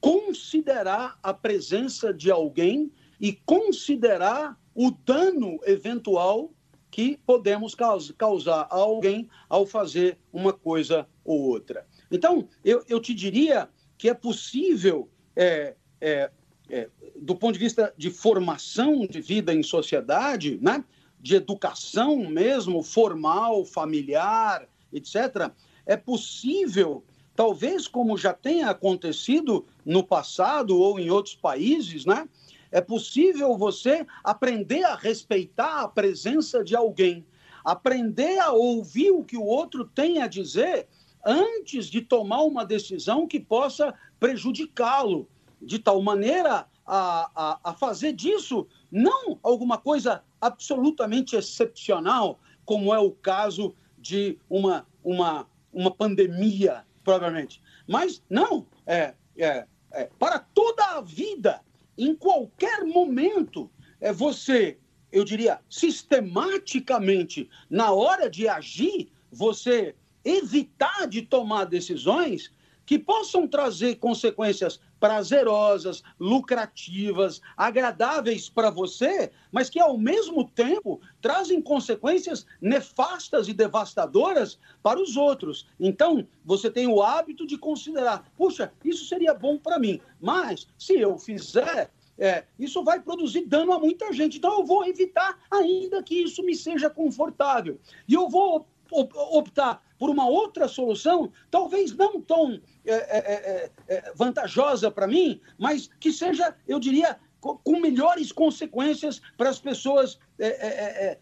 considerar 0.00 1.18
a 1.22 1.34
presença 1.34 2.12
de 2.12 2.30
alguém 2.30 2.92
e 3.20 3.32
considerar 3.32 4.56
o 4.74 4.90
dano 4.90 5.58
eventual 5.64 6.52
que 6.90 7.18
podemos 7.26 7.74
causar 8.16 8.62
a 8.70 8.76
alguém 8.76 9.28
ao 9.48 9.66
fazer 9.66 10.18
uma 10.32 10.52
coisa 10.52 11.06
ou 11.24 11.40
outra. 11.40 11.86
Então, 12.10 12.48
eu, 12.64 12.82
eu 12.88 13.00
te 13.00 13.12
diria 13.12 13.68
que 13.96 14.08
é 14.08 14.14
possível, 14.14 15.08
é, 15.36 15.74
é, 16.00 16.30
é, 16.70 16.88
do 17.16 17.34
ponto 17.34 17.54
de 17.54 17.58
vista 17.58 17.92
de 17.96 18.10
formação 18.10 19.06
de 19.06 19.20
vida 19.20 19.52
em 19.52 19.62
sociedade, 19.62 20.58
né, 20.62 20.84
de 21.20 21.34
educação 21.34 22.16
mesmo, 22.28 22.82
formal, 22.82 23.64
familiar, 23.64 24.68
etc., 24.92 25.50
é 25.84 25.96
possível, 25.96 27.02
talvez 27.34 27.88
como 27.88 28.16
já 28.16 28.32
tenha 28.32 28.70
acontecido 28.70 29.66
no 29.84 30.04
passado 30.04 30.78
ou 30.78 30.98
em 30.98 31.10
outros 31.10 31.34
países, 31.34 32.04
né, 32.04 32.28
é 32.70 32.80
possível 32.80 33.56
você 33.56 34.06
aprender 34.22 34.84
a 34.84 34.94
respeitar 34.94 35.82
a 35.82 35.88
presença 35.88 36.62
de 36.62 36.76
alguém, 36.76 37.26
aprender 37.64 38.38
a 38.38 38.52
ouvir 38.52 39.10
o 39.10 39.24
que 39.24 39.36
o 39.36 39.44
outro 39.44 39.84
tem 39.84 40.20
a 40.20 40.26
dizer 40.26 40.86
antes 41.24 41.86
de 41.86 42.00
tomar 42.00 42.42
uma 42.42 42.64
decisão 42.64 43.26
que 43.26 43.40
possa 43.40 43.94
prejudicá-lo, 44.20 45.28
de 45.60 45.78
tal 45.78 46.00
maneira 46.00 46.66
a, 46.86 47.30
a, 47.34 47.60
a 47.64 47.74
fazer 47.74 48.12
disso 48.12 48.66
não 48.90 49.38
alguma 49.42 49.76
coisa 49.76 50.22
absolutamente 50.40 51.36
excepcional, 51.36 52.38
como 52.64 52.94
é 52.94 52.98
o 52.98 53.10
caso 53.10 53.74
de 53.98 54.38
uma, 54.48 54.86
uma, 55.02 55.46
uma 55.72 55.90
pandemia, 55.90 56.84
provavelmente. 57.02 57.60
Mas 57.86 58.22
não, 58.30 58.66
é, 58.86 59.14
é, 59.36 59.66
é 59.92 60.04
para 60.18 60.38
toda 60.38 60.84
a 60.84 61.00
vida 61.00 61.60
em 61.98 62.14
qualquer 62.14 62.84
momento, 62.84 63.70
é 64.00 64.12
você, 64.12 64.78
eu 65.10 65.24
diria, 65.24 65.60
sistematicamente, 65.68 67.50
na 67.68 67.92
hora 67.92 68.30
de 68.30 68.46
agir, 68.48 69.10
você 69.30 69.96
evitar 70.24 71.08
de 71.08 71.22
tomar 71.22 71.64
decisões 71.64 72.52
que 72.88 72.98
possam 72.98 73.46
trazer 73.46 73.96
consequências 73.96 74.80
prazerosas, 74.98 76.02
lucrativas, 76.18 77.38
agradáveis 77.54 78.48
para 78.48 78.70
você, 78.70 79.30
mas 79.52 79.68
que 79.68 79.78
ao 79.78 79.98
mesmo 79.98 80.48
tempo 80.48 80.98
trazem 81.20 81.60
consequências 81.60 82.46
nefastas 82.62 83.46
e 83.46 83.52
devastadoras 83.52 84.58
para 84.82 84.98
os 84.98 85.18
outros. 85.18 85.66
Então, 85.78 86.26
você 86.42 86.70
tem 86.70 86.86
o 86.86 87.02
hábito 87.02 87.46
de 87.46 87.58
considerar: 87.58 88.26
puxa, 88.34 88.72
isso 88.82 89.04
seria 89.04 89.34
bom 89.34 89.58
para 89.58 89.78
mim, 89.78 90.00
mas 90.18 90.66
se 90.78 90.98
eu 90.98 91.18
fizer, 91.18 91.90
é, 92.16 92.44
isso 92.58 92.82
vai 92.82 93.00
produzir 93.00 93.44
dano 93.44 93.74
a 93.74 93.78
muita 93.78 94.10
gente. 94.14 94.38
Então, 94.38 94.60
eu 94.60 94.64
vou 94.64 94.86
evitar, 94.86 95.38
ainda 95.50 96.02
que 96.02 96.22
isso 96.22 96.42
me 96.42 96.54
seja 96.54 96.88
confortável. 96.88 97.78
E 98.08 98.14
eu 98.14 98.30
vou 98.30 98.66
optar 98.90 99.82
por 99.98 100.08
uma 100.08 100.28
outra 100.28 100.68
solução, 100.68 101.30
talvez 101.50 101.94
não 101.94 102.20
tão 102.20 102.60
é, 102.84 102.94
é, 102.94 103.70
é, 103.88 103.94
é 103.94 104.12
vantajosa 104.14 104.90
para 104.90 105.06
mim, 105.06 105.40
mas 105.58 105.90
que 105.98 106.12
seja, 106.12 106.54
eu 106.66 106.78
diria, 106.78 107.18
com 107.40 107.78
melhores 107.80 108.32
consequências 108.32 109.20
para 109.36 109.48
as 109.48 109.60
pessoas 109.60 110.18
é, 110.38 110.48
é, 110.48 111.18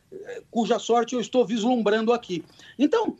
cuja 0.50 0.78
sorte 0.78 1.14
eu 1.14 1.20
estou 1.20 1.44
vislumbrando 1.44 2.12
aqui. 2.12 2.42
Então, 2.78 3.16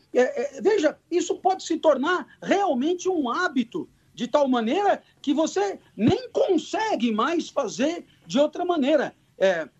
veja, 0.61 0.97
isso 1.09 1.35
pode 1.35 1.63
se 1.63 1.77
tornar 1.77 2.25
realmente 2.41 3.07
um 3.07 3.29
hábito, 3.29 3.87
de 4.15 4.27
tal 4.27 4.47
maneira 4.47 5.03
que 5.21 5.31
você 5.31 5.79
nem 5.95 6.27
consegue 6.31 7.11
mais 7.11 7.49
fazer 7.49 8.03
de 8.25 8.39
outra 8.39 8.65
maneira. 8.65 9.13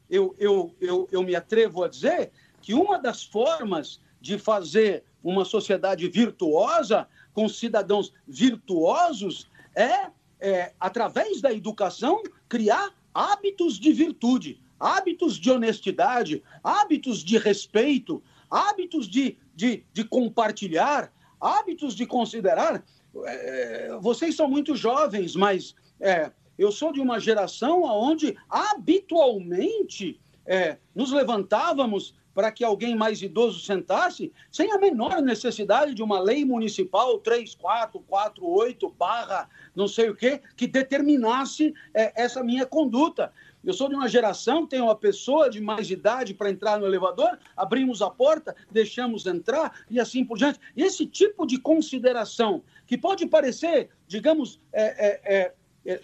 eu, 0.07 0.35
eu, 0.37 0.75
eu, 0.79 1.07
eu 1.11 1.23
me 1.23 1.35
atrevo 1.35 1.83
a 1.83 1.87
dizer 1.87 2.31
que 2.61 2.75
uma 2.75 2.99
das 2.99 3.23
formas 3.23 3.99
de 4.27 4.37
fazer 4.37 5.05
uma 5.23 5.45
sociedade 5.45 6.05
virtuosa, 6.09 7.07
com 7.33 7.47
cidadãos 7.47 8.13
virtuosos, 8.27 9.47
é, 9.73 10.09
é, 10.39 10.73
através 10.77 11.39
da 11.39 11.53
educação, 11.53 12.21
criar 12.49 12.93
hábitos 13.13 13.79
de 13.79 13.93
virtude, 13.93 14.59
hábitos 14.77 15.39
de 15.39 15.49
honestidade, 15.49 16.43
hábitos 16.61 17.23
de 17.23 17.37
respeito, 17.37 18.21
hábitos 18.51 19.07
de, 19.07 19.37
de, 19.55 19.85
de 19.93 20.03
compartilhar, 20.03 21.11
hábitos 21.39 21.95
de 21.95 22.05
considerar. 22.05 22.83
É, 23.25 23.97
vocês 24.01 24.35
são 24.35 24.49
muito 24.49 24.75
jovens, 24.75 25.37
mas 25.37 25.73
é, 26.01 26.31
eu 26.57 26.69
sou 26.69 26.91
de 26.91 26.99
uma 26.99 27.17
geração 27.17 27.83
onde 27.83 28.35
habitualmente 28.49 30.19
é, 30.45 30.77
nos 30.93 31.13
levantávamos 31.13 32.13
para 32.37 32.51
que 32.51 32.63
alguém 32.63 32.95
mais 32.95 33.19
idoso 33.23 33.59
sentasse, 33.59 34.31
sem 34.51 34.71
a 34.71 34.77
menor 34.77 35.23
necessidade 35.23 35.95
de 35.95 36.03
uma 36.03 36.19
lei 36.19 36.45
municipal 36.45 37.17
3448 37.17 38.89
barra 38.91 39.49
não 39.75 39.87
sei 39.87 40.11
o 40.11 40.15
quê, 40.15 40.39
que 40.55 40.67
determinasse 40.67 41.73
é, 41.95 42.13
essa 42.15 42.43
minha 42.43 42.63
conduta. 42.63 43.33
Eu 43.65 43.73
sou 43.73 43.89
de 43.89 43.95
uma 43.95 44.07
geração, 44.07 44.67
tenho 44.67 44.83
uma 44.83 44.95
pessoa 44.95 45.49
de 45.49 45.59
mais 45.59 45.89
idade 45.89 46.35
para 46.35 46.51
entrar 46.51 46.79
no 46.79 46.85
elevador, 46.85 47.39
abrimos 47.55 48.03
a 48.03 48.09
porta, 48.11 48.55
deixamos 48.69 49.25
entrar 49.25 49.81
e 49.89 49.99
assim 49.99 50.23
por 50.23 50.37
diante. 50.37 50.59
Esse 50.75 51.07
tipo 51.07 51.43
de 51.43 51.57
consideração, 51.57 52.61
que 52.85 52.99
pode 52.99 53.25
parecer, 53.25 53.89
digamos, 54.07 54.61
é, 54.71 54.83
é, 54.83 55.37
é 55.37 55.53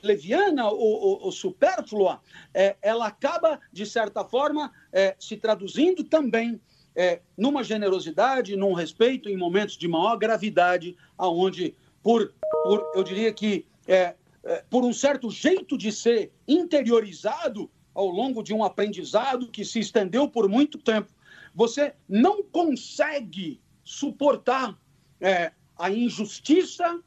leviana 0.02 0.70
ou, 0.70 0.80
ou, 0.80 1.22
ou 1.24 1.32
supérflua, 1.32 2.22
é, 2.54 2.76
ela 2.82 3.08
acaba, 3.08 3.60
de 3.72 3.86
certa 3.86 4.24
forma, 4.24 4.72
é, 4.92 5.16
se 5.20 5.36
traduzindo 5.36 6.04
também 6.04 6.60
é, 6.96 7.22
numa 7.38 7.64
generosidade, 7.64 8.56
num 8.56 8.74
respeito, 8.74 9.30
em 9.30 9.36
momentos 9.36 9.78
de 9.78 9.88
maior 9.88 10.16
gravidade, 10.16 10.96
aonde, 11.18 11.76
por, 12.02 12.34
por 12.64 12.92
eu 12.96 13.04
diria 13.04 13.34
que, 13.34 13.66
é, 13.88 14.16
é, 14.44 14.64
por 14.70 14.84
um 14.84 14.94
certo 14.94 15.30
jeito 15.30 15.78
de 15.78 15.92
ser 15.92 16.32
interiorizado 16.48 17.70
ao 17.94 18.08
longo 18.08 18.42
de 18.42 18.54
um 18.54 18.64
aprendizado 18.64 19.50
que 19.50 19.66
se 19.66 19.80
estendeu 19.80 20.28
por 20.28 20.48
muito 20.48 20.78
tempo, 20.78 21.12
você 21.54 21.94
não 22.08 22.42
consegue 22.42 23.62
suportar 23.84 24.78
é, 25.20 25.52
a 25.78 25.92
injustiça 25.92 27.02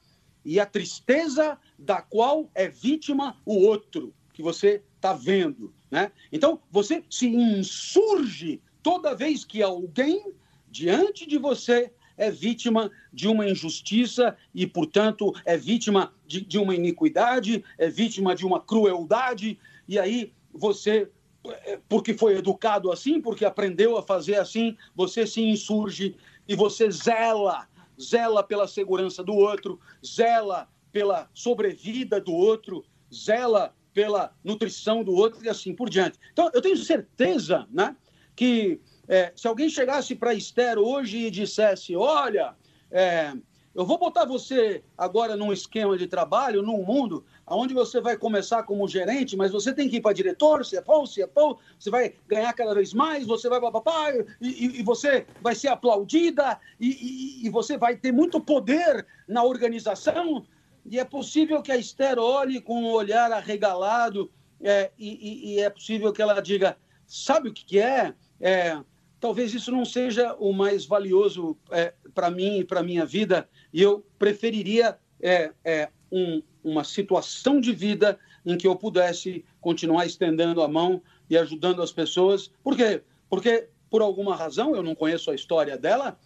e 0.46 0.60
a 0.60 0.64
tristeza 0.64 1.58
da 1.76 2.00
qual 2.00 2.48
é 2.54 2.68
vítima 2.68 3.36
o 3.44 3.56
outro 3.56 4.14
que 4.32 4.42
você 4.42 4.80
está 4.94 5.12
vendo. 5.12 5.74
Né? 5.90 6.12
Então, 6.30 6.60
você 6.70 7.02
se 7.10 7.26
insurge 7.26 8.62
toda 8.80 9.14
vez 9.14 9.44
que 9.44 9.60
alguém 9.60 10.32
diante 10.70 11.26
de 11.26 11.36
você 11.36 11.92
é 12.16 12.30
vítima 12.30 12.90
de 13.12 13.26
uma 13.26 13.48
injustiça 13.48 14.36
e, 14.54 14.66
portanto, 14.66 15.34
é 15.44 15.56
vítima 15.56 16.14
de, 16.24 16.40
de 16.40 16.58
uma 16.58 16.74
iniquidade, 16.74 17.64
é 17.76 17.90
vítima 17.90 18.34
de 18.34 18.46
uma 18.46 18.60
crueldade, 18.60 19.58
e 19.88 19.98
aí 19.98 20.32
você 20.52 21.10
é, 21.44 21.78
porque 21.88 22.14
foi 22.14 22.36
educado 22.36 22.90
assim, 22.92 23.20
porque 23.20 23.44
aprendeu 23.44 23.96
a 23.96 24.02
fazer 24.02 24.36
assim, 24.36 24.76
você 24.94 25.26
se 25.26 25.42
insurge 25.42 26.16
e 26.48 26.54
você 26.54 26.90
zela, 26.90 27.68
zela 28.00 28.42
pela 28.42 28.66
segurança 28.68 29.22
do 29.22 29.34
outro, 29.34 29.80
zela 30.04 30.68
pela 30.92 31.28
sobrevida 31.34 32.20
do 32.20 32.32
outro, 32.32 32.84
zela 33.12 33.74
pela 33.92 34.34
nutrição 34.44 35.02
do 35.02 35.14
outro 35.14 35.44
e 35.44 35.48
assim 35.48 35.74
por 35.74 35.88
diante. 35.88 36.18
Então, 36.32 36.50
eu 36.52 36.60
tenho 36.60 36.76
certeza 36.76 37.66
né, 37.70 37.96
que 38.34 38.80
é, 39.08 39.32
se 39.34 39.46
alguém 39.46 39.68
chegasse 39.68 40.14
para 40.14 40.34
Esther 40.34 40.78
hoje 40.78 41.18
e 41.18 41.30
dissesse: 41.30 41.96
Olha, 41.96 42.54
é, 42.90 43.32
eu 43.76 43.84
vou 43.84 43.98
botar 43.98 44.24
você 44.24 44.82
agora 44.96 45.36
num 45.36 45.52
esquema 45.52 45.98
de 45.98 46.06
trabalho, 46.06 46.62
num 46.62 46.82
mundo 46.82 47.24
onde 47.46 47.74
você 47.74 48.00
vai 48.00 48.16
começar 48.16 48.62
como 48.62 48.88
gerente, 48.88 49.36
mas 49.36 49.52
você 49.52 49.70
tem 49.70 49.86
que 49.86 49.96
ir 49.96 50.00
para 50.00 50.14
diretor, 50.14 50.64
se 50.64 50.78
é 50.78 50.80
bom, 50.80 51.04
se 51.04 51.20
é 51.20 51.26
bom, 51.26 51.58
você 51.78 51.90
vai 51.90 52.14
ganhar 52.26 52.52
cada 52.54 52.74
vez 52.74 52.94
mais, 52.94 53.26
você 53.26 53.50
vai 53.50 53.60
papapá, 53.60 54.12
e, 54.40 54.80
e, 54.80 54.82
você 54.82 55.26
vai 55.42 55.54
ser 55.54 55.68
aplaudida, 55.68 56.58
e, 56.80 56.88
e, 56.88 57.46
e 57.46 57.50
você 57.50 57.76
vai 57.76 57.96
ter 57.96 58.12
muito 58.12 58.40
poder 58.40 59.06
na 59.28 59.44
organização. 59.44 60.46
E 60.86 60.98
é 60.98 61.04
possível 61.04 61.60
que 61.60 61.70
a 61.70 61.76
Esther 61.76 62.18
olhe 62.18 62.62
com 62.62 62.82
um 62.82 62.90
olhar 62.90 63.30
arregalado 63.30 64.30
é, 64.60 64.90
e, 64.98 65.54
e, 65.54 65.60
é 65.60 65.68
possível 65.68 66.12
que 66.14 66.22
ela 66.22 66.40
diga: 66.40 66.78
sabe 67.06 67.50
o 67.50 67.52
que, 67.52 67.64
que 67.64 67.78
é? 67.78 68.14
é? 68.40 68.80
Talvez 69.18 69.54
isso 69.54 69.72
não 69.72 69.84
seja 69.84 70.34
o 70.38 70.52
mais 70.52 70.84
valioso 70.84 71.56
é, 71.70 71.92
para 72.14 72.30
mim 72.30 72.58
e 72.58 72.64
para 72.64 72.82
minha 72.82 73.04
vida, 73.04 73.48
e 73.76 73.82
eu 73.82 74.02
preferiria 74.18 74.98
é, 75.20 75.52
é, 75.62 75.90
um, 76.10 76.42
uma 76.64 76.82
situação 76.82 77.60
de 77.60 77.74
vida 77.74 78.18
em 78.46 78.56
que 78.56 78.66
eu 78.66 78.74
pudesse 78.74 79.44
continuar 79.60 80.06
estendendo 80.06 80.62
a 80.62 80.68
mão 80.68 81.02
e 81.28 81.36
ajudando 81.36 81.82
as 81.82 81.92
pessoas. 81.92 82.50
Por 82.64 82.74
quê? 82.74 83.02
Porque, 83.28 83.68
por 83.90 84.00
alguma 84.00 84.34
razão, 84.34 84.74
eu 84.74 84.82
não 84.82 84.94
conheço 84.94 85.30
a 85.30 85.34
história 85.34 85.76
dela, 85.76 86.18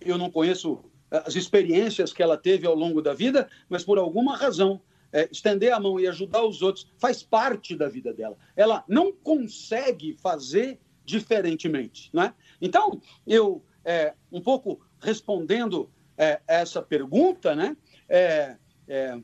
eu 0.00 0.16
não 0.16 0.30
conheço 0.30 0.84
as 1.10 1.34
experiências 1.34 2.12
que 2.12 2.22
ela 2.22 2.36
teve 2.36 2.68
ao 2.68 2.76
longo 2.76 3.02
da 3.02 3.12
vida, 3.12 3.48
mas 3.68 3.82
por 3.82 3.98
alguma 3.98 4.36
razão, 4.36 4.80
é, 5.12 5.28
estender 5.28 5.72
a 5.72 5.80
mão 5.80 5.98
e 5.98 6.06
ajudar 6.06 6.44
os 6.44 6.62
outros 6.62 6.86
faz 6.98 7.20
parte 7.20 7.74
da 7.74 7.88
vida 7.88 8.14
dela. 8.14 8.38
Ela 8.54 8.84
não 8.86 9.10
consegue 9.10 10.14
fazer 10.14 10.78
diferentemente. 11.04 12.10
Né? 12.12 12.32
Então, 12.60 13.02
eu, 13.26 13.60
é, 13.84 14.14
um 14.30 14.40
pouco 14.40 14.80
respondendo 15.00 15.90
é, 16.16 16.40
essa 16.46 16.82
pergunta, 16.82 17.54
né? 17.54 17.76
É, 18.08 18.56
é, 18.88 19.18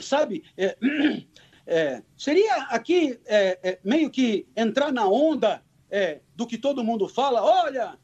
sabe, 0.00 0.44
é, 0.56 0.76
seria 2.16 2.54
aqui 2.64 3.18
meio 3.82 4.10
que 4.10 4.46
entrar 4.56 4.92
na 4.92 5.08
onda 5.08 5.62
do 6.34 6.46
que 6.46 6.58
todo 6.58 6.84
mundo 6.84 7.08
fala, 7.08 7.42
olha, 7.42 7.98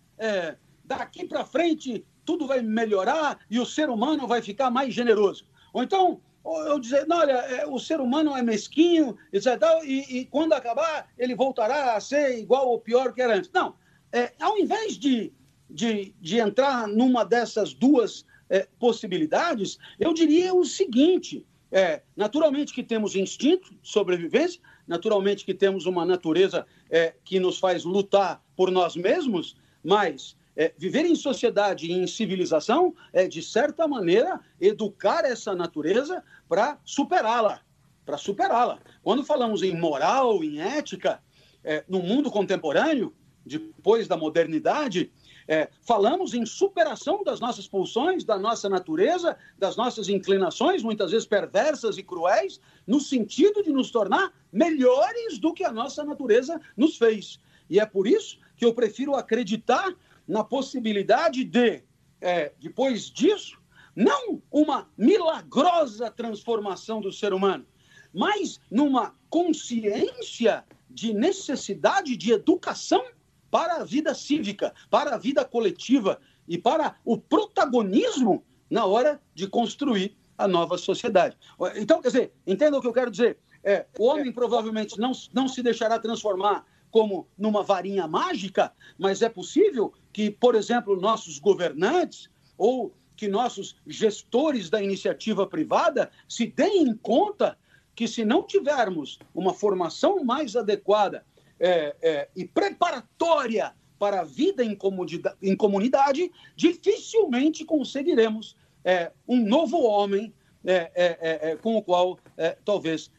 daqui 0.84 1.26
para 1.26 1.44
frente 1.44 2.04
tudo 2.24 2.46
vai 2.46 2.62
melhorar 2.62 3.38
e 3.50 3.58
o 3.58 3.66
ser 3.66 3.90
humano 3.90 4.26
vai 4.26 4.40
ficar 4.40 4.70
mais 4.70 4.94
generoso. 4.94 5.44
Ou 5.72 5.82
então, 5.82 6.20
eu 6.44 6.78
dizer, 6.78 7.06
não, 7.06 7.18
olha, 7.18 7.32
é, 7.32 7.66
o 7.66 7.78
ser 7.78 8.00
humano 8.00 8.36
é 8.36 8.42
mesquinho, 8.42 9.16
etc. 9.32 9.61
E, 9.84 10.18
e, 10.18 10.24
quando 10.26 10.52
acabar, 10.52 11.08
ele 11.18 11.34
voltará 11.34 11.94
a 11.94 12.00
ser 12.00 12.38
igual 12.38 12.68
ou 12.68 12.80
pior 12.80 13.12
que 13.12 13.20
era 13.20 13.36
antes. 13.36 13.50
Não, 13.52 13.74
é, 14.12 14.32
ao 14.40 14.58
invés 14.58 14.98
de, 14.98 15.32
de, 15.70 16.14
de 16.20 16.38
entrar 16.38 16.86
numa 16.88 17.24
dessas 17.24 17.72
duas 17.72 18.24
é, 18.48 18.66
possibilidades, 18.78 19.78
eu 19.98 20.12
diria 20.12 20.52
o 20.52 20.64
seguinte: 20.64 21.46
é, 21.70 22.02
naturalmente 22.16 22.72
que 22.72 22.82
temos 22.82 23.14
instinto 23.14 23.70
de 23.70 23.78
sobrevivência, 23.82 24.60
naturalmente 24.86 25.44
que 25.44 25.54
temos 25.54 25.86
uma 25.86 26.04
natureza 26.04 26.66
é, 26.90 27.14
que 27.24 27.38
nos 27.38 27.58
faz 27.58 27.84
lutar 27.84 28.42
por 28.56 28.70
nós 28.70 28.96
mesmos, 28.96 29.56
mas 29.82 30.36
é, 30.56 30.74
viver 30.76 31.06
em 31.06 31.14
sociedade 31.14 31.86
e 31.86 31.92
em 31.92 32.06
civilização 32.06 32.94
é, 33.12 33.28
de 33.28 33.42
certa 33.42 33.86
maneira, 33.86 34.40
educar 34.60 35.24
essa 35.24 35.54
natureza 35.54 36.22
para 36.48 36.78
superá-la. 36.84 37.60
Para 38.04 38.18
superá-la. 38.18 38.80
Quando 39.02 39.24
falamos 39.24 39.62
em 39.62 39.78
moral, 39.78 40.42
em 40.42 40.60
ética, 40.60 41.22
é, 41.62 41.84
no 41.88 42.02
mundo 42.02 42.30
contemporâneo, 42.30 43.14
depois 43.46 44.06
da 44.06 44.16
modernidade, 44.16 45.10
é, 45.51 45.68
falamos 45.82 46.32
em 46.32 46.46
superação 46.46 47.24
das 47.24 47.40
nossas 47.40 47.66
pulsões, 47.66 48.22
da 48.22 48.38
nossa 48.38 48.68
natureza, 48.68 49.36
das 49.59 49.76
nossas 49.76 50.09
inclinações, 50.09 50.80
muitas 50.80 51.11
vezes 51.11 51.26
perversas 51.26 51.98
e 51.98 52.05
cruéis, 52.05 52.61
no 52.86 53.01
sentido 53.01 53.61
de 53.61 53.72
nos 53.72 53.90
tornar 53.90 54.32
melhores 54.53 55.40
do 55.40 55.53
que 55.53 55.64
a 55.64 55.72
nossa 55.72 56.05
natureza 56.05 56.61
nos 56.76 56.96
fez. 56.96 57.40
E 57.68 57.80
é 57.80 57.84
por 57.84 58.07
isso 58.07 58.38
que 58.57 58.64
eu 58.64 58.72
prefiro 58.72 59.16
acreditar 59.16 59.92
na 60.26 60.44
possibilidade 60.44 61.42
de, 61.42 61.82
é, 62.20 62.53
depois 62.61 63.11
disso, 63.11 63.59
não 63.96 64.40
uma 64.53 64.88
milagrosa 64.96 66.12
transformação 66.12 67.01
do 67.01 67.11
ser 67.11 67.34
humano, 67.34 67.66
mas 68.14 68.61
numa 68.70 69.16
consciência 69.28 70.64
de 70.88 71.12
necessidade 71.12 72.16
de 72.16 72.30
educação 72.30 73.05
para 73.51 73.76
a 73.76 73.84
vida 73.84 74.14
cívica, 74.14 74.72
para 74.88 75.14
a 75.14 75.18
vida 75.18 75.44
coletiva 75.44 76.20
e 76.46 76.57
para 76.57 76.96
o 77.05 77.18
protagonismo 77.18 78.44
na 78.68 78.84
hora 78.86 79.20
de 79.34 79.46
construir 79.46 80.16
a 80.38 80.48
nova 80.48 80.78
sociedade. 80.78 81.36
Então, 81.76 82.01
quer 82.01 82.09
dizer, 82.09 82.32
entenda 82.46 82.78
o 82.78 82.80
que 82.80 82.86
eu 82.86 82.92
quero 82.92 83.11
dizer. 83.11 83.38
É, 83.62 83.86
o 83.98 84.07
homem 84.07 84.32
provavelmente 84.32 84.98
não, 84.98 85.12
não 85.34 85.46
se 85.46 85.62
deixará 85.62 85.98
transformar 85.98 86.64
como 86.90 87.28
numa 87.36 87.62
varinha 87.62 88.07
mágica, 88.09 88.72
mas 88.98 89.22
é 89.22 89.28
possível 89.28 89.92
que, 90.12 90.30
por 90.30 90.55
exemplo, 90.55 91.01
nossos 91.01 91.38
governantes 91.38 92.30
ou 92.57 92.94
que 93.16 93.28
nossos 93.28 93.76
gestores 93.86 94.70
da 94.70 94.82
iniciativa 94.82 95.46
privada 95.46 96.11
se 96.26 96.46
deem 96.46 96.96
conta 96.96 97.59
que, 97.94 98.09
se 98.09 98.24
não 98.24 98.42
tivermos 98.42 99.18
uma 99.34 99.53
formação 99.53 100.24
mais 100.24 100.57
adequada 100.57 101.24
é, 101.61 101.94
é, 102.00 102.28
e 102.34 102.46
preparatória 102.46 103.74
para 103.98 104.22
a 104.22 104.24
vida 104.24 104.64
em 104.64 104.74
comunidade, 104.74 105.36
em 105.42 105.54
comunidade 105.54 106.32
dificilmente 106.56 107.66
conseguiremos 107.66 108.56
é, 108.82 109.12
um 109.28 109.44
novo 109.46 109.82
homem 109.82 110.32
é, 110.64 110.90
é, 110.94 111.50
é, 111.50 111.56
com 111.56 111.76
o 111.76 111.82
qual 111.82 112.18
talvez 112.64 113.11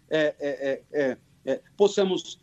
possamos, 1.78 2.40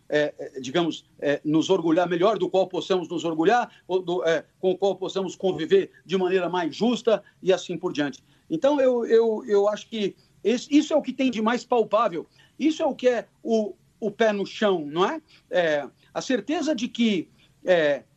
digamos, 0.61 1.05
nos 1.45 1.71
orgulhar 1.71 2.09
melhor, 2.09 2.39
do 2.39 2.49
qual 2.49 2.67
possamos 2.67 3.09
nos 3.09 3.25
orgulhar, 3.25 3.71
do, 3.87 4.23
com 4.61 4.73
o 4.73 4.79
qual 4.79 4.97
possamos 4.97 5.37
conviver 5.37 5.91
de 6.05 6.17
maneira 6.17 6.49
mais 6.49 6.75
justa 6.75 7.23
e 7.43 7.53
assim 7.53 7.77
por 7.77 7.93
diante. 7.93 8.23
Então, 8.51 8.81
eu, 8.81 9.05
eu, 9.07 9.45
eu 9.47 9.69
acho 9.69 9.89
que 9.89 10.17
esse, 10.43 10.67
isso 10.77 10.93
é 10.93 10.97
o 10.97 11.03
que 11.03 11.13
tem 11.13 11.31
de 11.31 11.43
mais 11.43 11.65
palpável, 11.65 12.27
isso 12.59 12.83
é 12.83 12.87
o 12.87 12.95
que 12.95 13.09
é 13.09 13.27
o, 13.43 13.75
o 14.01 14.11
pé 14.11 14.33
no 14.33 14.47
chão, 14.47 14.87
não 14.87 15.05
é? 15.05 15.21
é 15.51 15.89
a 16.13 16.21
certeza 16.21 16.75
de 16.75 16.89
que 16.89 17.29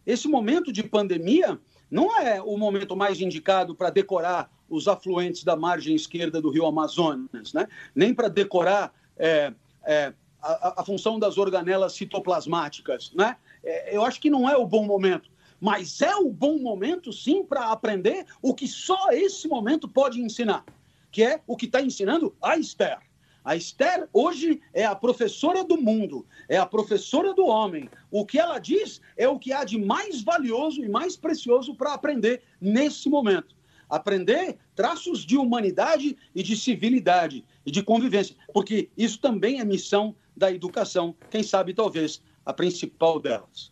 esse 0.05 0.27
momento 0.27 0.71
de 0.71 0.82
pandemia 0.82 1.59
não 1.89 2.17
é 2.17 2.41
o 2.41 2.57
momento 2.57 2.95
mais 2.95 3.19
indicado 3.19 3.75
para 3.75 3.89
decorar 3.89 4.49
os 4.69 4.88
afluentes 4.88 5.43
da 5.43 5.57
margem 5.57 5.93
esquerda 5.93 6.41
do 6.41 6.49
rio 6.49 6.65
Amazonas, 6.65 7.51
né? 7.53 7.67
nem 7.93 8.13
para 8.13 8.29
decorar 8.29 8.93
é, 9.17 9.53
é, 9.84 10.13
a, 10.41 10.82
a, 10.82 10.86
função 10.86 11.19
das 11.19 11.38
organelas 11.38 11.93
citoplasmáticas, 11.93 13.11
né? 13.13 13.36
É, 13.63 13.95
eu 13.95 14.03
acho 14.03 14.19
que 14.21 14.29
não 14.29 14.49
é 14.49 14.55
o 14.55 14.65
bom 14.65 14.86
momento, 14.86 15.29
mas 15.59 16.01
é 16.01 16.15
o 16.15 16.32
bom 16.32 16.57
momento, 16.57 17.11
sim, 17.11 17.43
para 17.43 17.71
aprender 17.71 18.25
o 18.41 18.55
que 18.55 18.67
só 18.67 19.11
esse 19.11 19.47
momento 19.47 19.88
pode 19.88 20.21
ensinar, 20.21 20.63
que 21.11 21.21
é 21.21 21.41
o 21.45 21.57
que 21.57 21.65
está 21.65 21.82
ensinando 21.82 22.34
a 22.41 22.57
Esther. 22.57 22.97
A 23.43 23.55
Esther 23.55 24.07
hoje 24.13 24.61
é 24.71 24.85
a 24.85 24.95
professora 24.95 25.63
do 25.63 25.75
mundo, 25.75 26.25
é 26.47 26.57
a 26.57 26.65
professora 26.65 27.33
do 27.33 27.45
homem. 27.45 27.89
O 28.11 28.23
que 28.25 28.39
ela 28.39 28.59
diz 28.59 29.01
é 29.17 29.27
o 29.27 29.39
que 29.39 29.51
há 29.51 29.63
de 29.63 29.79
mais 29.79 30.21
valioso 30.21 30.83
e 30.83 30.89
mais 30.89 31.17
precioso 31.17 31.73
para 31.73 31.93
aprender 31.93 32.43
nesse 32.59 33.09
momento. 33.09 33.55
Aprender 33.89 34.57
traços 34.75 35.25
de 35.25 35.37
humanidade 35.37 36.15
e 36.35 36.43
de 36.43 36.55
civilidade 36.55 37.43
e 37.65 37.71
de 37.71 37.81
convivência, 37.81 38.35
porque 38.53 38.89
isso 38.95 39.19
também 39.19 39.59
é 39.59 39.65
missão 39.65 40.15
da 40.37 40.51
educação, 40.51 41.15
quem 41.29 41.43
sabe 41.43 41.73
talvez 41.73 42.21
a 42.45 42.53
principal 42.53 43.19
delas. 43.19 43.71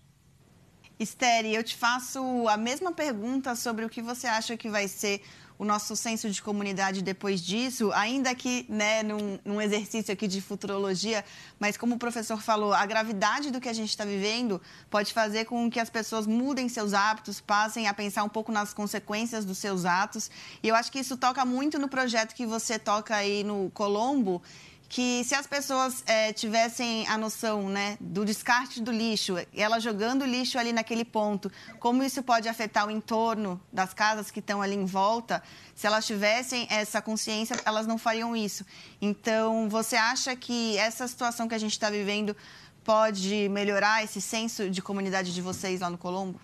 Esther, 1.00 1.46
eu 1.46 1.64
te 1.64 1.78
faço 1.78 2.20
a 2.50 2.58
mesma 2.58 2.92
pergunta 2.92 3.56
sobre 3.56 3.86
o 3.86 3.90
que 3.90 4.02
você 4.02 4.28
acha 4.28 4.58
que 4.58 4.68
vai 4.68 4.88
ser 4.88 5.22
o 5.60 5.66
nosso 5.66 5.94
senso 5.94 6.30
de 6.30 6.42
comunidade 6.42 7.02
depois 7.02 7.42
disso, 7.42 7.92
ainda 7.92 8.34
que 8.34 8.66
né, 8.70 9.04
num, 9.04 9.38
num 9.44 9.62
exercício 9.62 10.14
aqui 10.14 10.26
de 10.26 10.40
futurologia, 10.40 11.24
mas 11.60 11.76
como 11.76 11.96
o 11.96 12.00
professor 12.00 12.42
falou, 12.42 12.74
a 12.74 12.86
gravidade 12.86 13.52
do 13.52 13.60
que 13.60 13.68
a 13.68 13.74
gente 13.74 13.90
está 13.90 14.06
vivendo 14.06 14.62
pode 14.90 15.12
fazer 15.12 15.44
com 15.44 15.70
que 15.70 15.78
as 15.78 15.90
pessoas 15.90 16.26
mudem 16.26 16.70
seus 16.70 16.94
hábitos, 16.94 17.42
passem 17.42 17.88
a 17.88 17.94
pensar 17.94 18.24
um 18.24 18.30
pouco 18.30 18.54
nas 18.54 18.74
consequências 18.74 19.44
dos 19.44 19.58
seus 19.58 19.84
atos. 19.84 20.32
E 20.64 20.70
eu 20.70 20.76
acho 20.76 20.90
que 20.90 21.00
isso 21.00 21.18
toca 21.18 21.44
muito 21.44 21.78
no 21.78 21.90
projeto 21.90 22.34
que 22.34 22.46
você 22.46 22.80
toca 22.80 23.18
aí 23.18 23.44
no 23.44 23.70
Colombo, 23.72 24.42
que 24.90 25.24
se 25.24 25.36
as 25.36 25.46
pessoas 25.46 26.04
é, 26.08 26.34
tivessem 26.34 27.08
a 27.08 27.16
noção 27.16 27.70
né, 27.70 27.96
do 28.00 28.26
descarte 28.26 28.82
do 28.82 28.92
lixo, 28.92 29.36
ela 29.56 29.80
jogando 29.80 30.26
lixo 30.26 30.58
ali 30.58 30.74
naquele 30.74 31.06
ponto, 31.06 31.52
como 31.80 32.02
isso 32.04 32.24
pode 32.24 32.50
afetar 32.50 32.88
o 32.88 32.92
entorno 32.92 33.62
das 33.72 33.94
casas 33.94 34.32
que 34.32 34.40
estão 34.40 34.64
ali 34.64 34.76
em 34.76 34.86
volta, 34.86 35.44
se 35.76 35.86
elas 35.86 36.08
tivessem 36.08 36.68
essa 36.72 37.04
consciência, 37.04 37.56
elas 37.66 37.86
não 37.86 38.00
fariam 38.00 38.36
isso. 38.36 38.66
Então, 39.00 39.70
você 39.70 39.96
acha 39.96 40.36
que 40.36 40.76
essa 40.80 41.08
situação 41.08 41.48
que 41.48 41.54
a 41.54 41.60
gente 41.60 41.74
está 41.74 41.92
vivendo 41.92 42.36
pode 42.84 43.48
melhorar 43.50 44.04
esse 44.04 44.20
senso 44.20 44.72
de 44.72 44.82
comunidade 44.82 45.36
de 45.36 45.42
vocês 45.42 45.82
lá 45.82 45.90
no 45.92 46.00
Colombo? 46.00 46.40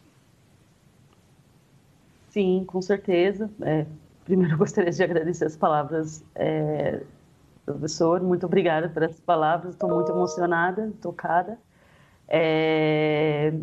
Sim, 2.30 2.64
com 2.68 2.80
certeza. 2.80 3.50
É, 3.62 3.88
primeiro, 4.24 4.56
gostaria 4.56 4.92
de 4.92 5.02
agradecer 5.02 5.46
as 5.46 5.58
palavras 5.58 6.24
é, 6.36 7.02
Professor, 7.66 8.22
muito 8.22 8.46
obrigada 8.46 8.88
por 8.90 9.02
essas 9.04 9.20
palavras. 9.20 9.74
Estou 9.74 9.90
muito 9.90 10.12
emocionada, 10.12 10.94
tocada. 11.02 11.58
É... 12.28 13.54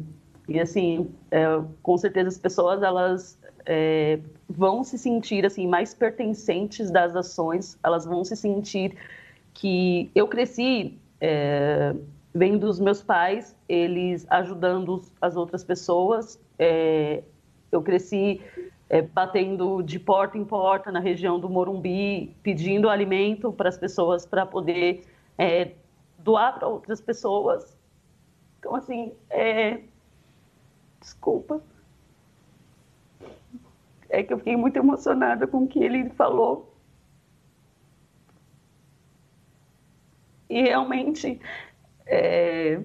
E 0.49 0.59
assim, 0.59 1.09
é, 1.31 1.45
com 1.83 1.97
certeza 1.97 2.29
as 2.29 2.39
pessoas 2.39 2.83
elas 2.83 3.39
é, 3.65 4.19
vão 4.49 4.83
se 4.83 4.99
sentir 4.99 5.47
assim 5.47 5.69
mais 5.69 5.95
pertencentes 5.95 6.91
das 6.91 7.15
ações. 7.15 7.79
Elas 7.83 8.05
vão 8.05 8.25
se 8.25 8.37
sentir 8.37 8.97
que 9.55 10.11
eu 10.15 10.27
cresci 10.27 10.99
é, 11.21 11.95
vendo 12.35 12.65
os 12.65 12.81
meus 12.81 13.03
pais 13.03 13.55
eles 13.69 14.27
ajudando 14.29 15.03
as 15.21 15.37
outras 15.37 15.63
pessoas. 15.63 16.41
É, 16.59 17.23
eu 17.71 17.81
cresci 17.81 18.41
é, 18.93 19.01
batendo 19.01 19.83
de 19.83 19.99
porta 19.99 20.37
em 20.37 20.45
porta 20.45 20.93
na 20.93 21.01
região 21.01 21.41
do 21.41 21.49
Morumbi, 21.49 22.37
pedindo 22.43 22.91
alimento 22.91 23.51
para 23.51 23.71
as 23.71 23.79
pessoas 23.79 24.27
para 24.27 24.45
poder 24.45 25.07
é, 25.39 25.73
doar 26.19 26.59
para 26.59 26.69
outras 26.69 27.01
pessoas. 27.01 27.75
Então, 28.59 28.77
assim, 28.77 29.15
é... 29.31 29.81
desculpa. 31.01 31.63
É 34.11 34.23
que 34.23 34.35
eu 34.35 34.39
fiquei 34.39 34.57
muito 34.57 34.77
emocionada 34.77 35.47
com 35.47 35.65
o 35.65 35.67
que 35.67 35.83
ele 35.83 36.11
falou. 36.11 36.77
E 40.51 40.61
realmente, 40.61 41.41
é... 42.05 42.79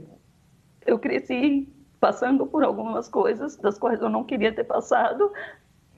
eu 0.85 0.97
cresci 0.97 1.67
passando 1.99 2.47
por 2.47 2.63
algumas 2.63 3.09
coisas 3.09 3.57
das 3.57 3.77
quais 3.77 4.01
eu 4.01 4.07
não 4.07 4.23
queria 4.23 4.55
ter 4.55 4.63
passado, 4.63 5.33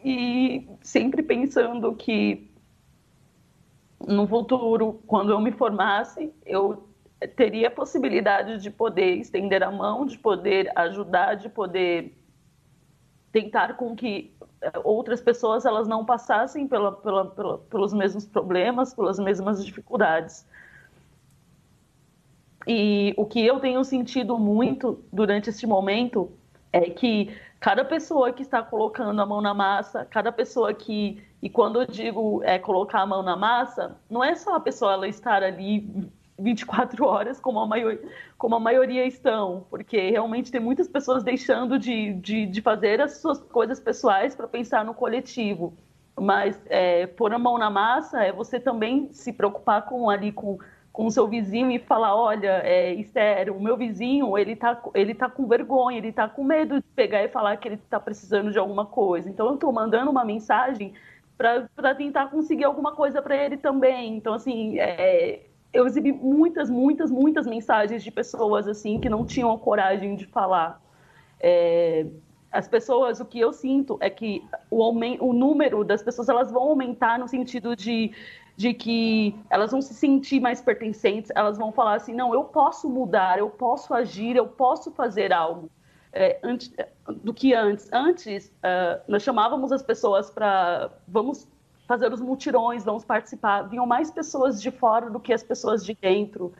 e 0.04 0.68
sempre 0.82 1.22
pensando 1.22 1.94
que 1.96 2.50
no 4.08 4.28
futuro, 4.28 5.02
quando 5.06 5.32
eu 5.32 5.40
me 5.40 5.52
formasse, 5.52 6.34
eu 6.46 6.88
teria 7.36 7.68
a 7.68 7.72
possibilidade 7.72 8.62
de 8.62 8.72
poder 8.72 9.16
estender 9.16 9.62
a 9.62 9.72
mão, 9.72 10.06
de 10.06 10.18
poder 10.18 10.72
ajudar, 10.76 11.36
de 11.36 11.50
poder 11.50 12.18
tentar 13.32 13.76
com 13.76 13.96
que 13.96 14.34
eh, 14.62 14.72
outras 14.84 15.22
pessoas 15.22 15.66
elas 15.66 15.88
não 15.88 16.06
passassem 16.06 16.68
pela, 16.68 16.94
pela, 16.94 17.26
pela, 17.26 17.58
pelos 17.58 17.94
mesmos 17.94 18.26
problemas, 18.26 18.94
pelas 18.94 19.20
mesmas 19.20 19.64
dificuldades. 19.66 20.46
E 22.66 23.14
o 23.18 23.26
que 23.26 23.46
eu 23.46 23.60
tenho 23.60 23.84
sentido 23.84 24.38
muito 24.38 25.04
durante 25.12 25.50
este 25.50 25.68
momento 25.68 26.32
é 26.72 26.90
que 26.90 27.36
cada 27.60 27.84
pessoa 27.84 28.32
que 28.32 28.42
está 28.42 28.64
colocando 28.64 29.22
a 29.22 29.26
mão 29.26 29.42
na 29.42 29.54
massa, 29.54 30.06
cada 30.06 30.32
pessoa 30.32 30.74
que 30.74 31.22
e 31.42 31.50
quando 31.50 31.82
eu 31.82 31.88
digo 31.88 32.42
é, 32.44 32.60
colocar 32.60 33.02
a 33.02 33.06
mão 33.06 33.24
na 33.24 33.36
massa, 33.36 33.96
não 34.10 34.24
é 34.24 34.36
só 34.36 34.56
a 34.56 34.60
pessoa 34.60 34.94
ela 34.94 35.08
estar 35.08 35.42
ali 35.42 36.10
24 36.38 37.06
horas 37.06 37.40
como 37.40 37.60
a, 37.60 37.68
maioria, 37.68 38.02
como 38.38 38.56
a 38.56 38.60
maioria 38.60 39.06
estão, 39.06 39.66
porque 39.70 40.10
realmente 40.10 40.52
tem 40.52 40.60
muitas 40.60 40.88
pessoas 40.88 41.24
deixando 41.24 41.78
de, 41.78 42.14
de, 42.14 42.46
de 42.46 42.62
fazer 42.62 43.02
as 43.02 43.18
suas 43.18 43.40
coisas 43.40 43.80
pessoais 43.80 44.36
para 44.36 44.48
pensar 44.48 44.84
no 44.84 44.94
coletivo. 44.94 45.74
Mas 46.20 46.60
é, 46.66 47.08
pôr 47.08 47.34
a 47.34 47.40
mão 47.40 47.58
na 47.58 47.70
massa 47.70 48.22
é 48.24 48.32
você 48.32 48.60
também 48.60 49.10
se 49.14 49.32
preocupar 49.32 49.86
com 49.86 50.10
ali 50.10 50.34
com 50.34 50.60
com 51.00 51.06
o 51.06 51.12
seu 51.12 51.30
vizinho 51.30 51.72
e 51.72 51.80
falar, 51.80 52.14
olha, 52.14 52.60
é, 52.62 52.94
Esther, 52.94 53.56
o 53.56 53.62
meu 53.62 53.78
vizinho, 53.78 54.38
ele 54.38 54.54
tá, 54.54 54.78
ele 54.94 55.16
tá 55.16 55.30
com 55.30 55.48
vergonha, 55.48 55.98
ele 55.98 56.12
tá 56.12 56.28
com 56.28 56.44
medo 56.44 56.76
de 56.76 56.86
pegar 56.94 57.24
e 57.24 57.30
falar 57.30 57.56
que 57.56 57.70
ele 57.70 57.78
tá 57.90 57.98
precisando 57.98 58.52
de 58.52 58.60
alguma 58.60 58.86
coisa. 58.86 59.30
Então, 59.30 59.48
eu 59.48 59.54
estou 59.54 59.72
mandando 59.72 60.12
uma 60.12 60.26
mensagem 60.26 60.94
para 61.38 61.96
tentar 61.96 62.26
conseguir 62.26 62.66
alguma 62.66 62.92
coisa 62.92 63.22
para 63.22 63.34
ele 63.34 63.56
também. 63.56 64.18
Então, 64.18 64.34
assim, 64.34 64.78
é, 64.78 65.44
eu 65.72 65.88
exibi 65.88 66.12
muitas, 66.12 66.70
muitas, 66.70 67.10
muitas 67.10 67.48
mensagens 67.48 68.04
de 68.04 68.12
pessoas, 68.12 68.68
assim, 68.68 69.00
que 69.00 69.08
não 69.08 69.26
tinham 69.26 69.54
a 69.54 69.58
coragem 69.58 70.18
de 70.18 70.26
falar. 70.26 70.82
É, 71.40 72.08
as 72.52 72.68
pessoas, 72.68 73.22
o 73.22 73.26
que 73.26 73.40
eu 73.40 73.54
sinto 73.54 73.98
é 74.02 74.10
que 74.10 74.44
o, 74.70 74.86
o 74.90 75.32
número 75.32 75.86
das 75.86 76.04
pessoas, 76.04 76.28
elas 76.28 76.52
vão 76.52 76.64
aumentar 76.64 77.18
no 77.18 77.28
sentido 77.30 77.74
de 77.74 78.12
de 78.60 78.74
que 78.74 79.34
elas 79.50 79.72
vão 79.72 79.82
se 79.82 79.94
sentir 79.94 80.42
mais 80.42 80.62
pertencentes, 80.62 81.32
elas 81.34 81.58
vão 81.58 81.72
falar 81.72 81.94
assim, 81.94 82.14
não, 82.14 82.34
eu 82.34 82.44
posso 82.44 82.90
mudar, 82.90 83.40
eu 83.40 83.50
posso 83.50 83.94
agir, 83.94 84.36
eu 84.36 84.48
posso 84.48 84.92
fazer 84.92 85.32
algo. 85.32 85.72
É, 86.12 86.38
antes, 86.44 86.70
do 87.24 87.34
que 87.34 87.54
antes. 87.54 87.88
Antes, 87.94 88.48
uh, 88.48 89.02
nós 89.08 89.24
chamávamos 89.24 89.72
as 89.72 89.82
pessoas 89.82 90.30
para, 90.30 90.92
vamos 91.08 91.48
fazer 91.88 92.12
os 92.12 92.20
mutirões, 92.20 92.84
vamos 92.84 93.06
participar. 93.06 93.62
Vinham 93.62 93.86
mais 93.86 94.12
pessoas 94.12 94.62
de 94.62 94.72
fora 94.72 95.10
do 95.10 95.22
que 95.22 95.32
as 95.32 95.42
pessoas 95.42 95.86
de 95.86 95.96
dentro. 95.96 96.52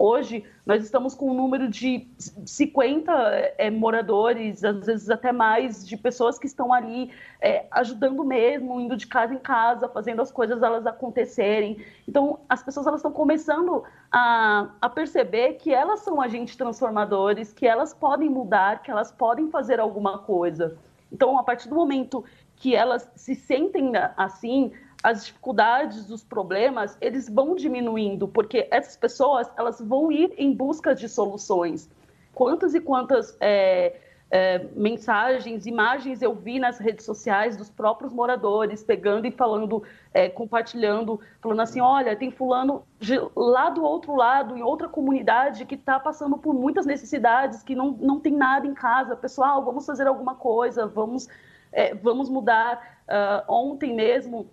Hoje, 0.00 0.44
nós 0.64 0.84
estamos 0.84 1.12
com 1.12 1.32
um 1.32 1.34
número 1.34 1.68
de 1.68 2.06
50 2.16 3.12
é, 3.58 3.68
moradores, 3.68 4.62
às 4.62 4.86
vezes 4.86 5.10
até 5.10 5.32
mais, 5.32 5.84
de 5.84 5.96
pessoas 5.96 6.38
que 6.38 6.46
estão 6.46 6.72
ali 6.72 7.10
é, 7.40 7.66
ajudando 7.72 8.22
mesmo, 8.22 8.80
indo 8.80 8.96
de 8.96 9.08
casa 9.08 9.34
em 9.34 9.38
casa, 9.38 9.88
fazendo 9.88 10.22
as 10.22 10.30
coisas 10.30 10.62
elas 10.62 10.86
acontecerem. 10.86 11.84
Então, 12.06 12.38
as 12.48 12.62
pessoas 12.62 12.86
elas 12.86 13.00
estão 13.00 13.10
começando 13.10 13.82
a, 14.12 14.70
a 14.80 14.88
perceber 14.88 15.54
que 15.54 15.74
elas 15.74 15.98
são 16.00 16.20
agentes 16.20 16.54
transformadores, 16.54 17.52
que 17.52 17.66
elas 17.66 17.92
podem 17.92 18.30
mudar, 18.30 18.82
que 18.82 18.92
elas 18.92 19.10
podem 19.10 19.50
fazer 19.50 19.80
alguma 19.80 20.18
coisa. 20.18 20.78
Então, 21.10 21.36
a 21.36 21.42
partir 21.42 21.68
do 21.68 21.74
momento 21.74 22.24
que 22.54 22.74
elas 22.74 23.10
se 23.16 23.34
sentem 23.34 23.92
assim, 24.16 24.72
as 25.02 25.26
dificuldades, 25.26 26.10
os 26.10 26.24
problemas, 26.24 26.96
eles 27.00 27.28
vão 27.28 27.54
diminuindo, 27.54 28.26
porque 28.26 28.66
essas 28.70 28.96
pessoas 28.96 29.48
elas 29.56 29.80
vão 29.80 30.10
ir 30.10 30.32
em 30.36 30.52
busca 30.52 30.94
de 30.94 31.08
soluções. 31.08 31.88
Quantas 32.34 32.74
e 32.74 32.80
quantas 32.80 33.36
é, 33.40 33.96
é, 34.30 34.66
mensagens, 34.74 35.66
imagens 35.66 36.20
eu 36.20 36.34
vi 36.34 36.58
nas 36.58 36.78
redes 36.78 37.04
sociais 37.04 37.56
dos 37.56 37.70
próprios 37.70 38.12
moradores 38.12 38.82
pegando 38.82 39.26
e 39.26 39.30
falando, 39.30 39.82
é, 40.12 40.28
compartilhando, 40.28 41.20
falando 41.40 41.60
assim, 41.60 41.80
olha, 41.80 42.14
tem 42.16 42.30
fulano 42.30 42.84
de, 42.98 43.18
lá 43.34 43.70
do 43.70 43.84
outro 43.84 44.14
lado, 44.14 44.56
em 44.56 44.62
outra 44.62 44.88
comunidade, 44.88 45.64
que 45.64 45.76
está 45.76 45.98
passando 45.98 46.36
por 46.36 46.52
muitas 46.52 46.84
necessidades, 46.84 47.62
que 47.62 47.74
não, 47.74 47.92
não 47.92 48.20
tem 48.20 48.32
nada 48.32 48.66
em 48.66 48.74
casa. 48.74 49.16
Pessoal, 49.16 49.64
vamos 49.64 49.86
fazer 49.86 50.06
alguma 50.06 50.34
coisa, 50.34 50.86
vamos, 50.86 51.28
é, 51.72 51.94
vamos 51.94 52.28
mudar. 52.28 52.98
Uh, 53.08 53.50
ontem 53.50 53.94
mesmo 53.94 54.50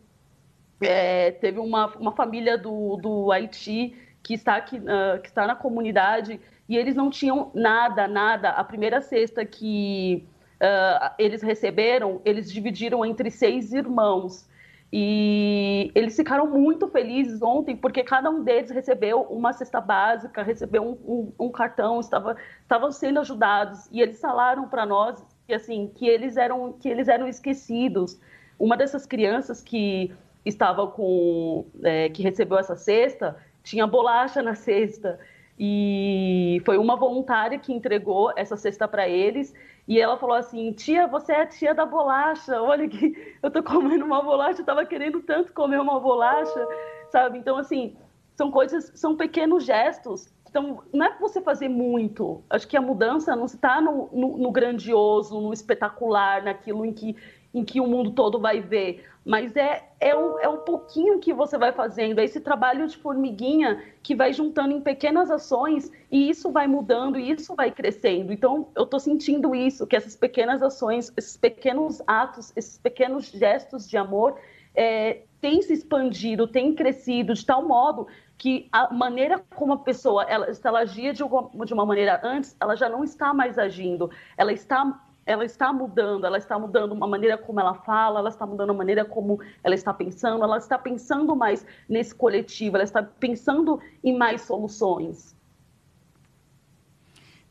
é, 0.82 1.32
teve 1.32 1.60
uma, 1.60 1.88
uma 1.96 2.12
família 2.12 2.58
do, 2.58 2.98
do 2.98 3.32
Haiti 3.32 3.96
que 4.22 4.34
está 4.34 4.56
aqui, 4.56 4.78
uh, 4.78 5.22
que 5.22 5.28
está 5.28 5.46
na 5.46 5.56
comunidade 5.56 6.40
e 6.68 6.76
eles 6.76 6.96
não 6.96 7.10
tinham 7.10 7.52
nada, 7.54 8.08
nada. 8.08 8.50
A 8.50 8.64
primeira 8.64 9.00
cesta 9.00 9.46
que 9.46 10.28
uh, 10.56 11.14
eles 11.18 11.42
receberam, 11.42 12.22
eles 12.26 12.52
dividiram 12.52 13.06
entre 13.06 13.30
seis 13.30 13.72
irmãos. 13.72 14.50
E 14.92 15.92
eles 15.94 16.16
ficaram 16.16 16.48
muito 16.48 16.88
felizes 16.88 17.42
ontem, 17.42 17.76
porque 17.76 18.04
cada 18.04 18.30
um 18.30 18.44
deles 18.44 18.72
recebeu 18.72 19.22
uma 19.24 19.52
cesta 19.52 19.82
básica, 19.82 20.42
recebeu 20.42 20.84
um, 20.84 21.12
um, 21.12 21.48
um 21.48 21.52
cartão, 21.52 22.00
estava, 22.00 22.38
estavam 22.62 22.92
sendo 22.92 23.20
ajudados. 23.20 23.90
E 23.92 24.02
eles 24.02 24.20
falaram 24.20 24.68
para 24.68 24.86
nós 24.86 25.24
que, 25.46 25.54
assim, 25.54 25.92
que, 25.96 26.08
eles 26.08 26.38
eram, 26.38 26.74
que 26.74 26.88
eles 26.88 27.08
eram 27.08 27.28
esquecidos. 27.28 28.20
Uma 28.58 28.78
dessas 28.78 29.06
crianças 29.06 29.62
que 29.62 30.14
estava 30.46 30.88
com. 30.88 31.66
É, 31.84 32.10
que 32.10 32.22
recebeu 32.22 32.58
essa 32.58 32.76
cesta, 32.76 33.38
tinha 33.64 33.88
bolacha 33.88 34.42
na 34.42 34.56
cesta. 34.56 35.20
E 35.58 36.62
foi 36.66 36.78
uma 36.78 36.96
voluntária 36.96 37.58
que 37.58 37.74
entregou 37.74 38.32
essa 38.36 38.58
cesta 38.58 38.88
para 38.88 39.08
eles. 39.08 39.54
E 39.88 40.00
ela 40.00 40.18
falou 40.18 40.36
assim: 40.36 40.72
Tia, 40.74 41.08
você 41.08 41.32
é 41.34 41.42
a 41.42 41.46
tia 41.46 41.74
da 41.74 41.86
bolacha. 41.86 42.62
Olha 42.62 42.88
que 42.88 43.36
eu 43.42 43.50
tô 43.50 43.64
comendo 43.64 44.06
uma 44.06 44.22
bolacha, 44.22 44.62
eu 44.62 44.66
tava 44.66 44.86
querendo 44.86 45.22
tanto 45.22 45.54
comer 45.54 45.80
uma 45.80 46.00
bolacha, 46.00 46.68
sabe? 47.10 47.38
Então, 47.38 47.58
assim, 47.58 47.96
são 48.36 48.52
coisas, 48.52 48.92
são 48.96 49.16
pequenos 49.16 49.64
gestos. 49.64 50.34
Então, 50.50 50.84
não 50.94 51.06
é 51.06 51.18
você 51.20 51.42
fazer 51.42 51.68
muito. 51.68 52.42
Acho 52.50 52.68
que 52.68 52.78
a 52.78 52.82
mudança 52.82 53.36
não 53.36 53.46
está 53.46 53.82
no, 53.82 54.10
no, 54.14 54.38
no 54.38 54.52
grandioso, 54.52 55.40
no 55.40 55.52
espetacular, 55.52 56.44
naquilo 56.44 56.86
em 56.86 56.94
que 56.94 57.16
em 57.56 57.64
que 57.64 57.80
o 57.80 57.88
mundo 57.88 58.12
todo 58.12 58.38
vai 58.38 58.60
ver, 58.60 59.06
mas 59.24 59.56
é, 59.56 59.88
é, 60.00 60.16
um, 60.16 60.38
é 60.40 60.50
um 60.50 60.58
pouquinho 60.58 61.20
que 61.20 61.34
você 61.34 61.58
vai 61.58 61.72
fazendo, 61.72 62.20
é 62.20 62.26
esse 62.26 62.42
trabalho 62.42 62.86
de 62.86 62.98
formiguinha 62.98 63.82
que 64.04 64.14
vai 64.14 64.34
juntando 64.34 64.74
em 64.74 64.82
pequenas 64.82 65.32
ações 65.32 65.90
e 66.12 66.30
isso 66.30 66.52
vai 66.52 66.68
mudando 66.68 67.18
e 67.18 67.32
isso 67.32 67.56
vai 67.56 67.72
crescendo. 67.72 68.34
Então, 68.34 68.68
eu 68.76 68.84
estou 68.84 69.00
sentindo 69.00 69.56
isso, 69.56 69.88
que 69.88 69.96
essas 69.96 70.18
pequenas 70.18 70.62
ações, 70.62 71.12
esses 71.16 71.38
pequenos 71.38 72.02
atos, 72.06 72.52
esses 72.58 72.78
pequenos 72.78 73.32
gestos 73.32 73.90
de 73.90 73.96
amor 73.96 74.38
é, 74.76 75.22
têm 75.40 75.62
se 75.62 75.72
expandido, 75.72 76.48
têm 76.48 76.76
crescido 76.76 77.34
de 77.34 77.46
tal 77.46 77.66
modo 77.66 78.08
que 78.38 78.68
a 78.70 78.94
maneira 78.94 79.42
como 79.56 79.74
a 79.74 79.78
pessoa, 79.78 80.24
ela, 80.26 80.48
ela 80.62 80.80
agia 80.80 81.14
de 81.14 81.24
uma, 81.24 81.50
de 81.66 81.74
uma 81.74 81.86
maneira 81.86 82.20
antes, 82.22 82.56
ela 82.60 82.76
já 82.76 82.90
não 82.90 83.04
está 83.04 83.34
mais 83.34 83.58
agindo, 83.58 84.12
ela 84.38 84.52
está 84.52 85.05
ela 85.26 85.44
está 85.44 85.74
mudando, 85.74 86.26
ela 86.26 86.38
está 86.38 86.60
mudando 86.60 86.92
uma 86.92 87.08
maneira 87.08 87.38
como 87.38 87.60
ela 87.60 87.74
fala, 87.74 88.20
ela 88.20 88.30
está 88.30 88.46
mudando 88.46 88.70
a 88.70 88.74
maneira 88.74 89.04
como 89.04 89.40
ela 89.64 89.74
está 89.74 89.94
pensando, 89.94 90.44
ela 90.44 90.58
está 90.58 90.78
pensando 90.78 91.36
mais 91.36 91.66
nesse 91.90 92.14
coletivo, 92.14 92.78
ela 92.78 92.84
está 92.84 93.02
pensando 93.02 93.82
em 94.04 94.16
mais 94.16 94.42
soluções. 94.42 95.36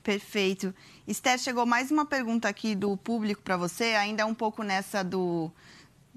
Perfeito. 0.04 0.72
Esther, 1.06 1.38
chegou 1.38 1.66
mais 1.66 1.90
uma 1.90 2.04
pergunta 2.04 2.48
aqui 2.48 2.74
do 2.74 2.96
público 2.96 3.42
para 3.42 3.56
você, 3.56 3.94
ainda 3.94 4.24
um 4.26 4.34
pouco 4.34 4.62
nessa 4.62 5.02
do 5.02 5.50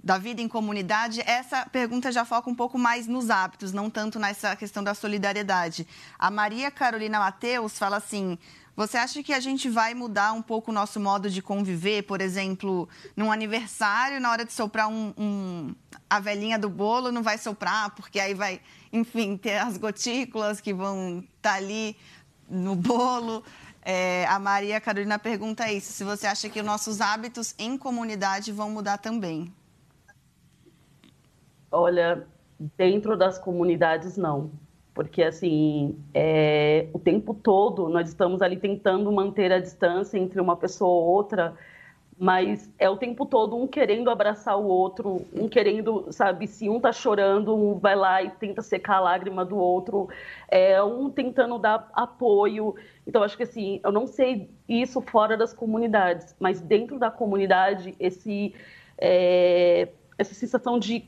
da 0.04 0.18
vida 0.18 0.42
em 0.42 0.48
comunidade. 0.48 1.22
Essa 1.26 1.66
pergunta 1.66 2.12
já 2.12 2.24
foca 2.24 2.50
um 2.50 2.56
pouco 2.56 2.78
mais 2.78 3.08
nos 3.08 3.30
hábitos, 3.30 3.74
não 3.74 3.90
tanto 3.90 4.20
nessa 4.20 4.56
questão 4.56 4.84
da 4.84 4.94
solidariedade. 4.94 5.88
A 6.20 6.30
Maria 6.30 6.70
Carolina 6.70 7.20
Mateus 7.20 7.78
fala 7.80 7.98
assim: 7.98 8.38
você 8.78 8.96
acha 8.96 9.24
que 9.24 9.34
a 9.34 9.40
gente 9.40 9.68
vai 9.68 9.96
mudar 9.96 10.34
um 10.34 10.42
pouco 10.42 10.70
o 10.70 10.74
nosso 10.74 11.00
modo 11.00 11.32
de 11.32 11.42
conviver, 11.42 12.04
por 12.04 12.22
exemplo, 12.22 12.88
num 13.16 13.32
aniversário, 13.32 14.22
na 14.22 14.30
hora 14.30 14.46
de 14.46 14.54
soprar 14.54 14.88
um, 14.88 15.12
um, 15.18 15.76
a 16.08 16.20
velhinha 16.20 16.60
do 16.60 16.70
bolo, 16.70 17.12
não 17.12 17.24
vai 17.24 17.40
soprar, 17.40 17.96
porque 17.96 18.20
aí 18.20 18.36
vai, 18.36 18.62
enfim, 18.94 19.36
ter 19.36 19.58
as 19.58 19.78
gotículas 19.78 20.62
que 20.62 20.76
vão 20.76 21.24
estar 21.38 21.54
tá 21.54 21.56
ali 21.56 21.98
no 22.48 22.76
bolo. 22.76 23.44
É, 23.82 24.28
a 24.28 24.38
Maria 24.38 24.80
Carolina 24.80 25.18
pergunta 25.18 25.72
isso, 25.72 25.92
se 25.92 26.04
você 26.04 26.28
acha 26.28 26.48
que 26.48 26.60
os 26.60 26.66
nossos 26.66 27.02
hábitos 27.02 27.56
em 27.58 27.80
comunidade 27.80 28.52
vão 28.52 28.70
mudar 28.70 29.00
também. 29.00 29.52
Olha, 31.72 32.28
dentro 32.78 33.18
das 33.18 33.40
comunidades, 33.40 34.18
não 34.18 34.52
porque 34.98 35.22
assim 35.22 35.96
é, 36.12 36.88
o 36.92 36.98
tempo 36.98 37.36
todo 37.36 37.88
nós 37.88 38.08
estamos 38.08 38.42
ali 38.42 38.58
tentando 38.58 39.12
manter 39.12 39.52
a 39.52 39.60
distância 39.60 40.18
entre 40.18 40.42
uma 40.42 40.58
pessoa 40.58 40.90
ou 40.90 41.04
outra, 41.04 41.54
mas 42.18 42.68
é 42.80 42.90
o 42.90 42.98
tempo 42.98 43.24
todo 43.24 43.56
um 43.56 43.68
querendo 43.68 44.10
abraçar 44.10 44.58
o 44.58 44.66
outro, 44.66 45.24
um 45.32 45.48
querendo, 45.48 46.08
sabe, 46.10 46.48
se 46.48 46.68
um 46.68 46.80
tá 46.80 46.92
chorando, 46.92 47.56
um 47.56 47.78
vai 47.78 47.96
lá 47.96 48.24
e 48.24 48.32
tenta 48.32 48.64
secar 48.64 48.96
a 48.96 49.02
lágrima 49.02 49.46
do 49.46 49.56
outro, 49.56 50.10
é 50.48 50.82
um 50.82 51.12
tentando 51.12 51.60
dar 51.60 51.92
apoio. 51.94 52.74
Então 53.06 53.22
acho 53.22 53.38
que 53.38 53.44
assim, 53.44 53.80
eu 53.84 53.92
não 53.92 54.08
sei 54.08 54.50
isso 54.68 55.00
fora 55.00 55.38
das 55.38 55.54
comunidades, 55.54 56.36
mas 56.40 56.60
dentro 56.60 56.98
da 56.98 57.12
comunidade 57.12 57.94
esse 58.00 58.52
é, 58.98 59.90
essa 60.18 60.34
sensação 60.34 60.80
de 60.80 61.08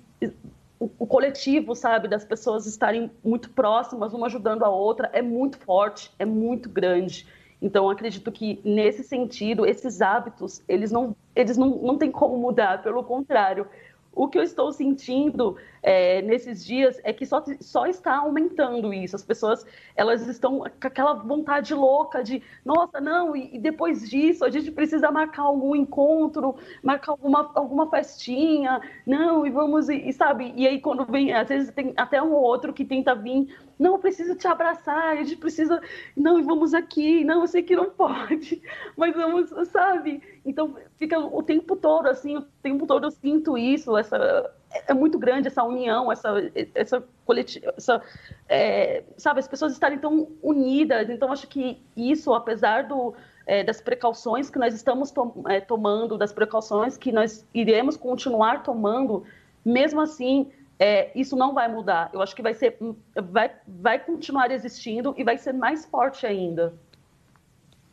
o, 0.80 1.06
coletivo, 1.06 1.76
sabe, 1.76 2.08
das 2.08 2.24
pessoas 2.24 2.66
estarem 2.66 3.12
muito 3.24 3.50
próximas, 3.50 4.14
uma 4.14 4.28
ajudando 4.28 4.64
a 4.64 4.70
outra, 4.70 5.10
é 5.12 5.22
muito 5.22 5.58
forte, 5.58 6.12
é 6.18 6.26
muito 6.26 6.70
grande. 6.70 7.28
Então, 7.62 7.90
acredito 7.90 8.32
que, 8.32 8.62
nesse 8.64 9.04
sentido, 9.04 9.66
esses 9.66 10.02
hábitos, 10.02 10.64
eles 10.68 10.92
não, 10.92 11.14
eles 11.36 11.58
não, 11.58 11.70
não 11.82 11.98
têm 11.98 12.10
como 12.10 12.38
mudar, 12.38 12.82
pelo 12.82 13.04
contrário, 13.04 13.68
o 14.14 14.28
que 14.28 14.38
eu 14.38 14.44
estou 14.44 14.72
sentindo 14.72 15.56
é, 15.82 16.22
nesses 16.22 16.66
dias 16.66 17.00
é 17.04 17.14
que 17.14 17.26
só, 17.26 17.44
só 17.60 17.86
está 17.86 18.18
aumentando 18.18 18.94
isso. 18.94 19.16
As 19.16 19.24
pessoas 19.24 19.66
elas 19.96 20.28
estão 20.28 20.60
com 20.60 20.88
aquela 20.88 21.14
vontade 21.14 21.74
louca 21.74 22.24
de, 22.24 22.42
nossa, 22.66 23.00
não, 23.00 23.36
e, 23.36 23.56
e 23.56 23.60
depois 23.60 24.10
disso 24.10 24.44
a 24.44 24.50
gente 24.50 24.72
precisa 24.72 25.12
marcar 25.12 25.44
algum 25.44 25.76
encontro, 25.76 26.56
marcar 26.84 27.12
alguma, 27.12 27.52
alguma 27.56 27.90
festinha, 27.90 28.82
não, 29.06 29.46
e 29.46 29.50
vamos, 29.50 29.90
e, 29.90 30.10
e 30.10 30.14
sabe? 30.14 30.54
E 30.56 30.68
aí 30.68 30.82
quando 30.82 31.06
vem, 31.06 31.34
às 31.34 31.48
vezes 31.48 31.72
tem 31.72 31.94
até 31.96 32.22
um 32.22 32.34
ou 32.34 32.42
outro 32.42 32.74
que 32.74 32.84
tenta 32.84 33.16
vir 33.16 33.48
não, 33.80 33.94
eu 33.94 34.00
preciso 34.00 34.36
te 34.36 34.46
abraçar, 34.46 35.14
a 35.14 35.16
gente 35.16 35.38
precisa, 35.38 35.82
não, 36.16 36.44
vamos 36.44 36.74
aqui, 36.74 37.24
não, 37.24 37.42
eu 37.42 37.48
sei 37.48 37.64
que 37.64 37.78
não 37.78 37.90
pode, 37.96 38.62
mas 38.98 39.16
vamos, 39.16 39.50
sabe? 39.70 40.22
Então 40.46 40.76
fica 41.00 41.18
o 41.18 41.42
tempo 41.42 41.78
todo 41.78 42.08
assim, 42.08 42.36
o 42.36 42.42
tempo 42.62 42.86
todo 42.86 43.08
eu 43.08 43.12
sinto 43.12 43.58
isso, 43.58 43.98
essa 43.98 44.54
é 44.86 44.94
muito 44.94 45.18
grande 45.18 45.48
essa 45.48 45.64
união, 45.64 46.12
essa 46.12 46.30
essa 46.76 47.04
coletiva, 47.26 47.74
essa, 47.78 48.02
é, 48.50 49.04
sabe, 49.18 49.40
as 49.40 49.48
pessoas 49.48 49.72
estarem 49.72 49.98
tão 49.98 50.28
unidas. 50.44 51.10
Então 51.10 51.32
acho 51.32 51.48
que 51.48 51.82
isso, 51.96 52.34
apesar 52.34 52.84
do 52.84 53.16
é, 53.48 53.64
das 53.64 53.80
precauções 53.82 54.50
que 54.50 54.60
nós 54.60 54.76
estamos 54.76 55.10
to 55.10 55.34
é, 55.48 55.62
tomando, 55.62 56.18
das 56.18 56.34
precauções 56.34 56.98
que 56.98 57.12
nós 57.12 57.48
iremos 57.54 57.96
continuar 57.96 58.62
tomando, 58.62 59.24
mesmo 59.66 60.02
assim 60.02 60.52
é, 60.78 61.12
isso 61.16 61.36
não 61.36 61.54
vai 61.54 61.68
mudar. 61.70 62.10
Eu 62.14 62.22
acho 62.22 62.36
que 62.36 62.42
vai 62.42 62.54
ser, 62.54 62.78
vai, 63.16 63.52
vai 63.66 64.00
continuar 64.00 64.52
existindo 64.52 65.14
e 65.18 65.24
vai 65.24 65.38
ser 65.38 65.54
mais 65.54 65.86
forte 65.86 66.26
ainda. 66.26 66.74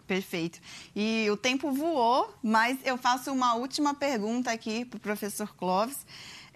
Perfeito. 0.07 0.61
E 0.95 1.29
o 1.31 1.37
tempo 1.37 1.73
voou, 1.73 2.33
mas 2.43 2.79
eu 2.85 2.97
faço 2.97 3.33
uma 3.33 3.55
última 3.55 3.93
pergunta 3.93 4.53
aqui 4.53 4.85
para 4.85 4.99
o 4.99 5.01
professor 5.01 5.55
Clóvis. 5.57 6.07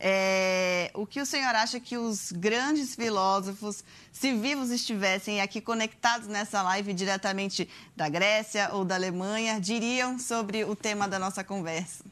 É, 0.03 0.90
o 0.94 1.05
que 1.05 1.20
o 1.20 1.26
senhor 1.26 1.55
acha 1.55 1.78
que 1.78 1.98
os 1.98 2.32
grandes 2.32 2.94
filósofos, 2.94 3.84
se 4.11 4.32
vivos 4.32 4.70
estivessem 4.70 5.42
aqui 5.42 5.61
conectados 5.61 6.26
nessa 6.26 6.62
live 6.62 6.94
diretamente 6.94 7.68
da 7.94 8.09
Grécia 8.09 8.70
ou 8.72 8.82
da 8.82 8.94
Alemanha, 8.94 9.61
diriam 9.61 10.18
sobre 10.18 10.64
o 10.64 10.74
tema 10.74 11.07
da 11.07 11.18
nossa 11.18 11.44
conversa? 11.44 12.03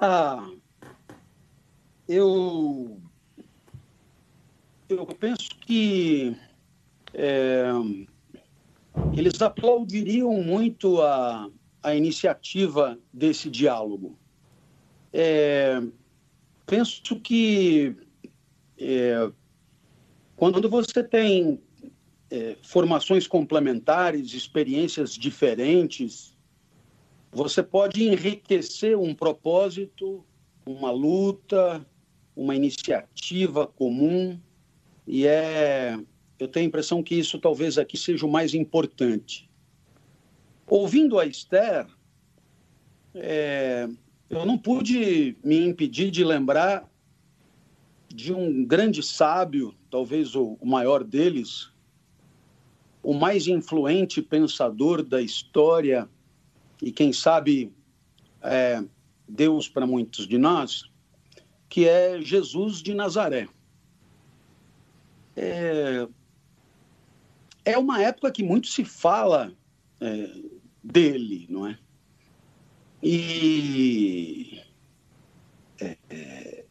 Ah, 0.00 0.48
eu, 2.08 2.98
eu 4.88 5.06
penso 5.06 5.50
que 5.60 6.34
é, 7.14 7.64
eles 9.16 9.40
aplaudiriam 9.40 10.42
muito 10.42 11.00
a, 11.00 11.48
a 11.82 11.94
iniciativa 11.94 12.98
desse 13.12 13.48
diálogo. 13.48 14.18
É, 15.12 15.80
penso 16.66 17.20
que 17.20 17.96
é, 18.78 19.30
quando 20.36 20.68
você 20.68 21.02
tem 21.02 21.60
é, 22.30 22.56
formações 22.62 23.26
complementares, 23.26 24.34
experiências 24.34 25.14
diferentes, 25.14 26.36
você 27.30 27.62
pode 27.62 28.02
enriquecer 28.04 28.98
um 28.98 29.14
propósito, 29.14 30.24
uma 30.66 30.90
luta, 30.90 31.84
uma 32.34 32.54
iniciativa 32.54 33.66
comum, 33.66 34.38
e 35.06 35.26
é, 35.26 35.98
eu 36.38 36.48
tenho 36.48 36.66
a 36.66 36.68
impressão 36.68 37.02
que 37.02 37.14
isso 37.14 37.38
talvez 37.38 37.78
aqui 37.78 37.96
seja 37.96 38.26
o 38.26 38.30
mais 38.30 38.54
importante. 38.54 39.48
Ouvindo 40.66 41.18
a 41.18 41.26
Esther, 41.26 41.86
é, 43.14 43.88
eu 44.28 44.44
não 44.44 44.58
pude 44.58 45.36
me 45.44 45.64
impedir 45.64 46.10
de 46.10 46.24
lembrar 46.24 46.90
de 48.08 48.32
um 48.32 48.64
grande 48.64 49.02
sábio, 49.02 49.74
talvez 49.90 50.34
o, 50.34 50.56
o 50.60 50.66
maior 50.66 51.04
deles, 51.04 51.70
o 53.02 53.12
mais 53.12 53.46
influente 53.46 54.22
pensador 54.22 55.02
da 55.02 55.20
história 55.20 56.08
e 56.82 56.90
quem 56.90 57.12
sabe 57.12 57.72
é, 58.42 58.82
Deus 59.28 59.68
para 59.68 59.86
muitos 59.86 60.26
de 60.26 60.38
nós, 60.38 60.90
que 61.68 61.86
é 61.88 62.20
Jesus 62.20 62.82
de 62.82 62.94
Nazaré. 62.94 63.48
É, 65.36 66.06
é 67.64 67.78
uma 67.78 68.02
época 68.02 68.30
que 68.30 68.42
muito 68.42 68.66
se 68.68 68.84
fala 68.84 69.52
é, 70.00 70.30
dele, 70.82 71.46
não 71.48 71.66
é? 71.66 71.78
E, 73.02 74.60
é, 75.80 75.96
é 76.10 76.64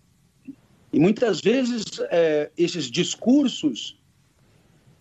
e 0.91 0.99
muitas 0.99 1.41
vezes 1.41 1.85
é, 2.11 2.51
esses 2.55 2.85
discursos 2.89 3.99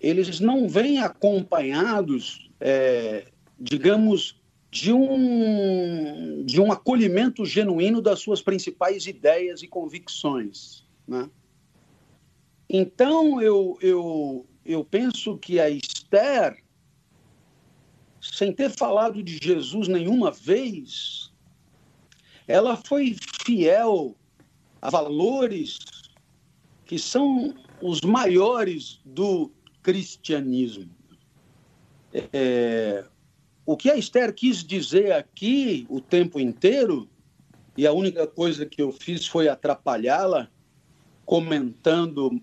eles 0.01 0.41
não 0.41 0.69
vêm 0.69 0.99
acompanhados, 0.99 2.51
é, 2.59 3.27
digamos, 3.59 4.41
de 4.71 4.93
um, 4.93 6.43
de 6.45 6.61
um 6.61 6.73
acolhimento 6.73 7.45
genuíno 7.45 8.01
das 8.01 8.19
suas 8.19 8.43
principais 8.43 9.07
ideias 9.07 9.63
e 9.63 9.69
convicções. 9.69 10.85
Né? 11.07 11.31
Então, 12.69 13.41
eu, 13.41 13.79
eu, 13.81 14.47
eu 14.65 14.85
penso 14.85 15.37
que 15.39 15.59
a 15.59 15.69
Esther, 15.69 16.63
sem 18.21 18.53
ter 18.53 18.71
falado 18.71 19.23
de 19.23 19.39
Jesus 19.43 19.89
nenhuma 19.89 20.31
vez, 20.31 21.33
ela 22.47 22.77
foi 22.77 23.17
fiel 23.45 24.17
a 24.81 24.91
valores 24.91 25.79
que 26.85 26.99
são 26.99 27.55
os 27.81 28.01
maiores 28.03 29.01
do 29.05 29.51
cristianismo. 29.83 30.91
É, 32.33 33.05
o 33.65 33.77
que 33.77 33.91
a 33.91 33.97
Esther 33.97 34.35
quis 34.35 34.63
dizer 34.63 35.13
aqui 35.13 35.87
o 35.89 36.01
tempo 36.01 36.39
inteiro, 36.39 37.09
e 37.77 37.87
a 37.87 37.93
única 37.93 38.27
coisa 38.27 38.67
que 38.67 38.83
eu 38.83 38.93
fiz 38.93 39.27
foi 39.27 39.49
atrapalhá-la, 39.49 40.49
comentando 41.25 42.41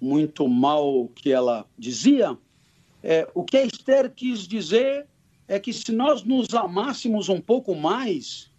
muito 0.00 0.48
mal 0.48 1.08
que 1.08 1.32
ela 1.32 1.66
dizia, 1.78 2.36
é, 3.02 3.28
o 3.34 3.44
que 3.44 3.56
a 3.56 3.64
Esther 3.64 4.12
quis 4.12 4.46
dizer 4.46 5.06
é 5.48 5.58
que 5.58 5.72
se 5.72 5.92
nós 5.92 6.22
nos 6.22 6.54
amássemos 6.54 7.28
um 7.28 7.40
pouco 7.40 7.74
mais, 7.74 8.50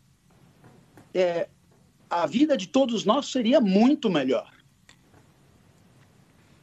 é, 1.14 1.48
a 2.10 2.26
vida 2.26 2.58
de 2.58 2.68
todos 2.68 3.06
nós 3.06 3.28
seria 3.28 3.60
muito 3.62 4.10
melhor. 4.10 4.52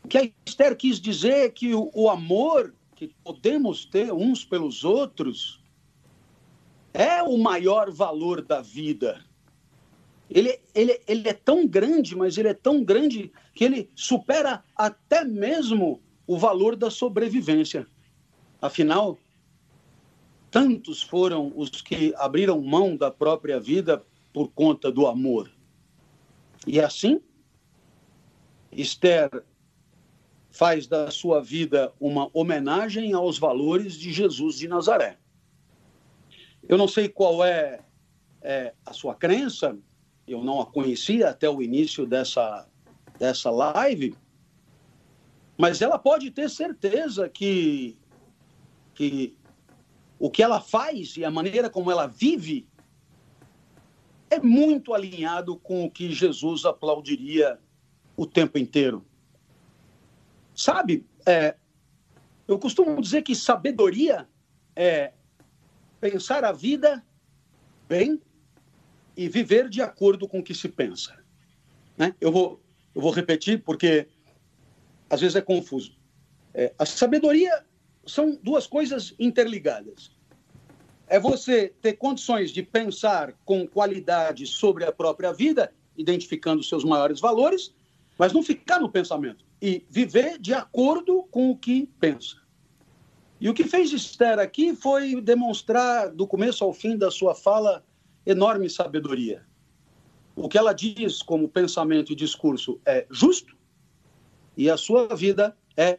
O 0.04 0.08
que 0.08 0.18
a 0.18 0.30
Esther 0.46 0.76
quis 0.76 1.00
dizer 1.00 1.46
é 1.46 1.48
que 1.48 1.74
o, 1.74 1.90
o 1.94 2.10
amor 2.10 2.74
que 2.94 3.08
podemos 3.24 3.84
ter 3.84 4.12
uns 4.12 4.44
pelos 4.44 4.84
outros 4.84 5.60
é 6.92 7.22
o 7.22 7.38
maior 7.38 7.90
valor 7.90 8.42
da 8.42 8.60
vida. 8.60 9.24
Ele, 10.30 10.60
ele, 10.74 11.00
ele 11.08 11.28
é 11.28 11.32
tão 11.32 11.66
grande, 11.66 12.16
mas 12.16 12.38
ele 12.38 12.48
é 12.48 12.54
tão 12.54 12.84
grande 12.84 13.32
que 13.52 13.64
ele 13.64 13.90
supera 13.96 14.62
até 14.76 15.24
mesmo 15.24 16.00
o 16.26 16.38
valor 16.38 16.76
da 16.76 16.88
sobrevivência. 16.88 17.84
Afinal, 18.62 19.18
tantos 20.50 21.02
foram 21.02 21.52
os 21.56 21.70
que 21.82 22.14
abriram 22.16 22.60
mão 22.60 22.96
da 22.96 23.10
própria 23.10 23.58
vida 23.58 24.04
por 24.32 24.48
conta 24.52 24.92
do 24.92 25.08
amor. 25.08 25.50
E 26.64 26.78
assim, 26.78 27.20
Esther 28.70 29.42
faz 30.52 30.86
da 30.86 31.10
sua 31.10 31.40
vida 31.42 31.92
uma 31.98 32.30
homenagem 32.32 33.12
aos 33.12 33.36
valores 33.36 33.94
de 33.94 34.12
Jesus 34.12 34.56
de 34.56 34.68
Nazaré. 34.68 35.18
Eu 36.68 36.78
não 36.78 36.86
sei 36.86 37.08
qual 37.08 37.44
é, 37.44 37.80
é 38.42 38.74
a 38.86 38.92
sua 38.92 39.14
crença, 39.14 39.76
eu 40.32 40.44
não 40.44 40.60
a 40.60 40.66
conhecia 40.66 41.30
até 41.30 41.50
o 41.50 41.60
início 41.60 42.06
dessa, 42.06 42.68
dessa 43.18 43.50
live, 43.50 44.14
mas 45.58 45.82
ela 45.82 45.98
pode 45.98 46.30
ter 46.30 46.48
certeza 46.48 47.28
que, 47.28 47.98
que 48.94 49.36
o 50.18 50.30
que 50.30 50.42
ela 50.42 50.60
faz 50.60 51.16
e 51.16 51.24
a 51.24 51.30
maneira 51.30 51.68
como 51.68 51.90
ela 51.90 52.06
vive 52.06 52.68
é 54.30 54.38
muito 54.38 54.94
alinhado 54.94 55.56
com 55.56 55.84
o 55.84 55.90
que 55.90 56.12
Jesus 56.12 56.64
aplaudiria 56.64 57.58
o 58.16 58.24
tempo 58.24 58.56
inteiro. 58.56 59.04
Sabe, 60.54 61.04
é, 61.26 61.56
eu 62.46 62.58
costumo 62.58 63.00
dizer 63.00 63.22
que 63.22 63.34
sabedoria 63.34 64.28
é 64.76 65.12
pensar 66.00 66.44
a 66.44 66.52
vida 66.52 67.04
bem 67.88 68.20
e 69.20 69.28
viver 69.28 69.68
de 69.68 69.82
acordo 69.82 70.26
com 70.26 70.38
o 70.38 70.42
que 70.42 70.54
se 70.54 70.66
pensa. 70.66 71.14
Né? 71.94 72.14
Eu, 72.18 72.32
vou, 72.32 72.58
eu 72.94 73.02
vou 73.02 73.10
repetir 73.10 73.62
porque 73.62 74.08
às 75.10 75.20
vezes 75.20 75.36
é 75.36 75.42
confuso. 75.42 75.94
É, 76.54 76.72
a 76.78 76.86
sabedoria 76.86 77.62
são 78.06 78.38
duas 78.42 78.66
coisas 78.66 79.14
interligadas. 79.18 80.10
É 81.06 81.20
você 81.20 81.70
ter 81.82 81.98
condições 81.98 82.50
de 82.50 82.62
pensar 82.62 83.34
com 83.44 83.66
qualidade 83.66 84.46
sobre 84.46 84.86
a 84.86 84.92
própria 84.92 85.34
vida, 85.34 85.70
identificando 85.98 86.62
seus 86.62 86.82
maiores 86.82 87.20
valores, 87.20 87.74
mas 88.16 88.32
não 88.32 88.42
ficar 88.42 88.80
no 88.80 88.90
pensamento 88.90 89.44
e 89.60 89.84
viver 89.90 90.38
de 90.38 90.54
acordo 90.54 91.24
com 91.24 91.50
o 91.50 91.56
que 91.58 91.90
pensa. 92.00 92.36
E 93.38 93.50
o 93.50 93.54
que 93.54 93.64
fez 93.64 93.92
Esther 93.92 94.38
aqui 94.38 94.74
foi 94.74 95.20
demonstrar, 95.20 96.08
do 96.08 96.26
começo 96.26 96.64
ao 96.64 96.72
fim 96.72 96.96
da 96.96 97.10
sua 97.10 97.34
fala, 97.34 97.84
enorme 98.30 98.68
sabedoria. 98.68 99.44
O 100.34 100.48
que 100.48 100.56
ela 100.56 100.72
diz 100.72 101.22
como 101.22 101.48
pensamento 101.48 102.12
e 102.12 102.16
discurso 102.16 102.80
é 102.84 103.06
justo 103.10 103.56
e 104.56 104.70
a 104.70 104.76
sua 104.76 105.14
vida 105.14 105.56
é, 105.76 105.98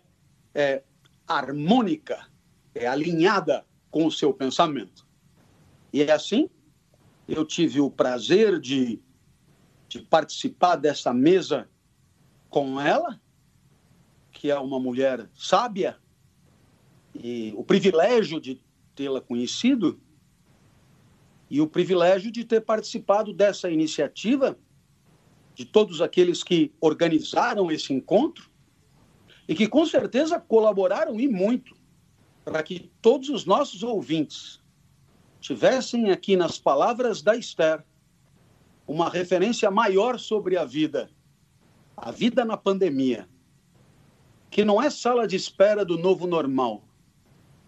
é 0.53 0.83
harmônica, 1.27 2.27
é 2.73 2.87
alinhada 2.87 3.65
com 3.89 4.05
o 4.05 4.11
seu 4.11 4.33
pensamento. 4.33 5.05
E 5.93 6.01
é 6.01 6.11
assim, 6.11 6.49
eu 7.27 7.45
tive 7.45 7.81
o 7.81 7.89
prazer 7.89 8.59
de, 8.59 8.99
de 9.87 10.01
participar 10.01 10.75
dessa 10.75 11.13
mesa 11.13 11.69
com 12.49 12.79
ela 12.79 13.19
que 14.41 14.49
é 14.49 14.57
uma 14.57 14.79
mulher 14.79 15.29
sábia 15.35 15.99
e 17.13 17.53
o 17.55 17.63
privilégio 17.63 18.41
de 18.41 18.59
tê-la 18.95 19.21
conhecido 19.21 20.01
e 21.51 21.59
o 21.59 21.67
privilégio 21.67 22.31
de 22.31 22.45
ter 22.45 22.61
participado 22.61 23.33
dessa 23.33 23.69
iniciativa 23.69 24.57
de 25.53 25.65
todos 25.65 26.01
aqueles 26.01 26.41
que 26.43 26.73
organizaram 26.79 27.69
esse 27.69 27.91
encontro 27.91 28.49
e 29.45 29.53
que 29.53 29.67
com 29.67 29.85
certeza 29.85 30.39
colaboraram 30.39 31.19
e 31.19 31.27
muito 31.27 31.75
para 32.45 32.63
que 32.63 32.89
todos 33.01 33.27
os 33.27 33.43
nossos 33.43 33.83
ouvintes 33.83 34.61
tivessem 35.41 36.09
aqui 36.09 36.37
nas 36.37 36.57
palavras 36.57 37.21
da 37.21 37.35
Esther 37.35 37.83
uma 38.87 39.09
referência 39.09 39.69
maior 39.69 40.17
sobre 40.17 40.55
a 40.55 40.63
vida, 40.63 41.11
a 41.97 42.11
vida 42.11 42.45
na 42.45 42.55
pandemia 42.55 43.27
que 44.49 44.63
não 44.63 44.81
é 44.81 44.89
sala 44.89 45.27
de 45.27 45.35
espera 45.35 45.83
do 45.83 45.97
novo 45.97 46.25
normal. 46.27 46.81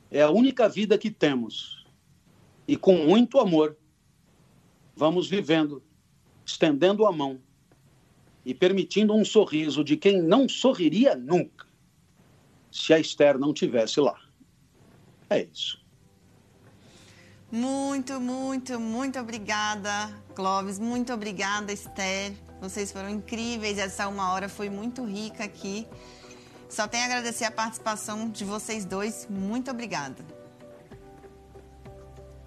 É 0.09 0.21
a 0.21 0.29
única 0.29 0.69
vida 0.69 0.97
que 0.97 1.11
temos. 1.11 1.82
E 2.67 2.77
com 2.77 3.05
muito 3.05 3.39
amor, 3.39 3.77
vamos 4.95 5.27
vivendo, 5.27 5.83
estendendo 6.45 7.05
a 7.05 7.11
mão 7.11 7.39
e 8.45 8.53
permitindo 8.53 9.13
um 9.13 9.23
sorriso 9.23 9.83
de 9.83 9.97
quem 9.97 10.21
não 10.21 10.47
sorriria 10.47 11.15
nunca 11.15 11.65
se 12.71 12.93
a 12.93 12.99
Esther 12.99 13.37
não 13.37 13.53
tivesse 13.53 13.99
lá. 13.99 14.19
É 15.29 15.43
isso. 15.43 15.81
Muito, 17.51 18.19
muito, 18.19 18.79
muito 18.79 19.19
obrigada, 19.19 20.09
Clóvis. 20.33 20.79
Muito 20.79 21.13
obrigada, 21.13 21.71
Esther. 21.71 22.33
Vocês 22.59 22.91
foram 22.91 23.09
incríveis. 23.09 23.77
Essa 23.77 24.07
uma 24.07 24.33
hora 24.33 24.49
foi 24.49 24.69
muito 24.69 25.05
rica 25.05 25.43
aqui. 25.43 25.85
Só 26.67 26.87
tenho 26.87 27.03
a 27.03 27.05
agradecer 27.05 27.45
a 27.45 27.51
participação 27.51 28.27
de 28.27 28.43
vocês 28.43 28.85
dois. 28.85 29.27
Muito 29.29 29.69
obrigada. 29.69 30.25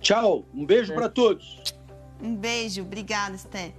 Tchau. 0.07 0.45
Um 0.55 0.65
beijo 0.65 0.95
para 0.95 1.09
todos. 1.09 1.75
Um 2.23 2.37
beijo. 2.37 2.83
Obrigada, 2.83 3.35
Esther. 3.35 3.73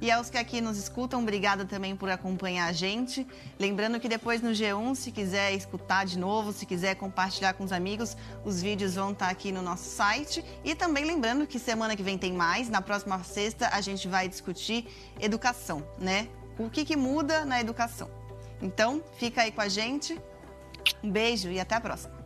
E 0.00 0.10
aos 0.10 0.30
que 0.30 0.38
aqui 0.38 0.58
nos 0.58 0.78
escutam, 0.78 1.20
obrigada 1.20 1.66
também 1.66 1.94
por 1.94 2.08
acompanhar 2.08 2.70
a 2.70 2.72
gente. 2.72 3.26
Lembrando 3.58 4.00
que 4.00 4.08
depois 4.08 4.40
no 4.40 4.52
G1, 4.52 4.94
se 4.94 5.12
quiser 5.12 5.52
escutar 5.52 6.06
de 6.06 6.18
novo, 6.18 6.54
se 6.54 6.64
quiser 6.64 6.94
compartilhar 6.94 7.52
com 7.52 7.64
os 7.64 7.70
amigos, 7.70 8.16
os 8.46 8.62
vídeos 8.62 8.94
vão 8.94 9.12
estar 9.12 9.28
aqui 9.28 9.52
no 9.52 9.60
nosso 9.60 9.84
site. 9.90 10.42
E 10.64 10.74
também 10.74 11.04
lembrando 11.04 11.46
que 11.46 11.58
semana 11.58 11.94
que 11.94 12.02
vem 12.02 12.16
tem 12.16 12.32
mais. 12.32 12.70
Na 12.70 12.80
próxima 12.80 13.22
sexta 13.22 13.68
a 13.68 13.82
gente 13.82 14.08
vai 14.08 14.26
discutir 14.26 14.86
educação, 15.20 15.86
né? 15.98 16.28
O 16.58 16.70
que, 16.70 16.82
que 16.86 16.96
muda 16.96 17.44
na 17.44 17.60
educação. 17.60 18.08
Então, 18.62 19.02
fica 19.18 19.42
aí 19.42 19.52
com 19.52 19.60
a 19.60 19.68
gente. 19.68 20.18
Um 21.02 21.10
beijo 21.10 21.50
e 21.50 21.60
até 21.60 21.74
a 21.74 21.80
próxima. 21.80 22.23